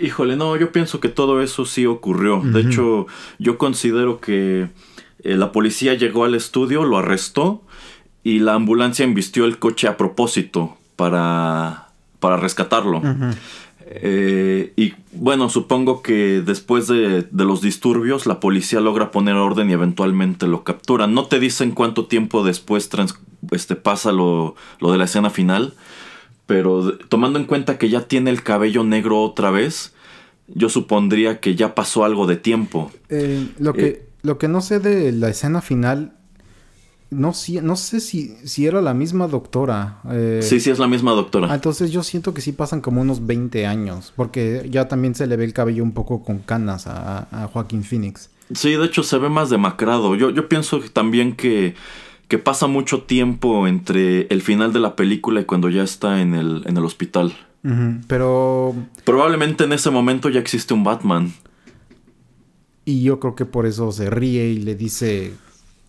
Híjole, 0.00 0.36
no, 0.36 0.56
yo 0.56 0.72
pienso 0.72 0.98
que 0.98 1.08
todo 1.08 1.40
eso 1.40 1.64
sí 1.64 1.86
ocurrió. 1.86 2.40
De 2.42 2.62
hecho, 2.62 3.06
yo 3.38 3.58
considero 3.58 4.20
que 4.20 4.70
eh, 5.20 5.36
la 5.36 5.52
policía 5.52 5.94
llegó 5.94 6.24
al 6.24 6.34
estudio, 6.34 6.84
lo 6.84 6.98
arrestó 6.98 7.62
y 8.24 8.40
la 8.40 8.54
ambulancia 8.54 9.04
embistió 9.04 9.44
el 9.44 9.60
coche 9.60 9.86
a 9.86 9.96
propósito 9.96 10.76
para, 10.96 11.90
para 12.18 12.36
rescatarlo. 12.38 13.00
Eh, 13.90 14.74
y 14.76 14.92
bueno, 15.12 15.48
supongo 15.48 16.02
que 16.02 16.42
después 16.44 16.88
de, 16.88 17.26
los 17.32 17.62
disturbios 17.62 18.26
la 18.26 18.38
policía 18.38 18.80
logra 18.80 19.10
poner 19.10 19.34
orden 19.36 19.70
y 19.70 19.72
eventualmente 19.72 20.46
lo 20.46 20.62
capturan. 20.62 21.14
No 21.14 21.26
te 21.26 21.40
dicen 21.40 21.70
cuánto 21.70 22.06
tiempo 22.06 22.44
después 22.44 22.90
este, 23.50 23.76
pasa 23.76 24.12
lo, 24.12 24.56
de 24.80 24.98
la 24.98 25.04
escena 25.04 25.30
final, 25.30 25.72
pero 26.46 26.98
tomando 27.08 27.38
en 27.38 27.46
cuenta 27.46 27.78
que 27.78 27.88
ya 27.88 28.02
tiene 28.02 28.30
el 28.30 28.42
cabello 28.42 28.84
negro 28.84 29.22
otra 29.22 29.50
vez, 29.50 29.94
yo 30.48 30.68
supondría 30.68 31.40
que 31.40 31.54
ya 31.54 31.74
pasó 31.74 32.04
algo 32.04 32.26
de 32.26 32.36
tiempo. 32.36 32.92
Eh, 33.08 33.48
lo, 33.58 33.72
que, 33.72 33.86
eh, 33.86 34.02
lo 34.20 34.36
que 34.36 34.48
no 34.48 34.60
sé 34.60 34.80
de 34.80 35.12
la 35.12 35.30
escena 35.30 35.62
final, 35.62 36.17
no, 37.10 37.32
si, 37.32 37.60
no 37.60 37.76
sé 37.76 38.00
si, 38.00 38.36
si 38.44 38.66
era 38.66 38.82
la 38.82 38.92
misma 38.92 39.28
doctora. 39.28 40.00
Eh, 40.10 40.40
sí, 40.42 40.60
sí, 40.60 40.70
es 40.70 40.78
la 40.78 40.88
misma 40.88 41.12
doctora. 41.12 41.48
Ah, 41.50 41.54
entonces 41.54 41.90
yo 41.90 42.02
siento 42.02 42.34
que 42.34 42.40
sí 42.40 42.52
pasan 42.52 42.80
como 42.80 43.00
unos 43.00 43.26
20 43.26 43.66
años, 43.66 44.12
porque 44.14 44.68
ya 44.70 44.88
también 44.88 45.14
se 45.14 45.26
le 45.26 45.36
ve 45.36 45.44
el 45.44 45.52
cabello 45.52 45.82
un 45.82 45.92
poco 45.92 46.22
con 46.22 46.38
canas 46.40 46.86
a, 46.86 47.28
a 47.30 47.46
Joaquín 47.48 47.82
Phoenix. 47.82 48.30
Sí, 48.52 48.72
de 48.72 48.84
hecho 48.84 49.02
se 49.02 49.18
ve 49.18 49.28
más 49.28 49.50
demacrado. 49.50 50.14
Yo, 50.16 50.30
yo 50.30 50.48
pienso 50.48 50.80
también 50.92 51.34
que, 51.34 51.74
que 52.28 52.38
pasa 52.38 52.66
mucho 52.66 53.02
tiempo 53.02 53.66
entre 53.66 54.26
el 54.28 54.42
final 54.42 54.72
de 54.72 54.80
la 54.80 54.96
película 54.96 55.40
y 55.40 55.44
cuando 55.44 55.70
ya 55.70 55.82
está 55.82 56.20
en 56.20 56.34
el, 56.34 56.62
en 56.66 56.76
el 56.76 56.84
hospital. 56.84 57.34
pero... 58.06 58.74
Probablemente 59.04 59.64
en 59.64 59.72
ese 59.72 59.90
momento 59.90 60.28
ya 60.28 60.40
existe 60.40 60.74
un 60.74 60.84
Batman. 60.84 61.32
Y 62.84 63.02
yo 63.02 63.20
creo 63.20 63.34
que 63.34 63.44
por 63.44 63.66
eso 63.66 63.92
se 63.92 64.08
ríe 64.08 64.48
y 64.48 64.58
le 64.58 64.74
dice 64.74 65.32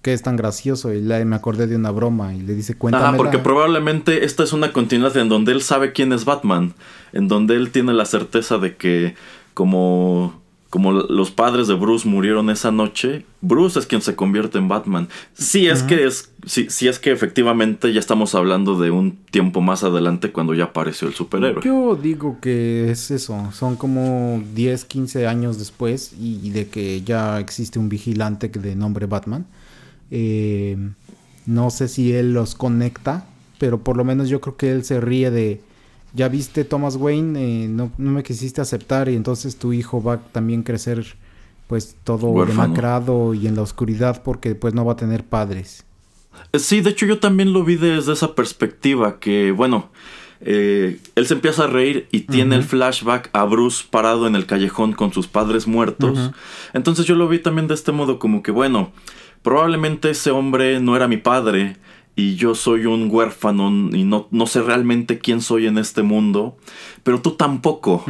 que 0.01 0.13
es 0.13 0.21
tan 0.21 0.37
gracioso 0.37 0.93
y 0.93 1.01
me 1.01 1.35
acordé 1.35 1.67
de 1.67 1.75
una 1.75 1.91
broma 1.91 2.33
y 2.33 2.41
le 2.41 2.55
dice 2.55 2.75
cuéntame. 2.75 3.05
Ah, 3.05 3.13
porque 3.17 3.37
probablemente 3.37 4.23
esta 4.25 4.43
es 4.43 4.53
una 4.53 4.71
continuidad 4.71 5.17
en 5.17 5.29
donde 5.29 5.51
él 5.51 5.61
sabe 5.61 5.91
quién 5.91 6.13
es 6.13 6.25
Batman, 6.25 6.73
en 7.11 7.27
donde 7.27 7.55
él 7.55 7.71
tiene 7.71 7.93
la 7.93 8.05
certeza 8.05 8.57
de 8.57 8.75
que 8.75 9.15
como 9.53 10.39
como 10.69 10.91
los 10.91 11.31
padres 11.31 11.67
de 11.67 11.73
Bruce 11.73 12.07
murieron 12.07 12.51
esa 12.51 12.71
noche, 12.71 13.25
Bruce 13.41 13.79
es 13.79 13.87
quien 13.87 14.01
se 14.01 14.15
convierte 14.15 14.59
en 14.59 14.67
Batman. 14.67 15.09
Sí 15.33 15.67
es 15.67 15.81
que 15.81 16.05
es, 16.05 16.31
sí, 16.45 16.67
es 16.87 16.99
que 16.99 17.11
efectivamente 17.11 17.91
ya 17.91 17.99
estamos 17.99 18.35
hablando 18.35 18.79
de 18.79 18.91
un 18.91 19.17
tiempo 19.31 19.61
más 19.61 19.83
adelante 19.83 20.31
cuando 20.31 20.53
ya 20.53 20.65
apareció 20.65 21.07
el 21.07 21.15
superhéroe. 21.15 21.63
Yo 21.65 21.95
digo 21.95 22.37
que 22.39 22.91
es 22.91 23.09
eso, 23.09 23.51
son 23.51 23.77
como 23.77 24.43
10, 24.53 24.85
15 24.85 25.25
años 25.25 25.57
después 25.57 26.13
y, 26.19 26.51
de 26.51 26.67
que 26.67 27.01
ya 27.01 27.39
existe 27.39 27.79
un 27.79 27.89
vigilante 27.89 28.47
de 28.47 28.75
nombre 28.75 29.07
Batman. 29.07 29.47
Eh, 30.11 30.77
no 31.45 31.69
sé 31.69 31.87
si 31.87 32.13
él 32.13 32.33
los 32.33 32.55
conecta, 32.55 33.25
pero 33.57 33.79
por 33.79 33.97
lo 33.97 34.03
menos 34.03 34.29
yo 34.29 34.41
creo 34.41 34.55
que 34.57 34.71
él 34.71 34.83
se 34.83 35.01
ríe 35.01 35.31
de 35.31 35.61
ya 36.13 36.27
viste 36.27 36.63
Thomas 36.63 36.95
Wayne, 36.95 37.39
eh, 37.39 37.67
no, 37.67 37.91
me 37.97 38.23
quisiste 38.23 38.61
aceptar 38.61 39.09
y 39.09 39.15
entonces 39.15 39.57
tu 39.57 39.73
hijo 39.73 40.01
va 40.01 40.13
a 40.13 40.17
también 40.17 40.63
crecer 40.63 41.15
pues 41.67 41.95
todo 42.03 42.45
demacrado 42.45 43.35
y 43.35 43.45
en 43.45 43.55
la 43.55 43.61
oscuridad 43.61 44.23
porque 44.23 44.55
pues 44.55 44.73
no 44.73 44.85
va 44.85 44.93
a 44.93 44.95
tener 44.95 45.23
padres. 45.23 45.85
Eh, 46.51 46.59
sí, 46.59 46.81
de 46.81 46.89
hecho 46.89 47.05
yo 47.05 47.19
también 47.19 47.53
lo 47.53 47.63
vi 47.63 47.75
desde 47.75 48.13
esa 48.13 48.33
perspectiva 48.33 49.19
que 49.19 49.51
bueno, 49.51 49.91
eh, 50.41 50.99
él 51.13 51.27
se 51.27 51.35
empieza 51.35 51.65
a 51.65 51.67
reír 51.67 52.07
y 52.11 52.21
tiene 52.21 52.55
el 52.55 52.63
flashback 52.63 53.29
a 53.33 53.43
Bruce 53.43 53.85
parado 53.89 54.25
en 54.25 54.35
el 54.35 54.47
callejón 54.47 54.93
con 54.93 55.13
sus 55.13 55.27
padres 55.27 55.67
muertos. 55.67 56.31
Entonces 56.73 57.05
yo 57.05 57.15
lo 57.15 57.27
vi 57.27 57.37
también 57.37 57.67
de 57.67 57.75
este 57.75 57.91
modo 57.91 58.17
como 58.17 58.41
que 58.41 58.51
bueno, 58.51 58.91
probablemente 59.41 60.09
ese 60.11 60.31
hombre 60.31 60.79
no 60.79 60.95
era 60.95 61.07
mi 61.07 61.17
padre 61.17 61.77
y 62.15 62.35
yo 62.35 62.53
soy 62.53 62.85
un 62.85 63.07
huérfano 63.09 63.69
y 63.95 64.03
no, 64.03 64.27
no, 64.31 64.45
sé 64.45 64.61
realmente 64.61 65.19
quién 65.19 65.41
soy 65.41 65.67
en 65.67 65.77
este 65.77 66.03
mundo, 66.03 66.57
pero 67.03 67.21
tú 67.21 67.31
tampoco. 67.31 68.03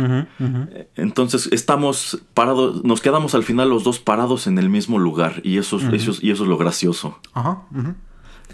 Entonces 0.95 1.47
estamos 1.51 2.19
parados, 2.33 2.83
nos 2.83 3.01
quedamos 3.01 3.35
al 3.35 3.43
final 3.43 3.69
los 3.69 3.83
dos 3.83 3.99
parados 3.99 4.47
en 4.47 4.57
el 4.57 4.69
mismo 4.69 4.97
lugar 4.97 5.41
y 5.43 5.59
eso, 5.59 5.79
y 5.91 6.31
eso 6.31 6.43
es 6.43 6.49
lo 6.49 6.57
gracioso. 6.57 7.19
Ajá. 7.33 7.61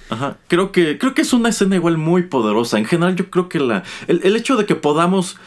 Ajá. 0.09 0.37
Creo 0.49 0.73
que, 0.73 0.97
creo 0.97 1.13
que 1.13 1.21
es 1.21 1.31
una 1.31 1.49
escena 1.49 1.77
igual 1.77 1.97
muy 1.97 2.23
poderosa. 2.23 2.77
En 2.77 2.85
general 2.85 3.15
yo 3.15 3.29
creo 3.29 3.47
que 3.47 3.59
la, 3.59 3.83
el, 4.07 4.19
el 4.23 4.35
hecho 4.35 4.57
de 4.57 4.65
que 4.65 4.75
podamos 4.75 5.37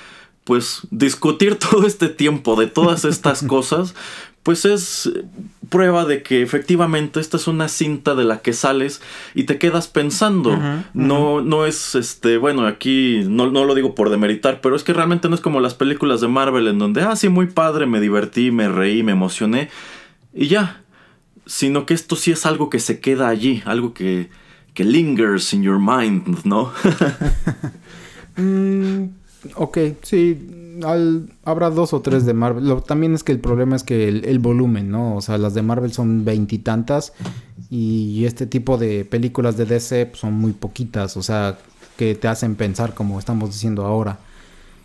pues 0.49 0.81
discutir 0.91 1.57
todo 1.59 1.87
este 1.87 2.09
tiempo 2.09 2.57
de 2.57 2.67
todas 2.67 3.05
estas 3.05 3.43
cosas, 3.47 3.95
pues 4.43 4.65
es 4.65 5.11
prueba 5.69 6.05
de 6.07 6.23
que 6.23 6.43
efectivamente 6.43 7.21
esta 7.21 7.37
es 7.37 7.47
una 7.47 7.69
cinta 7.69 8.15
de 8.15 8.25
la 8.25 8.41
que 8.41 8.53
sales 8.53 9.03
y 9.35 9.45
te 9.45 9.59
quedas 9.59 9.89
pensando. 9.89 10.59
No, 10.95 11.43
no 11.43 11.67
es 11.67 11.95
este, 11.95 12.39
bueno, 12.39 12.67
aquí 12.67 13.23
no, 13.29 13.51
no, 13.51 13.65
lo 13.65 13.75
digo 13.75 13.95
por 13.95 14.11
demeritar, 14.11 14.61
pero 14.61 14.77
es 14.77 14.85
que 14.85 14.93
realmente 14.93 15.29
no 15.29 15.35
es 15.35 15.41
como 15.41 15.61
las 15.61 15.75
películas 15.75 16.21
de 16.21 16.29
Marvel 16.29 16.69
en 16.69 16.79
donde, 16.79 17.03
ah, 17.03 17.17
sí, 17.17 17.29
muy 17.29 17.47
padre, 17.47 17.87
me 17.87 18.01
divertí, 18.01 18.51
me 18.51 18.69
reí, 18.69 19.03
me 19.03 19.13
emocioné 19.13 19.69
y 20.33 20.49
ya. 20.49 20.83
Sino 21.45 21.87
que 21.87 21.95
esto 21.95 22.15
sí 22.15 22.31
es 22.31 22.45
algo 22.45 22.69
que 22.69 22.79
se 22.79 23.01
queda 23.01 23.29
allí, 23.29 23.63
algo 23.65 23.95
que, 23.95 24.29
que 24.75 24.85
lingers 24.85 25.55
in 25.55 25.63
your 25.63 25.79
mind, 25.79 26.45
¿no? 26.45 26.73
Mm, 28.41 29.09
ok, 29.57 29.79
sí 30.03 30.68
habrá 31.45 31.71
dos 31.71 31.93
o 31.93 32.01
tres 32.01 32.25
de 32.27 32.35
Marvel. 32.35 32.83
también 32.83 33.15
es 33.15 33.25
que 33.25 33.33
el 33.33 33.41
problema 33.41 33.77
es 33.77 33.83
que 33.83 34.09
el, 34.09 34.39
volumen, 34.39 34.91
¿no? 34.91 35.17
O 35.17 35.21
sea, 35.21 35.39
las 35.39 35.55
de 35.55 35.63
Marvel 35.63 35.93
son 35.93 36.25
veintitantas 36.25 37.13
y, 37.71 38.25
este 38.25 38.47
tipo 38.47 38.79
de 38.79 39.05
películas 39.05 39.57
de 39.57 39.65
DC 39.65 40.07
pues, 40.07 40.21
son 40.21 40.35
muy 40.35 40.53
poquitas, 40.53 41.17
o 41.17 41.23
sea, 41.23 41.59
que 41.97 42.15
te 42.15 42.29
hacen 42.29 42.55
pensar 42.55 42.95
como 42.95 43.19
estamos 43.19 43.51
diciendo 43.51 43.85
ahora. 43.85 44.19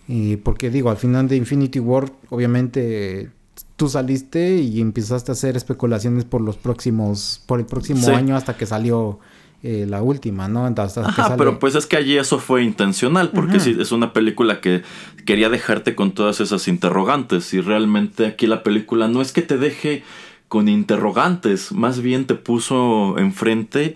Y 0.08 0.38
porque 0.38 0.70
digo, 0.70 0.90
al 0.90 0.98
final 0.98 1.28
de 1.28 1.38
Infinity 1.38 1.80
War, 1.80 2.12
obviamente 2.30 3.32
tú 3.76 3.90
saliste 3.90 4.58
y 4.58 4.82
empezaste 4.82 5.32
a 5.32 5.34
hacer 5.34 5.58
especulaciones 5.58 6.26
por 6.26 6.42
los 6.42 6.58
próximos, 6.58 7.42
por 7.46 7.60
el 7.60 7.66
próximo 7.66 8.08
año 8.10 8.36
hasta 8.36 8.56
que 8.56 8.66
salió 8.66 9.20
eh, 9.66 9.86
la 9.88 10.04
última, 10.04 10.50
¿no? 10.50 10.66
Ajá, 10.66 11.38
pero 11.38 11.58
pues 11.58 11.76
es 11.76 11.88
que 11.88 11.96
allí 11.96 12.18
eso 12.18 12.38
fue 12.38 12.64
intencional, 12.64 13.32
porque 13.32 13.56
es 13.56 13.92
una 13.94 14.12
película 14.12 14.60
que 14.60 14.84
quería 15.26 15.48
dejarte 15.48 15.96
con 15.96 16.12
todas 16.12 16.42
esas 16.42 16.68
interrogantes 16.68 17.54
y 17.54 17.62
realmente 17.62 18.26
aquí 18.26 18.46
la 18.46 18.62
película 18.62 19.08
no 19.08 19.22
es 19.22 19.32
que 19.32 19.42
te 19.42 19.58
deje 19.58 20.04
con 20.50 20.68
interrogantes, 20.68 21.72
más 21.72 22.02
bien 22.02 22.28
te 22.28 22.36
puso 22.36 23.18
enfrente 23.18 23.96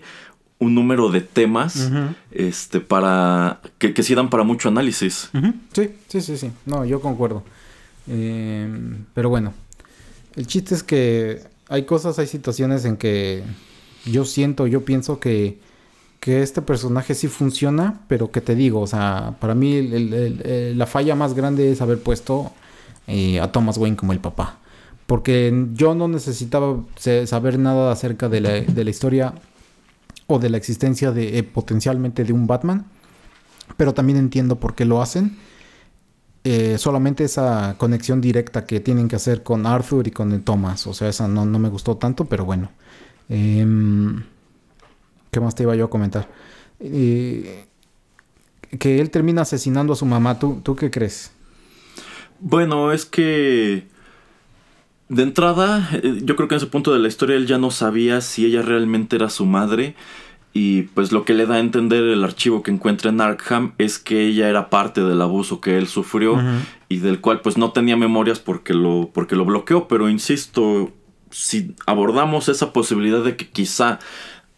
un 0.58 0.74
número 0.74 1.10
de 1.10 1.20
temas 1.20 1.90
este 2.30 2.80
para 2.80 3.60
que, 3.76 3.92
que 3.92 4.02
sí 4.02 4.14
dan 4.14 4.30
para 4.30 4.44
mucho 4.44 4.70
análisis. 4.70 5.30
Sí, 5.74 5.90
sí, 6.08 6.20
sí, 6.22 6.38
sí. 6.38 6.50
No, 6.64 6.86
yo 6.86 7.02
concuerdo. 7.02 7.44
Em, 8.08 9.04
pero 9.12 9.28
bueno, 9.28 9.52
el 10.34 10.46
chiste 10.46 10.74
es 10.74 10.82
que 10.82 11.42
hay 11.68 11.84
cosas, 11.84 12.18
hay 12.18 12.26
situaciones 12.26 12.86
en 12.86 12.96
que 12.96 13.44
yo 14.04 14.24
siento, 14.24 14.66
yo 14.66 14.84
pienso 14.84 15.20
que, 15.20 15.58
que 16.20 16.42
este 16.42 16.62
personaje 16.62 17.14
sí 17.14 17.28
funciona, 17.28 18.00
pero 18.08 18.30
que 18.30 18.40
te 18.40 18.54
digo, 18.54 18.80
o 18.80 18.86
sea, 18.86 19.36
para 19.40 19.54
mí 19.54 19.82
la 19.82 20.86
falla 20.86 21.14
más 21.14 21.34
grande 21.34 21.72
es 21.72 21.80
haber 21.80 22.00
puesto 22.00 22.52
eh, 23.06 23.40
a 23.40 23.50
Thomas 23.50 23.78
Wayne 23.78 23.96
como 23.96 24.12
el 24.12 24.20
papá. 24.20 24.58
Porque 25.06 25.66
yo 25.72 25.94
no 25.94 26.06
necesitaba 26.06 26.84
saber 27.24 27.58
nada 27.58 27.90
acerca 27.90 28.28
de 28.28 28.42
la, 28.42 28.50
de 28.60 28.84
la 28.84 28.90
historia 28.90 29.32
o 30.26 30.38
de 30.38 30.50
la 30.50 30.58
existencia 30.58 31.10
de 31.12 31.38
eh, 31.38 31.42
potencialmente 31.42 32.24
de 32.24 32.34
un 32.34 32.46
Batman. 32.46 32.84
Pero 33.78 33.94
también 33.94 34.18
entiendo 34.18 34.60
por 34.60 34.74
qué 34.74 34.84
lo 34.84 35.00
hacen. 35.00 35.38
Eh, 36.44 36.76
solamente 36.78 37.24
esa 37.24 37.76
conexión 37.78 38.20
directa 38.20 38.66
que 38.66 38.80
tienen 38.80 39.08
que 39.08 39.16
hacer 39.16 39.42
con 39.42 39.66
Arthur 39.66 40.06
y 40.06 40.10
con 40.10 40.38
Thomas. 40.42 40.86
O 40.86 40.92
sea, 40.92 41.08
esa 41.08 41.26
no, 41.26 41.46
no 41.46 41.58
me 41.58 41.70
gustó 41.70 41.96
tanto, 41.96 42.26
pero 42.26 42.44
bueno. 42.44 42.70
Em, 43.28 44.22
¿Qué 45.30 45.40
más 45.40 45.54
te 45.54 45.64
iba 45.64 45.74
yo 45.76 45.86
a 45.86 45.90
comentar? 45.90 46.28
que 48.78 49.00
él 49.00 49.10
termina 49.10 49.42
asesinando 49.42 49.92
a 49.92 49.96
su 49.96 50.06
mamá. 50.06 50.38
¿Tú, 50.38 50.60
¿Tú 50.62 50.76
qué 50.76 50.90
crees? 50.90 51.32
Bueno, 52.40 52.92
es 52.92 53.04
que... 53.06 53.86
De 55.08 55.22
entrada, 55.22 55.88
eh, 55.94 56.20
yo 56.22 56.36
creo 56.36 56.48
que 56.48 56.54
en 56.54 56.58
ese 56.58 56.66
punto 56.66 56.92
de 56.92 56.98
la 56.98 57.08
historia 57.08 57.36
él 57.36 57.46
ya 57.46 57.56
no 57.56 57.70
sabía 57.70 58.20
si 58.20 58.44
ella 58.44 58.60
realmente 58.60 59.16
era 59.16 59.30
su 59.30 59.46
madre. 59.46 59.94
Y 60.52 60.82
pues 60.82 61.12
lo 61.12 61.24
que 61.24 61.34
le 61.34 61.46
da 61.46 61.54
a 61.56 61.60
entender 61.60 62.04
el 62.04 62.24
archivo 62.24 62.62
que 62.62 62.70
encuentra 62.70 63.10
en 63.10 63.20
Arkham 63.20 63.72
es 63.78 63.98
que 63.98 64.26
ella 64.26 64.48
era 64.48 64.70
parte 64.70 65.02
del 65.02 65.22
abuso 65.22 65.60
que 65.60 65.78
él 65.78 65.86
sufrió 65.86 66.38
y 66.88 66.98
del 66.98 67.20
cual 67.20 67.42
pues 67.42 67.58
no 67.58 67.72
tenía 67.72 67.96
memorias 67.96 68.38
porque 68.38 68.74
lo, 68.74 69.10
porque 69.12 69.36
lo 69.36 69.44
bloqueó. 69.44 69.88
Pero 69.88 70.08
insisto, 70.08 70.90
si 71.30 71.74
abordamos 71.86 72.48
esa 72.48 72.72
posibilidad 72.72 73.22
de 73.22 73.36
que 73.36 73.48
quizá 73.48 73.98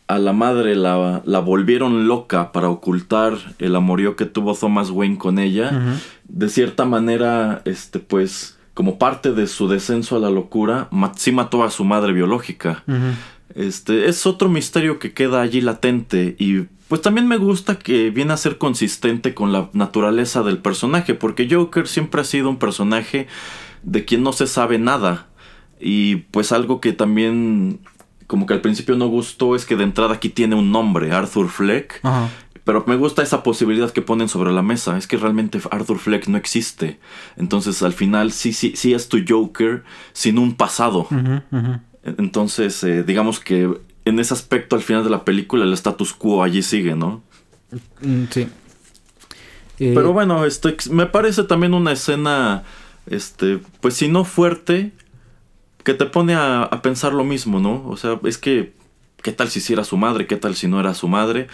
a 0.06 0.18
la 0.18 0.32
madre 0.32 0.74
la, 0.74 1.22
la 1.24 1.38
volvieron 1.38 2.08
loca 2.08 2.50
para 2.50 2.68
ocultar 2.68 3.34
el 3.60 3.76
amorío 3.76 4.16
que 4.16 4.26
tuvo 4.26 4.54
Thomas 4.54 4.90
Wayne 4.90 5.18
con 5.18 5.38
ella, 5.38 5.98
de 6.28 6.48
cierta 6.48 6.84
manera, 6.84 7.62
este, 7.64 8.00
pues, 8.00 8.58
como 8.74 8.98
parte 8.98 9.32
de 9.32 9.46
su 9.46 9.68
descenso 9.68 10.16
a 10.16 10.18
la 10.18 10.30
locura, 10.30 10.88
sí 11.16 11.30
mató 11.30 11.62
a 11.62 11.70
su 11.70 11.84
madre 11.84 12.12
biológica. 12.12 12.82
Este, 13.54 14.08
es 14.08 14.26
otro 14.26 14.48
misterio 14.48 14.98
que 14.98 15.12
queda 15.12 15.42
allí 15.42 15.60
latente 15.60 16.36
y 16.38 16.66
pues 16.90 17.02
también 17.02 17.28
me 17.28 17.36
gusta 17.36 17.78
que 17.78 18.10
viene 18.10 18.32
a 18.32 18.36
ser 18.36 18.58
consistente 18.58 19.32
con 19.32 19.52
la 19.52 19.70
naturaleza 19.74 20.42
del 20.42 20.58
personaje, 20.58 21.14
porque 21.14 21.48
Joker 21.48 21.86
siempre 21.86 22.20
ha 22.20 22.24
sido 22.24 22.50
un 22.50 22.58
personaje 22.58 23.28
de 23.84 24.04
quien 24.04 24.24
no 24.24 24.32
se 24.32 24.48
sabe 24.48 24.78
nada. 24.80 25.28
Y 25.80 26.16
pues 26.16 26.52
algo 26.52 26.80
que 26.80 26.92
también 26.92 27.80
como 28.26 28.46
que 28.46 28.54
al 28.54 28.60
principio 28.60 28.96
no 28.96 29.08
gustó 29.08 29.56
es 29.56 29.64
que 29.64 29.74
de 29.74 29.82
entrada 29.84 30.14
aquí 30.14 30.28
tiene 30.28 30.54
un 30.54 30.70
nombre, 30.70 31.10
Arthur 31.12 31.48
Fleck. 31.48 32.00
Pero 32.62 32.84
me 32.86 32.96
gusta 32.96 33.22
esa 33.22 33.42
posibilidad 33.42 33.90
que 33.90 34.02
ponen 34.02 34.28
sobre 34.28 34.52
la 34.52 34.62
mesa. 34.62 34.96
Es 34.96 35.06
que 35.06 35.16
realmente 35.16 35.60
Arthur 35.70 35.98
Fleck 35.98 36.28
no 36.28 36.36
existe. 36.36 37.00
Entonces 37.36 37.82
al 37.82 37.92
final 37.92 38.30
sí, 38.30 38.52
sí, 38.52 38.74
sí 38.76 38.94
es 38.94 39.08
tu 39.08 39.18
Joker 39.26 39.82
sin 40.12 40.38
un 40.38 40.54
pasado. 40.54 41.08
Entonces, 42.04 42.84
eh, 42.84 43.02
digamos 43.02 43.40
que 43.40 43.68
en 44.04 44.18
ese 44.18 44.34
aspecto 44.34 44.76
al 44.76 44.82
final 44.82 45.04
de 45.04 45.10
la 45.10 45.24
película 45.24 45.64
el 45.64 45.72
status 45.72 46.12
quo 46.12 46.42
allí 46.42 46.62
sigue, 46.62 46.94
¿no? 46.94 47.22
Mm, 48.00 48.24
sí. 48.30 48.48
Eh, 49.78 49.92
Pero 49.94 50.12
bueno, 50.12 50.44
esto, 50.44 50.70
me 50.90 51.06
parece 51.06 51.44
también 51.44 51.74
una 51.74 51.92
escena, 51.92 52.64
este, 53.06 53.60
pues 53.80 53.94
si 53.94 54.08
no 54.08 54.24
fuerte, 54.24 54.92
que 55.84 55.94
te 55.94 56.06
pone 56.06 56.34
a, 56.34 56.68
pensar 56.82 57.12
lo 57.12 57.24
mismo, 57.24 57.60
¿no? 57.60 57.86
O 57.88 57.96
sea, 57.96 58.18
es 58.24 58.38
que, 58.38 58.72
¿qué 59.22 59.32
tal 59.32 59.48
si 59.48 59.60
sí 59.60 59.72
era 59.72 59.84
su 59.84 59.96
madre? 59.96 60.26
¿Qué 60.26 60.36
tal 60.36 60.54
si 60.54 60.68
no 60.68 60.80
era 60.80 60.94
su 60.94 61.08
madre? 61.08 61.48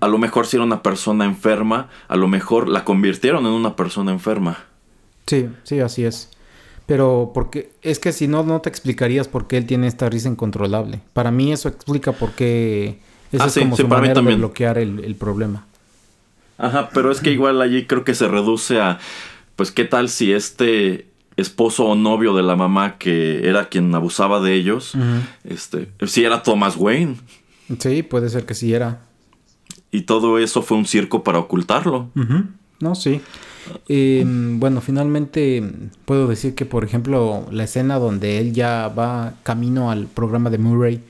A 0.00 0.08
lo 0.08 0.18
mejor 0.18 0.46
si 0.46 0.56
era 0.56 0.64
una 0.64 0.82
persona 0.82 1.24
enferma, 1.24 1.88
a 2.08 2.16
lo 2.16 2.28
mejor 2.28 2.68
la 2.68 2.84
convirtieron 2.84 3.46
en 3.46 3.52
una 3.52 3.76
persona 3.76 4.12
enferma. 4.12 4.58
Sí, 5.26 5.48
sí, 5.64 5.80
así 5.80 6.04
es. 6.04 6.30
Pero 6.86 7.32
porque 7.34 7.72
es 7.82 7.98
que 7.98 8.12
si 8.12 8.28
no, 8.28 8.44
no 8.44 8.60
te 8.60 8.68
explicarías 8.68 9.26
por 9.26 9.48
qué 9.48 9.56
él 9.56 9.66
tiene 9.66 9.88
esta 9.88 10.08
risa 10.08 10.28
incontrolable. 10.28 11.00
Para 11.12 11.32
mí 11.32 11.52
eso 11.52 11.68
explica 11.68 12.12
por 12.12 12.30
qué 12.30 13.00
esa 13.32 13.44
ah, 13.44 13.46
es 13.48 13.58
como 13.58 13.76
su 13.76 13.88
manera 13.88 14.22
de 14.22 14.34
bloquear 14.36 14.78
el, 14.78 15.16
problema. 15.16 15.66
Ajá, 16.58 16.90
pero 16.94 17.10
es 17.10 17.20
que 17.20 17.32
igual 17.32 17.60
allí 17.60 17.86
creo 17.86 18.04
que 18.04 18.14
se 18.14 18.28
reduce 18.28 18.80
a, 18.80 18.98
pues, 19.56 19.72
¿qué 19.72 19.84
tal 19.84 20.08
si 20.08 20.32
este 20.32 21.08
esposo 21.36 21.84
o 21.84 21.94
novio 21.94 22.34
de 22.34 22.42
la 22.42 22.56
mamá 22.56 22.98
que 22.98 23.48
era 23.48 23.68
quien 23.68 23.94
abusaba 23.94 24.40
de 24.40 24.54
ellos, 24.54 24.94
este, 25.44 25.88
si 26.06 26.24
era 26.24 26.42
Thomas 26.42 26.76
Wayne? 26.76 27.16
Sí, 27.78 28.02
puede 28.02 28.28
ser 28.28 28.46
que 28.46 28.54
sí 28.54 28.72
era. 28.72 29.00
Y 29.90 30.02
todo 30.02 30.38
eso 30.38 30.62
fue 30.62 30.76
un 30.76 30.86
circo 30.86 31.22
para 31.22 31.38
ocultarlo. 31.38 32.10
No, 32.80 32.94
sí. 32.94 33.20
Em, 33.88 34.60
bueno, 34.60 34.80
finalmente 34.80 35.62
puedo 36.04 36.28
decir 36.28 36.54
que, 36.54 36.66
por 36.66 36.84
ejemplo, 36.84 37.46
la 37.50 37.64
escena 37.64 37.98
donde 37.98 38.38
él 38.38 38.52
ya 38.52 38.88
va 38.88 39.34
camino 39.42 39.90
al 39.90 40.06
programa 40.06 40.50
de 40.50 40.58
Murray 40.58 41.02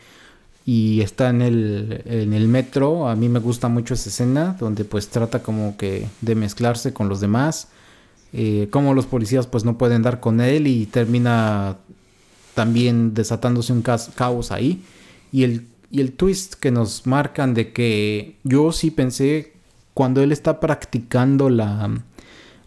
y 0.65 1.01
está 1.01 1.29
en 1.29 1.43
el, 1.43 2.03
en 2.07 2.33
el 2.33 2.49
metro, 2.49 3.09
a 3.09 3.15
mí 3.15 3.29
me 3.29 3.39
gusta 3.39 3.69
mucho 3.69 3.95
esa 3.95 4.09
escena 4.09 4.57
donde 4.59 4.85
pues 4.85 5.09
trata 5.09 5.43
como 5.43 5.77
que 5.77 6.09
de 6.23 6.35
mezclarse 6.35 6.93
con 6.93 7.09
los 7.09 7.21
demás, 7.21 7.69
eh, 8.33 8.69
como 8.71 8.95
los 8.95 9.07
policías 9.07 9.47
pues 9.47 9.65
no 9.65 9.79
pueden 9.79 10.03
dar 10.03 10.21
con 10.21 10.41
él 10.41 10.67
y 10.67 10.87
termina 10.87 11.79
también 12.55 13.15
desatándose 13.15 13.73
un 13.73 13.83
caos 13.83 14.51
ahí 14.51 14.83
y 15.33 15.45
el, 15.45 15.67
y 15.91 16.01
el 16.01 16.13
twist 16.13 16.55
que 16.55 16.71
nos 16.71 17.07
marcan 17.07 17.55
de 17.55 17.73
que 17.73 18.37
yo 18.45 18.73
sí 18.73 18.91
pensé 18.91 19.53
cuando 19.95 20.23
él 20.23 20.33
está 20.33 20.61
practicando 20.61 21.49
la, 21.49 21.91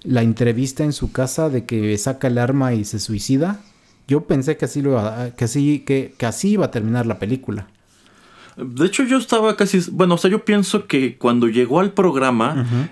la 0.04 0.24
entrevista 0.24 0.84
en 0.84 0.94
su 0.94 1.12
casa 1.12 1.50
de 1.50 1.66
que 1.66 1.98
saca 1.98 2.28
el 2.28 2.38
arma 2.38 2.74
y 2.74 2.86
se 2.86 3.00
suicida, 3.00 3.62
yo 4.08 4.22
pensé 4.22 4.58
que 4.58 4.66
así, 4.66 4.82
lo, 4.82 5.00
que 5.36 5.46
así, 5.46 5.80
que, 5.80 6.14
que 6.18 6.26
así 6.26 6.52
iba 6.52 6.66
a 6.66 6.72
terminar 6.72 7.06
la 7.06 7.20
película. 7.20 7.68
De 8.58 8.86
hecho, 8.86 9.04
yo 9.04 9.18
estaba 9.18 9.56
casi. 9.56 9.80
Bueno, 9.92 10.16
o 10.16 10.18
sea, 10.18 10.30
yo 10.30 10.44
pienso 10.44 10.88
que 10.88 11.18
cuando 11.18 11.48
llegó 11.48 11.80
al 11.80 11.94
programa. 11.94 12.90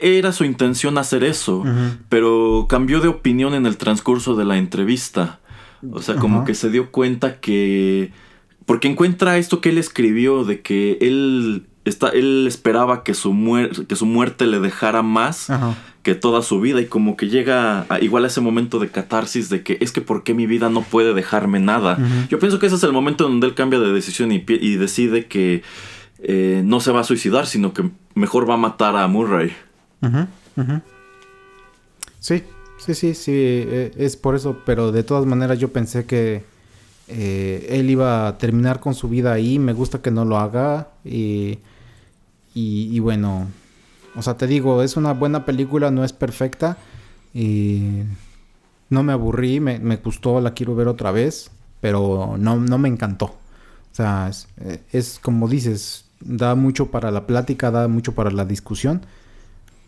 Era 0.00 0.32
su 0.32 0.44
intención 0.44 0.98
hacer 0.98 1.24
eso, 1.24 1.64
pero 2.08 2.66
cambió 2.68 3.00
de 3.00 3.08
opinión 3.08 3.54
en 3.54 3.66
el 3.66 3.76
transcurso 3.76 4.34
de 4.34 4.44
la 4.44 4.56
entrevista. 4.56 5.40
O 5.92 6.00
sea, 6.00 6.16
como 6.16 6.44
que 6.44 6.54
se 6.54 6.70
dio 6.70 6.90
cuenta 6.90 7.40
que. 7.40 8.12
Porque 8.66 8.88
encuentra 8.88 9.38
esto 9.38 9.60
que 9.60 9.70
él 9.70 9.78
escribió 9.78 10.44
de 10.44 10.60
que 10.60 10.98
él 11.00 11.66
él 11.84 12.44
esperaba 12.46 13.02
que 13.02 13.14
su, 13.14 13.34
que 13.88 13.96
su 13.96 14.06
muerte 14.06 14.46
le 14.46 14.60
dejara 14.60 15.02
más 15.02 15.48
que 16.02 16.14
toda 16.14 16.42
su 16.42 16.60
vida 16.60 16.80
y 16.80 16.86
como 16.86 17.16
que 17.16 17.28
llega 17.28 17.86
igual 18.00 18.24
a 18.24 18.28
ese 18.28 18.40
momento 18.40 18.78
de 18.78 18.88
catarsis 18.88 19.48
de 19.48 19.62
que 19.62 19.78
es 19.80 19.92
que 19.92 20.00
por 20.00 20.22
qué 20.22 20.34
mi 20.34 20.46
vida 20.46 20.68
no 20.68 20.82
puede 20.82 21.14
dejarme 21.14 21.58
nada. 21.58 21.98
Yo 22.28 22.38
pienso 22.38 22.58
que 22.58 22.66
ese 22.66 22.76
es 22.76 22.82
el 22.84 22.92
momento 22.92 23.24
donde 23.24 23.46
él 23.46 23.54
cambia 23.54 23.80
de 23.80 23.92
decisión 23.92 24.30
y, 24.32 24.40
decide 24.76 25.26
que 25.26 25.62
eh, 26.18 26.62
no 26.64 26.80
se 26.80 26.92
va 26.92 27.00
a 27.00 27.04
suicidar, 27.04 27.46
sino 27.46 27.72
que 27.72 27.90
mejor 28.14 28.48
va 28.48 28.54
a 28.54 28.58
matar 28.58 28.96
a 28.96 29.06
Murray. 29.08 29.52
Sí, 32.20 32.42
sí, 32.78 32.94
sí, 32.94 33.14
sí, 33.14 33.32
eh, 33.34 33.92
es 33.96 34.16
por 34.16 34.34
eso, 34.34 34.58
pero 34.66 34.92
de 34.92 35.02
todas 35.02 35.26
maneras 35.26 35.58
yo 35.58 35.72
pensé 35.72 36.04
que 36.04 36.44
eh, 37.08 37.66
él 37.70 37.90
iba 37.90 38.28
a 38.28 38.38
terminar 38.38 38.80
con 38.80 38.94
su 38.94 39.08
vida 39.08 39.32
ahí, 39.32 39.58
me 39.58 39.72
gusta 39.72 40.02
que 40.02 40.10
no 40.10 40.24
lo 40.24 40.38
haga 40.38 40.88
y 41.04 41.58
y, 42.54 43.00
bueno, 43.00 43.48
o 44.14 44.22
sea, 44.22 44.36
te 44.36 44.46
digo, 44.46 44.82
es 44.82 44.96
una 44.96 45.12
buena 45.14 45.44
película, 45.44 45.90
no 45.90 46.04
es 46.04 46.12
perfecta. 46.12 46.76
Y 47.34 48.02
no 48.90 49.02
me 49.02 49.12
aburrí, 49.12 49.60
me, 49.60 49.96
gustó, 49.96 50.40
la 50.40 50.52
quiero 50.52 50.74
ver 50.74 50.88
otra 50.88 51.12
vez, 51.12 51.50
pero 51.80 52.36
no, 52.38 52.56
no 52.56 52.78
me 52.78 52.88
encantó. 52.88 53.26
O 53.26 53.94
sea, 53.94 54.30
es, 54.92 55.18
como 55.22 55.48
dices, 55.48 56.04
da 56.20 56.54
mucho 56.54 56.90
para 56.90 57.10
la 57.10 57.26
plática, 57.26 57.70
da 57.70 57.88
mucho 57.88 58.14
para 58.14 58.30
la 58.30 58.44
discusión, 58.44 59.02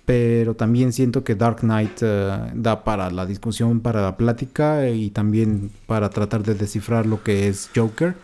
pero 0.05 0.55
también 0.55 0.93
siento 0.93 1.25
que 1.25 1.35
Dark 1.35 1.61
Knight 1.61 1.99
eh, 2.03 2.51
da 2.55 2.85
para 2.85 3.11
la 3.11 3.25
discusión, 3.25 3.81
para 3.81 4.03
la 4.03 4.17
plática 4.17 4.89
y 4.91 5.11
también 5.11 5.71
para 5.87 6.11
tratar 6.11 6.43
de 6.43 6.55
descifrar 6.55 7.07
lo 7.07 7.23
que 7.23 7.49
es 7.49 7.71
Joker. 7.75 8.15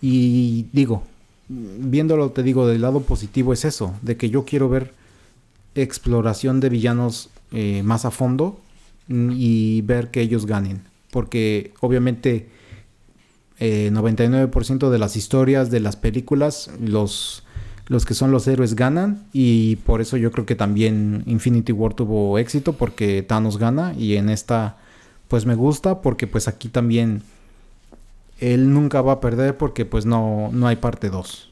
Y 0.00 0.66
digo, 0.72 1.04
viéndolo, 1.48 2.30
te 2.30 2.42
digo, 2.42 2.66
del 2.66 2.82
lado 2.82 3.00
positivo 3.02 3.52
es 3.52 3.64
eso, 3.64 3.94
de 4.02 4.16
que 4.16 4.30
yo 4.30 4.44
quiero 4.44 4.68
ver 4.68 4.92
exploración 5.76 6.58
de 6.60 6.70
villanos 6.70 7.30
eh, 7.52 7.82
más 7.84 8.04
a 8.04 8.10
fondo 8.10 8.58
mm, 9.08 9.30
y 9.32 9.82
ver 9.82 10.10
que 10.10 10.20
ellos 10.20 10.46
ganen. 10.46 10.82
Porque 11.12 11.72
obviamente 11.80 12.48
99% 13.60 14.88
eh, 14.88 14.90
de 14.90 14.98
las 14.98 15.16
historias, 15.16 15.70
de 15.70 15.80
las 15.80 15.96
películas, 15.96 16.70
los, 16.80 17.45
los 17.86 18.04
que 18.04 18.14
son 18.14 18.30
los 18.30 18.46
héroes 18.48 18.74
ganan. 18.74 19.22
Y 19.32 19.76
por 19.76 20.00
eso 20.00 20.16
yo 20.16 20.32
creo 20.32 20.46
que 20.46 20.54
también 20.54 21.22
Infinity 21.26 21.72
War 21.72 21.94
tuvo 21.94 22.38
éxito 22.38 22.72
porque 22.74 23.22
Thanos 23.22 23.58
gana. 23.58 23.94
Y 23.96 24.16
en 24.16 24.28
esta 24.28 24.76
pues 25.28 25.46
me 25.46 25.54
gusta 25.54 26.02
porque 26.02 26.26
pues 26.26 26.48
aquí 26.48 26.68
también 26.68 27.22
él 28.40 28.72
nunca 28.72 29.00
va 29.02 29.12
a 29.12 29.20
perder 29.20 29.56
porque 29.56 29.84
pues 29.84 30.06
no, 30.06 30.50
no 30.52 30.66
hay 30.68 30.76
parte 30.76 31.10
2. 31.10 31.50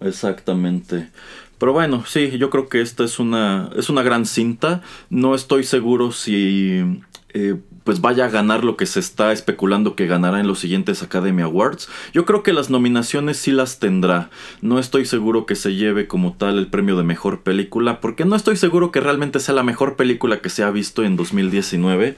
Exactamente. 0.00 1.10
Pero 1.58 1.72
bueno, 1.72 2.04
sí, 2.06 2.38
yo 2.38 2.50
creo 2.50 2.68
que 2.68 2.80
esta 2.80 3.04
es 3.04 3.18
una, 3.20 3.70
es 3.76 3.88
una 3.88 4.02
gran 4.02 4.26
cinta. 4.26 4.82
No 5.10 5.34
estoy 5.34 5.62
seguro 5.62 6.10
si 6.10 7.00
eh, 7.34 7.56
pues 7.84 8.00
vaya 8.00 8.26
a 8.26 8.30
ganar 8.30 8.64
lo 8.64 8.76
que 8.76 8.86
se 8.86 9.00
está 9.00 9.32
especulando 9.32 9.96
que 9.96 10.06
ganará 10.06 10.40
en 10.40 10.46
los 10.46 10.60
siguientes 10.60 11.02
Academy 11.02 11.42
Awards. 11.42 11.88
Yo 12.12 12.24
creo 12.24 12.42
que 12.42 12.52
las 12.52 12.70
nominaciones 12.70 13.36
sí 13.36 13.50
las 13.50 13.78
tendrá. 13.78 14.30
No 14.60 14.78
estoy 14.78 15.04
seguro 15.04 15.46
que 15.46 15.54
se 15.54 15.74
lleve 15.74 16.06
como 16.06 16.34
tal 16.34 16.58
el 16.58 16.68
premio 16.68 16.96
de 16.96 17.04
mejor 17.04 17.40
película, 17.40 18.00
porque 18.00 18.24
no 18.24 18.36
estoy 18.36 18.56
seguro 18.56 18.92
que 18.92 19.00
realmente 19.00 19.40
sea 19.40 19.54
la 19.54 19.62
mejor 19.62 19.96
película 19.96 20.40
que 20.40 20.50
se 20.50 20.62
ha 20.62 20.70
visto 20.70 21.04
en 21.04 21.16
2019. 21.16 22.16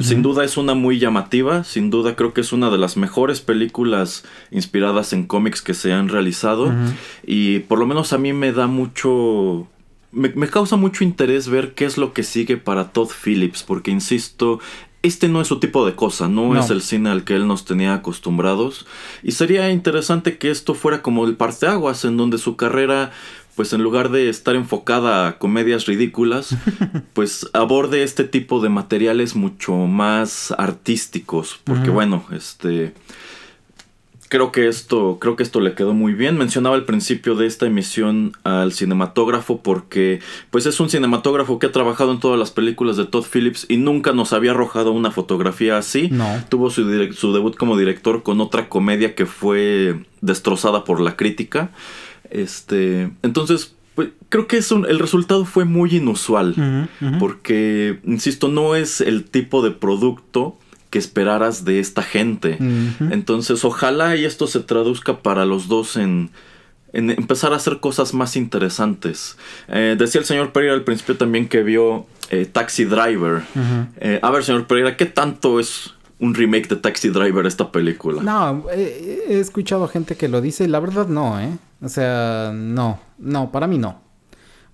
Sin 0.00 0.22
duda 0.22 0.44
es 0.44 0.56
una 0.56 0.74
muy 0.74 0.98
llamativa, 0.98 1.64
sin 1.64 1.90
duda 1.90 2.16
creo 2.16 2.34
que 2.34 2.40
es 2.40 2.52
una 2.52 2.70
de 2.70 2.78
las 2.78 2.96
mejores 2.96 3.40
películas 3.40 4.24
inspiradas 4.50 5.12
en 5.12 5.26
cómics 5.26 5.62
que 5.62 5.74
se 5.74 5.92
han 5.92 6.08
realizado. 6.08 6.72
Y 7.26 7.60
por 7.60 7.78
lo 7.78 7.86
menos 7.86 8.12
a 8.12 8.18
mí 8.18 8.32
me 8.32 8.52
da 8.52 8.66
mucho 8.66 9.68
me, 10.10 10.48
causa 10.48 10.76
mucho 10.76 11.04
interés 11.04 11.48
ver 11.48 11.74
qué 11.74 11.84
es 11.84 11.98
lo 11.98 12.12
que 12.12 12.22
sigue 12.22 12.56
para 12.56 12.92
Todd 12.92 13.10
Phillips, 13.10 13.62
porque 13.62 13.90
insisto, 13.90 14.60
este 15.02 15.28
no 15.28 15.40
es 15.40 15.48
su 15.48 15.60
tipo 15.60 15.86
de 15.86 15.94
cosa, 15.94 16.28
no, 16.28 16.58
es 16.58 16.70
el 16.70 16.82
cine 16.82 17.10
al 17.10 17.24
que 17.24 17.34
él 17.34 17.46
nos 17.46 17.64
tenía 17.64 17.94
acostumbrados. 17.94 18.86
Y 19.22 19.32
sería 19.32 19.70
interesante 19.70 20.38
que 20.38 20.50
esto 20.50 20.74
fuera 20.74 21.02
como 21.02 21.24
el 21.26 21.36
parteaguas, 21.36 22.04
en 22.04 22.16
donde 22.16 22.38
su 22.38 22.56
carrera, 22.56 23.12
pues 23.54 23.72
en 23.72 23.82
lugar 23.82 24.10
de 24.10 24.28
estar 24.28 24.56
enfocada 24.56 25.28
a 25.28 25.38
comedias 25.38 25.86
ridículas, 25.86 26.56
pues 27.12 27.48
aborde 27.52 28.02
este 28.02 28.24
tipo 28.24 28.60
de 28.60 28.70
materiales 28.70 29.36
mucho 29.36 29.74
más 29.74 30.52
artísticos. 30.58 31.60
Porque 31.62 31.90
bueno, 31.90 32.24
este 32.32 32.92
creo 34.28 34.52
que 34.52 34.68
esto 34.68 35.18
creo 35.20 35.36
que 35.36 35.42
esto 35.42 35.60
le 35.60 35.74
quedó 35.74 35.94
muy 35.94 36.12
bien. 36.12 36.36
Mencionaba 36.36 36.76
al 36.76 36.84
principio 36.84 37.34
de 37.34 37.46
esta 37.46 37.66
emisión 37.66 38.32
al 38.44 38.72
cinematógrafo 38.72 39.62
porque 39.62 40.20
pues 40.50 40.66
es 40.66 40.78
un 40.80 40.90
cinematógrafo 40.90 41.58
que 41.58 41.66
ha 41.66 41.72
trabajado 41.72 42.12
en 42.12 42.20
todas 42.20 42.38
las 42.38 42.50
películas 42.50 42.96
de 42.96 43.06
Todd 43.06 43.24
Phillips 43.24 43.66
y 43.68 43.78
nunca 43.78 44.12
nos 44.12 44.32
había 44.32 44.52
arrojado 44.52 44.92
una 44.92 45.10
fotografía 45.10 45.78
así. 45.78 46.10
Tuvo 46.48 46.70
su, 46.70 47.12
su 47.12 47.32
debut 47.32 47.56
como 47.56 47.76
director 47.76 48.22
con 48.22 48.40
otra 48.40 48.68
comedia 48.68 49.14
que 49.14 49.26
fue 49.26 50.04
destrozada 50.20 50.84
por 50.84 51.00
la 51.00 51.16
crítica. 51.16 51.70
Este 52.30 53.10
entonces 53.22 53.74
pues, 53.94 54.10
creo 54.28 54.46
que 54.46 54.58
es 54.58 54.70
el 54.70 54.98
resultado 54.98 55.44
fue 55.44 55.64
muy 55.64 55.96
inusual 55.96 56.88
porque 57.18 57.98
insisto 58.04 58.48
no 58.48 58.76
es 58.76 59.00
el 59.00 59.24
tipo 59.24 59.62
de 59.62 59.70
producto 59.70 60.56
que 60.90 60.98
esperaras 60.98 61.64
de 61.64 61.80
esta 61.80 62.02
gente. 62.02 62.58
Entonces, 63.10 63.64
ojalá 63.64 64.16
y 64.16 64.24
esto 64.24 64.46
se 64.46 64.60
traduzca 64.60 65.18
para 65.18 65.44
los 65.44 65.68
dos 65.68 65.96
en, 65.96 66.30
en 66.92 67.10
empezar 67.10 67.52
a 67.52 67.56
hacer 67.56 67.80
cosas 67.80 68.14
más 68.14 68.36
interesantes. 68.36 69.36
Eh, 69.68 69.96
decía 69.98 70.20
el 70.20 70.26
señor 70.26 70.52
Pereira 70.52 70.74
al 70.74 70.84
principio 70.84 71.16
también 71.16 71.48
que 71.48 71.62
vio 71.62 72.06
eh, 72.30 72.46
Taxi 72.46 72.84
Driver. 72.84 73.42
Eh, 74.00 74.18
a 74.22 74.30
ver, 74.30 74.44
señor 74.44 74.66
Pereira, 74.66 74.96
¿qué 74.96 75.06
tanto 75.06 75.60
es 75.60 75.94
un 76.18 76.34
remake 76.34 76.68
de 76.68 76.76
Taxi 76.76 77.10
Driver 77.10 77.46
esta 77.46 77.70
película? 77.70 78.22
No, 78.22 78.64
he 78.70 79.38
escuchado 79.38 79.86
gente 79.88 80.16
que 80.16 80.28
lo 80.28 80.40
dice, 80.40 80.66
la 80.68 80.80
verdad 80.80 81.06
no, 81.08 81.40
¿eh? 81.40 81.50
O 81.80 81.88
sea, 81.88 82.52
no, 82.54 82.98
no, 83.18 83.52
para 83.52 83.66
mí 83.66 83.78
no. 83.78 84.00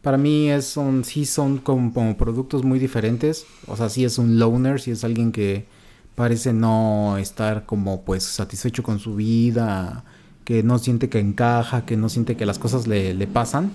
Para 0.00 0.18
mí 0.18 0.50
es, 0.50 0.66
son, 0.66 1.04
sí 1.04 1.24
son 1.24 1.58
como, 1.58 2.16
productos 2.16 2.62
muy 2.62 2.78
diferentes. 2.78 3.46
O 3.66 3.76
sea, 3.76 3.88
sí 3.88 4.04
es 4.04 4.18
un 4.18 4.38
loner, 4.38 4.80
sí 4.80 4.90
es 4.90 5.02
alguien 5.02 5.32
que 5.32 5.66
parece 6.14 6.52
no 6.52 7.18
estar 7.18 7.66
como 7.66 8.02
pues 8.02 8.24
satisfecho 8.24 8.82
con 8.82 8.98
su 8.98 9.16
vida 9.16 10.04
que 10.44 10.62
no 10.62 10.78
siente 10.78 11.08
que 11.08 11.18
encaja, 11.18 11.86
que 11.86 11.96
no 11.96 12.08
siente 12.08 12.36
que 12.36 12.46
las 12.46 12.58
cosas 12.58 12.86
le, 12.86 13.26
pasan. 13.26 13.72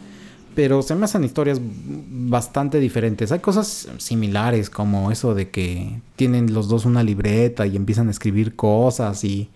Pero 0.56 0.82
se 0.82 0.96
me 0.96 1.06
hacen 1.06 1.24
historias 1.24 1.60
bastante 1.62 2.80
diferentes. 2.80 3.32
Hay 3.32 3.40
cosas 3.40 3.90
similares 3.98 4.70
como 4.70 5.12
eso 5.12 5.34
de 5.34 5.50
que 5.50 6.02
tienen 6.16 6.54
los 6.54 6.68
dos 6.68 6.86
una 6.86 7.04
libreta 7.04 7.66
y 7.66 7.76
empiezan 7.76 8.08
a 8.08 8.12
escribir 8.12 8.56
cosas 8.56 9.24
y... 9.24 9.50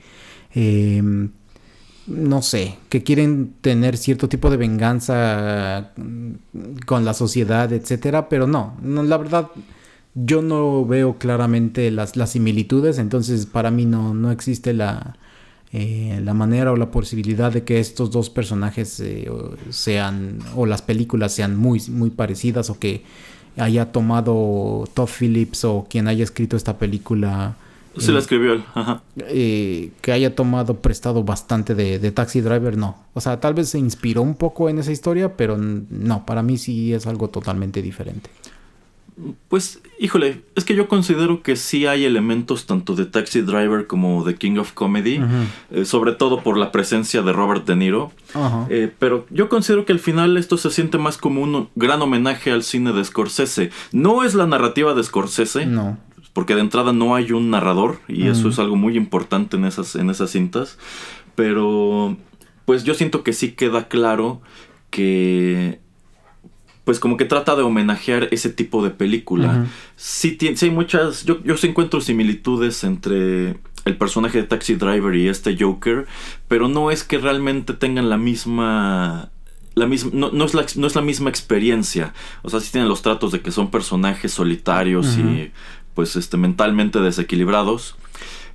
Em, 0.55 1.31
no 2.05 2.41
sé, 2.41 2.77
que 2.89 3.01
quieren 3.01 3.53
tener 3.61 3.95
cierto 3.95 4.27
tipo 4.27 4.49
de 4.49 4.57
venganza 4.57 5.93
con 6.85 7.05
la 7.05 7.13
sociedad, 7.13 7.71
etcétera, 7.71 8.27
pero 8.27 8.45
no 8.45 8.75
la 8.81 9.17
verdad 9.17 9.51
yo 10.15 10.41
no 10.41 10.85
veo 10.85 11.17
claramente 11.17 11.89
las, 11.91 12.15
las 12.15 12.31
similitudes, 12.31 12.99
entonces 12.99 13.45
para 13.45 13.71
mí 13.71 13.85
no, 13.85 14.13
no 14.13 14.31
existe 14.31 14.73
la, 14.73 15.15
eh, 15.71 16.21
la 16.23 16.35
manera 16.35 16.71
o 16.71 16.75
la 16.75 16.91
posibilidad 16.91 17.51
de 17.51 17.63
que 17.63 17.79
estos 17.79 18.11
dos 18.11 18.29
personajes 18.29 18.99
eh, 18.99 19.27
sean 19.71 20.37
o 20.55 20.67
las 20.67 20.83
películas 20.83 21.33
sean 21.33 21.57
muy 21.57 21.81
muy 21.89 22.11
parecidas 22.11 22.69
o 22.69 22.77
que 22.77 23.03
haya 23.57 23.91
tomado 23.91 24.87
Todd 24.93 25.09
Phillips 25.09 25.65
o 25.65 25.87
quien 25.89 26.07
haya 26.07 26.23
escrito 26.23 26.57
esta 26.57 26.77
película 26.77 27.55
se 27.97 28.11
la 28.11 28.19
eh, 28.19 28.21
escribió 28.21 28.53
él 28.53 29.91
que 30.01 30.11
haya 30.11 30.35
tomado 30.35 30.75
prestado 30.79 31.23
bastante 31.23 31.73
de, 31.73 31.97
de, 31.97 32.11
Taxi 32.11 32.41
Driver 32.41 32.77
no. 32.77 32.97
O 33.15 33.21
sea 33.21 33.39
tal 33.39 33.55
vez 33.55 33.69
se 33.69 33.79
inspiró 33.79 34.21
un 34.21 34.35
poco 34.35 34.69
en 34.69 34.77
esa 34.77 34.91
historia 34.91 35.35
pero 35.35 35.57
no 35.57 36.23
para 36.27 36.43
mí 36.43 36.59
sí 36.59 36.93
es 36.93 37.07
algo 37.07 37.31
totalmente 37.31 37.81
diferente 37.81 38.29
pues, 39.47 39.81
híjole, 39.99 40.41
es 40.55 40.65
que 40.65 40.75
yo 40.75 40.87
considero 40.87 41.43
que 41.43 41.55
sí 41.55 41.85
hay 41.85 42.05
elementos 42.05 42.65
tanto 42.65 42.95
de 42.95 43.05
Taxi 43.05 43.41
Driver 43.41 43.87
como 43.87 44.23
de 44.23 44.35
King 44.35 44.57
of 44.57 44.73
Comedy, 44.73 45.21
eh, 45.71 45.85
sobre 45.85 46.13
todo 46.13 46.41
por 46.41 46.57
la 46.57 46.71
presencia 46.71 47.21
de 47.21 47.33
Robert 47.33 47.65
De 47.65 47.75
Niro. 47.75 48.11
Eh, 48.69 48.91
pero 48.97 49.25
yo 49.29 49.49
considero 49.49 49.85
que 49.85 49.93
al 49.93 49.99
final 49.99 50.37
esto 50.37 50.57
se 50.57 50.71
siente 50.71 50.97
más 50.97 51.17
como 51.17 51.41
un 51.41 51.69
gran 51.75 52.01
homenaje 52.01 52.51
al 52.51 52.63
cine 52.63 52.91
de 52.93 53.03
Scorsese. 53.03 53.71
No 53.91 54.23
es 54.23 54.33
la 54.33 54.47
narrativa 54.47 54.93
de 54.93 55.03
Scorsese. 55.03 55.65
No. 55.65 55.97
Porque 56.33 56.55
de 56.55 56.61
entrada 56.61 56.93
no 56.93 57.13
hay 57.13 57.31
un 57.31 57.51
narrador 57.51 57.99
y 58.07 58.27
eso 58.27 58.49
es 58.49 58.57
algo 58.57 58.75
muy 58.75 58.97
importante 58.97 59.55
en 59.55 59.65
esas, 59.65 59.95
en 59.95 60.09
esas 60.09 60.31
cintas. 60.31 60.79
Pero, 61.35 62.17
pues 62.65 62.83
yo 62.83 62.95
siento 62.95 63.23
que 63.23 63.33
sí 63.33 63.51
queda 63.51 63.87
claro 63.87 64.41
que 64.89 65.82
pues 66.83 66.99
como 66.99 67.17
que 67.17 67.25
trata 67.25 67.55
de 67.55 67.61
homenajear 67.61 68.27
ese 68.31 68.49
tipo 68.49 68.83
de 68.83 68.89
película. 68.89 69.67
sí, 69.95 70.37
hay 70.61 70.69
muchas, 70.69 71.23
yo, 71.23 71.41
yo 71.43 71.57
sí 71.57 71.67
encuentro 71.67 72.01
similitudes 72.01 72.83
entre 72.83 73.57
el 73.85 73.97
personaje 73.97 74.39
de 74.39 74.47
Taxi 74.47 74.75
Driver 74.75 75.15
y 75.15 75.27
este 75.27 75.57
Joker, 75.57 76.07
pero 76.47 76.67
no 76.67 76.91
es 76.91 77.03
que 77.03 77.17
realmente 77.17 77.73
tengan 77.73 78.09
la 78.09 78.17
misma... 78.17 79.29
La 79.75 79.87
misma, 79.87 80.11
no, 80.13 80.45
es 80.45 80.53
la, 80.53 80.67
no 80.75 80.85
es 80.85 80.93
la 80.93 81.01
misma 81.01 81.31
experiencia. 81.31 82.13
O 82.43 82.49
sea, 82.51 82.59
sí 82.59 82.71
tienen 82.71 82.87
los 82.87 83.01
tratos 83.01 83.31
de 83.31 83.41
que 83.41 83.49
son 83.49 83.71
personajes 83.71 84.31
solitarios 84.31 85.17
y 85.17 85.51
pues 85.95 86.15
este, 86.15 86.37
mentalmente 86.37 86.99
desequilibrados. 86.99 87.95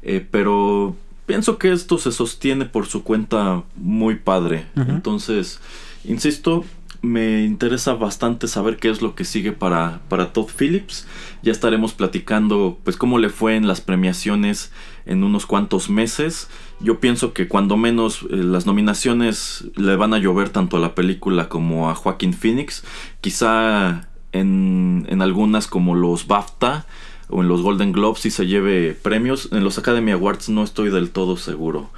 Eh, 0.03 0.25
pero 0.31 0.95
pienso 1.27 1.59
que 1.59 1.73
esto 1.73 1.99
se 1.99 2.13
sostiene 2.13 2.67
por 2.67 2.87
su 2.87 3.03
cuenta 3.03 3.65
muy 3.75 4.15
padre. 4.15 4.67
Entonces, 4.77 5.59
insisto, 6.05 6.65
me 7.01 7.45
interesa 7.45 7.95
bastante 7.95 8.49
saber 8.49 8.77
qué 8.77 8.91
es 8.91 9.03
lo 9.03 9.15
que 9.15 9.25
sigue 9.25 9.53
para, 9.53 10.01
para 10.09 10.33
Todd 10.33 10.49
Phillips. 10.57 11.07
Ya 11.43 11.53
estaremos 11.53 11.93
platicando 11.93 12.79
pues 12.83 12.97
cómo 12.97 13.19
le 13.19 13.29
fue 13.29 13.57
en 13.57 13.69
las 13.69 13.81
premiaciones 13.81 14.73
en 15.07 15.23
unos 15.23 15.47
cuantos 15.47 15.91
meses. 15.91 16.49
Yo 16.81 17.01
pienso 17.01 17.33
que 17.33 17.49
cuando 17.49 17.77
menos 17.77 18.23
eh, 18.31 18.37
las 18.37 18.67
nominaciones 18.67 19.65
le 19.77 19.97
van 19.97 20.13
a 20.13 20.19
llover 20.19 20.51
tanto 20.51 20.77
a 20.77 20.81
la 20.81 20.95
película 20.95 21.49
como 21.49 21.91
a 21.91 21.95
Joaquín 21.95 22.33
Phoenix. 22.33 22.85
Quizá 23.21 24.09
en, 24.33 25.07
en 25.09 25.23
algunas 25.23 25.67
como 25.67 25.95
los 25.95 26.27
BAFTA 26.27 26.87
o 27.29 27.43
en 27.43 27.49
los 27.49 27.63
Golden 27.63 27.93
Globes 27.93 28.21
si 28.21 28.31
se 28.31 28.47
lleve 28.47 28.93
premios. 28.95 29.51
En 29.53 29.63
los 29.63 29.79
Academy 29.79 30.11
Awards 30.11 30.49
no 30.49 30.65
estoy 30.65 30.91
del 30.91 31.11
todo 31.11 31.37
seguro. 31.37 31.91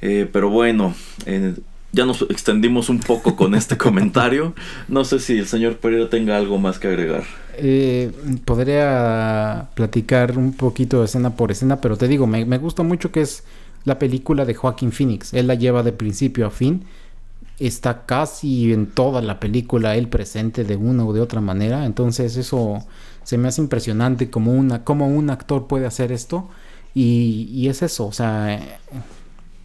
Eh, 0.00 0.28
pero 0.32 0.50
bueno, 0.50 0.94
ya 1.92 2.06
nos 2.06 2.22
extendimos 2.22 2.88
un 2.88 3.00
poco 3.00 3.36
con 3.36 3.54
este 3.54 3.76
comentario. 3.78 4.54
No 4.88 5.04
sé 5.04 5.20
si 5.20 5.38
el 5.38 5.46
señor 5.46 5.76
Pereira 5.76 6.08
tenga 6.08 6.36
algo 6.36 6.58
más 6.58 6.78
que 6.78 6.88
agregar. 6.88 7.24
Eh, 7.58 8.10
podría 8.44 9.68
platicar 9.74 10.38
un 10.38 10.54
poquito 10.54 11.04
escena 11.04 11.36
por 11.36 11.52
escena, 11.52 11.80
pero 11.80 11.96
te 11.96 12.08
digo, 12.08 12.26
me, 12.26 12.58
gusta 12.58 12.82
mucho 12.82 13.12
que 13.12 13.20
es 13.20 13.44
la 13.84 13.98
película 13.98 14.44
de 14.46 14.54
Joaquín 14.54 14.90
Phoenix. 14.90 15.34
Él 15.34 15.46
la 15.46 15.54
lleva 15.54 15.82
de 15.82 15.92
principio 15.92 16.46
a 16.46 16.50
fin. 16.50 16.84
Está 17.58 18.06
casi 18.06 18.72
en 18.72 18.86
toda 18.86 19.20
la 19.20 19.38
película 19.38 19.94
él 19.94 20.08
presente 20.08 20.64
de 20.64 20.76
una 20.76 21.04
u 21.04 21.12
de 21.12 21.20
otra 21.20 21.40
manera. 21.42 21.84
Entonces 21.84 22.36
eso 22.36 22.78
se 23.22 23.36
me 23.36 23.48
hace 23.48 23.60
impresionante 23.60 24.30
como, 24.30 24.52
una, 24.52 24.82
como 24.82 25.08
un 25.08 25.28
actor 25.28 25.66
puede 25.66 25.86
hacer 25.86 26.10
esto. 26.10 26.48
Y, 26.94 27.48
y 27.52 27.68
es 27.68 27.82
eso, 27.82 28.06
o 28.06 28.12
sea, 28.12 28.60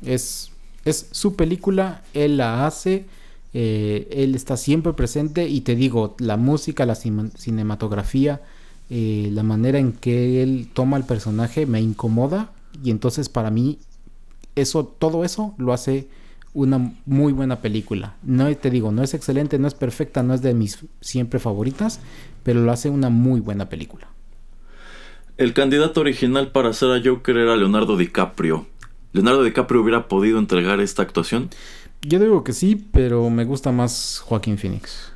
es 0.01 0.51
es 0.89 1.09
su 1.11 1.35
película, 1.35 2.01
él 2.13 2.37
la 2.37 2.65
hace, 2.65 3.05
eh, 3.53 4.07
él 4.11 4.35
está 4.35 4.57
siempre 4.57 4.93
presente 4.93 5.47
y 5.47 5.61
te 5.61 5.75
digo, 5.75 6.15
la 6.19 6.37
música, 6.37 6.85
la 6.85 6.95
cinematografía, 6.95 8.41
eh, 8.89 9.29
la 9.33 9.43
manera 9.43 9.79
en 9.79 9.91
que 9.91 10.41
él 10.41 10.69
toma 10.73 10.97
el 10.97 11.03
personaje 11.03 11.65
me 11.65 11.81
incomoda 11.81 12.51
y 12.83 12.91
entonces 12.91 13.27
para 13.27 13.51
mí 13.51 13.79
eso, 14.55 14.85
todo 14.85 15.25
eso 15.25 15.53
lo 15.57 15.73
hace 15.73 16.07
una 16.53 16.93
muy 17.05 17.33
buena 17.33 17.61
película. 17.61 18.15
No 18.23 18.55
te 18.55 18.69
digo, 18.69 18.91
no 18.91 19.03
es 19.03 19.13
excelente, 19.13 19.59
no 19.59 19.67
es 19.67 19.73
perfecta, 19.73 20.23
no 20.23 20.33
es 20.33 20.41
de 20.41 20.53
mis 20.53 20.79
siempre 21.01 21.39
favoritas, 21.39 21.99
pero 22.43 22.61
lo 22.61 22.71
hace 22.71 22.89
una 22.89 23.09
muy 23.09 23.41
buena 23.41 23.69
película. 23.69 24.07
El 25.37 25.53
candidato 25.53 26.01
original 26.01 26.51
para 26.51 26.73
ser 26.73 26.91
a 26.91 27.01
Joker 27.03 27.37
era 27.37 27.55
Leonardo 27.55 27.95
DiCaprio. 27.95 28.65
¿Leonardo 29.17 29.43
DiCaprio 29.43 29.81
hubiera 29.81 30.07
podido 30.07 30.37
entregar 30.39 30.79
esta 30.79 31.01
actuación? 31.01 31.49
Yo 32.01 32.19
digo 32.19 32.43
que 32.43 32.53
sí, 32.53 32.87
pero 32.91 33.29
me 33.29 33.43
gusta 33.43 33.71
más 33.71 34.21
Joaquín 34.23 34.57
Phoenix. 34.57 35.11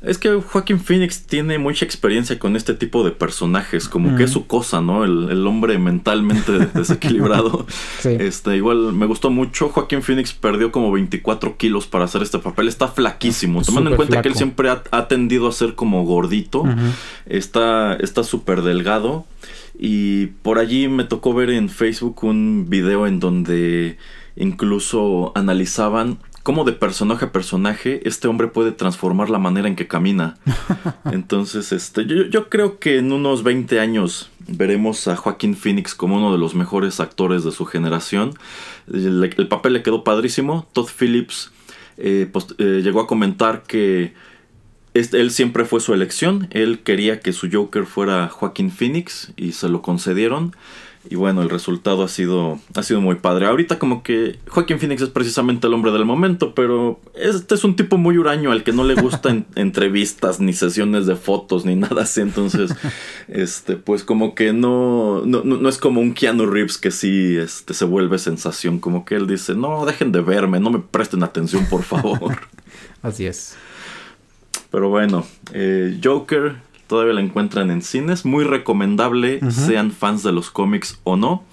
Es 0.00 0.18
que 0.18 0.34
Joaquín 0.34 0.78
Phoenix 0.78 1.26
tiene 1.26 1.58
mucha 1.58 1.84
experiencia 1.84 2.38
con 2.38 2.56
este 2.56 2.74
tipo 2.74 3.04
de 3.04 3.10
personajes, 3.10 3.88
como 3.88 4.16
que 4.16 4.24
es 4.24 4.30
su 4.30 4.46
cosa, 4.46 4.82
¿no? 4.82 5.02
El, 5.04 5.46
hombre 5.46 5.78
mentalmente 5.78 6.52
desequilibrado. 6.74 7.66
Este, 8.04 8.56
igual 8.56 8.92
me 8.92 9.06
gustó 9.06 9.30
mucho. 9.30 9.70
Joaquín 9.70 10.02
Phoenix 10.02 10.34
perdió 10.34 10.70
como 10.70 10.92
24 10.92 11.56
kilos 11.56 11.86
para 11.86 12.04
hacer 12.04 12.22
este 12.22 12.38
papel. 12.38 12.68
Está 12.68 12.88
flaquísimo. 12.88 13.62
Tomando 13.62 13.90
en 13.90 13.96
cuenta 13.96 14.20
que 14.20 14.28
él 14.28 14.34
siempre 14.34 14.68
ha, 14.68 15.08
tendido 15.08 15.48
a 15.48 15.52
ser 15.52 15.74
como 15.74 16.04
gordito. 16.04 16.64
Está 17.26 17.98
súper 18.24 18.62
delgado. 18.62 19.24
Y 19.78 20.26
por 20.42 20.58
allí 20.58 20.88
me 20.88 21.04
tocó 21.04 21.34
ver 21.34 21.50
en 21.50 21.68
Facebook 21.68 22.22
un 22.22 22.66
video 22.68 23.06
en 23.06 23.20
donde 23.20 23.98
incluso 24.36 25.32
analizaban 25.34 26.18
cómo 26.44 26.64
de 26.64 26.72
personaje 26.72 27.24
a 27.24 27.32
personaje 27.32 28.06
este 28.06 28.28
hombre 28.28 28.48
puede 28.48 28.70
transformar 28.70 29.30
la 29.30 29.38
manera 29.38 29.66
en 29.66 29.76
que 29.76 29.88
camina. 29.88 30.36
Entonces, 31.10 31.72
este, 31.72 32.06
yo, 32.06 32.48
creo 32.48 32.78
que 32.78 32.98
en 32.98 33.12
unos 33.12 33.42
20 33.42 33.80
años 33.80 34.30
veremos 34.46 35.08
a 35.08 35.16
Joaquín 35.16 35.56
Phoenix 35.56 35.94
como 35.94 36.16
uno 36.16 36.30
de 36.32 36.38
los 36.38 36.54
mejores 36.54 37.00
actores 37.00 37.44
de 37.44 37.50
su 37.50 37.64
generación. 37.64 38.34
El, 38.92 39.48
papel 39.48 39.72
le 39.72 39.82
quedó 39.82 40.04
padrísimo. 40.04 40.68
Todd 40.72 40.88
Phillips 40.96 41.50
eh, 41.96 42.30
eh, 42.58 42.80
llegó 42.84 43.00
a 43.00 43.06
comentar 43.06 43.62
que 43.62 44.12
él 44.94 45.30
siempre 45.30 45.64
fue 45.64 45.80
su 45.80 45.92
elección. 45.92 46.48
Él 46.50 46.80
quería 46.80 47.20
que 47.20 47.32
su 47.32 47.48
Joker 47.50 47.84
fuera 47.84 48.28
Joaquín 48.28 48.70
Phoenix 48.70 49.32
y 49.36 49.52
se 49.52 49.68
lo 49.68 49.82
concedieron. 49.82 50.54
Y 51.10 51.16
bueno, 51.16 51.42
el 51.42 51.50
resultado 51.50 52.02
ha 52.02 52.08
sido, 52.08 52.58
ha 52.74 52.82
sido 52.82 53.00
muy 53.02 53.16
padre. 53.16 53.46
Ahorita 53.46 53.78
como 53.78 54.02
que 54.02 54.38
Joaquín 54.48 54.78
Phoenix 54.78 55.02
es 55.02 55.10
precisamente 55.10 55.66
el 55.66 55.74
hombre 55.74 55.92
del 55.92 56.06
momento, 56.06 56.54
pero 56.54 56.98
este 57.14 57.56
es 57.56 57.64
un 57.64 57.76
tipo 57.76 57.98
muy 57.98 58.16
huraño 58.16 58.52
al 58.52 58.64
que 58.64 58.72
no 58.72 58.84
le 58.84 58.94
gustan 58.94 59.46
entrevistas, 59.54 60.40
ni 60.40 60.54
sesiones 60.54 61.04
de 61.04 61.16
fotos, 61.16 61.66
ni 61.66 61.76
nada 61.76 62.02
así. 62.02 62.22
Entonces, 62.22 62.74
este, 63.28 63.76
pues 63.76 64.02
como 64.02 64.34
que 64.34 64.54
no, 64.54 65.22
no, 65.26 65.44
no, 65.44 65.68
es 65.68 65.76
como 65.76 66.00
un 66.00 66.14
Keanu 66.14 66.46
Reeves 66.46 66.78
que 66.78 66.90
sí 66.90 67.36
este, 67.36 67.74
se 67.74 67.84
vuelve 67.84 68.18
sensación. 68.18 68.78
Como 68.78 69.04
que 69.04 69.16
él 69.16 69.26
dice, 69.26 69.54
no, 69.54 69.84
dejen 69.84 70.10
de 70.10 70.22
verme, 70.22 70.58
no 70.58 70.70
me 70.70 70.78
presten 70.78 71.22
atención, 71.22 71.66
por 71.66 71.82
favor. 71.82 72.38
Así 73.02 73.26
es. 73.26 73.56
Pero 74.74 74.88
bueno, 74.88 75.24
eh, 75.52 76.00
Joker 76.02 76.56
todavía 76.88 77.12
la 77.12 77.20
encuentran 77.20 77.70
en 77.70 77.80
cines. 77.80 78.24
Muy 78.24 78.42
recomendable, 78.42 79.38
sean 79.52 79.92
fans 79.92 80.24
de 80.24 80.32
los 80.32 80.50
cómics 80.50 80.98
o 81.04 81.14
no. 81.14 81.44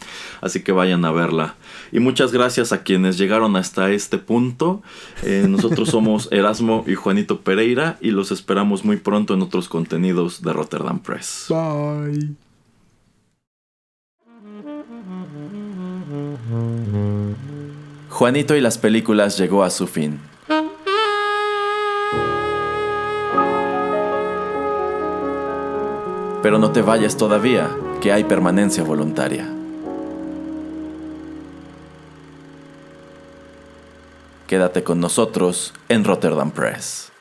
Así 0.42 0.64
que 0.64 0.72
vayan 0.72 1.06
a 1.06 1.12
verla. 1.12 1.54
Y 1.92 2.00
muchas 2.00 2.32
gracias 2.32 2.72
a 2.72 2.82
quienes 2.82 3.20
llegaron 3.20 3.56
hasta 3.58 3.92
este 3.92 4.18
punto. 4.18 4.82
Eh, 5.22 5.46
nosotros 5.48 5.90
somos 5.92 6.30
Erasmo 6.32 6.84
y 6.88 6.96
Juanito 6.96 7.42
Pereira 7.42 8.00
y 8.02 8.10
los 8.10 8.32
esperamos 8.32 8.84
muy 8.84 8.98
pronto 8.98 9.36
en 9.36 9.44
otros 9.44 9.70
contenidos 9.70 10.42
de 10.42 10.54
Rotterdam 10.54 10.98
Press. 10.98 11.46
Bye. 11.50 12.34
Juanito 18.10 18.56
y 18.56 18.62
las 18.62 18.80
películas 18.80 19.38
llegó 19.38 19.64
a 19.64 19.70
su 19.70 19.86
fin. 19.86 20.31
Pero 26.42 26.58
no 26.58 26.72
te 26.72 26.82
vayas 26.82 27.18
todavía, 27.18 27.70
que 28.02 28.12
hay 28.12 28.24
permanencia 28.24 28.84
voluntaria. 28.84 29.48
Quédate 34.48 34.84
con 34.84 35.00
nosotros 35.00 35.74
en 35.88 36.04
Rotterdam 36.04 36.52
Press. 36.52 37.12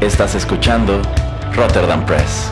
Estás 0.00 0.34
escuchando 0.34 1.00
Rotterdam 1.54 2.04
Press. 2.06 2.50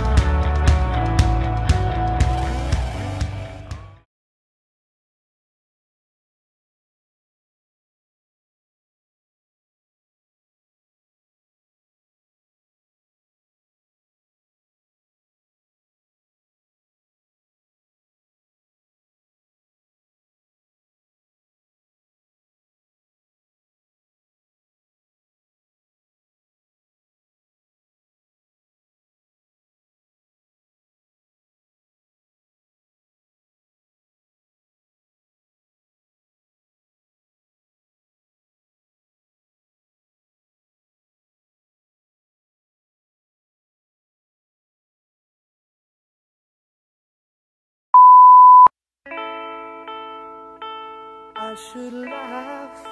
should 51.59 51.93
laugh, 51.93 52.87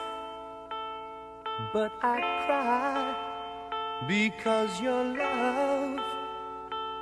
but 1.73 1.93
I 2.03 2.19
cry 2.45 4.07
because 4.09 4.81
your 4.81 5.05
love 5.05 6.01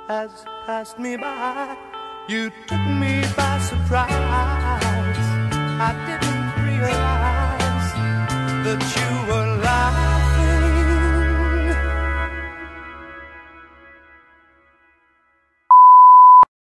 has 0.07 0.45
passed 0.65 0.99
me 0.99 1.17
by. 1.17 1.75
You 2.27 2.51
took 2.67 2.85
me 3.01 3.23
by 3.35 3.57
surprise. 3.59 5.27
I 5.87 5.91
didn't 6.07 6.49
realize 6.69 7.91
that 8.65 8.81
you 8.95 9.33
were. 9.33 9.54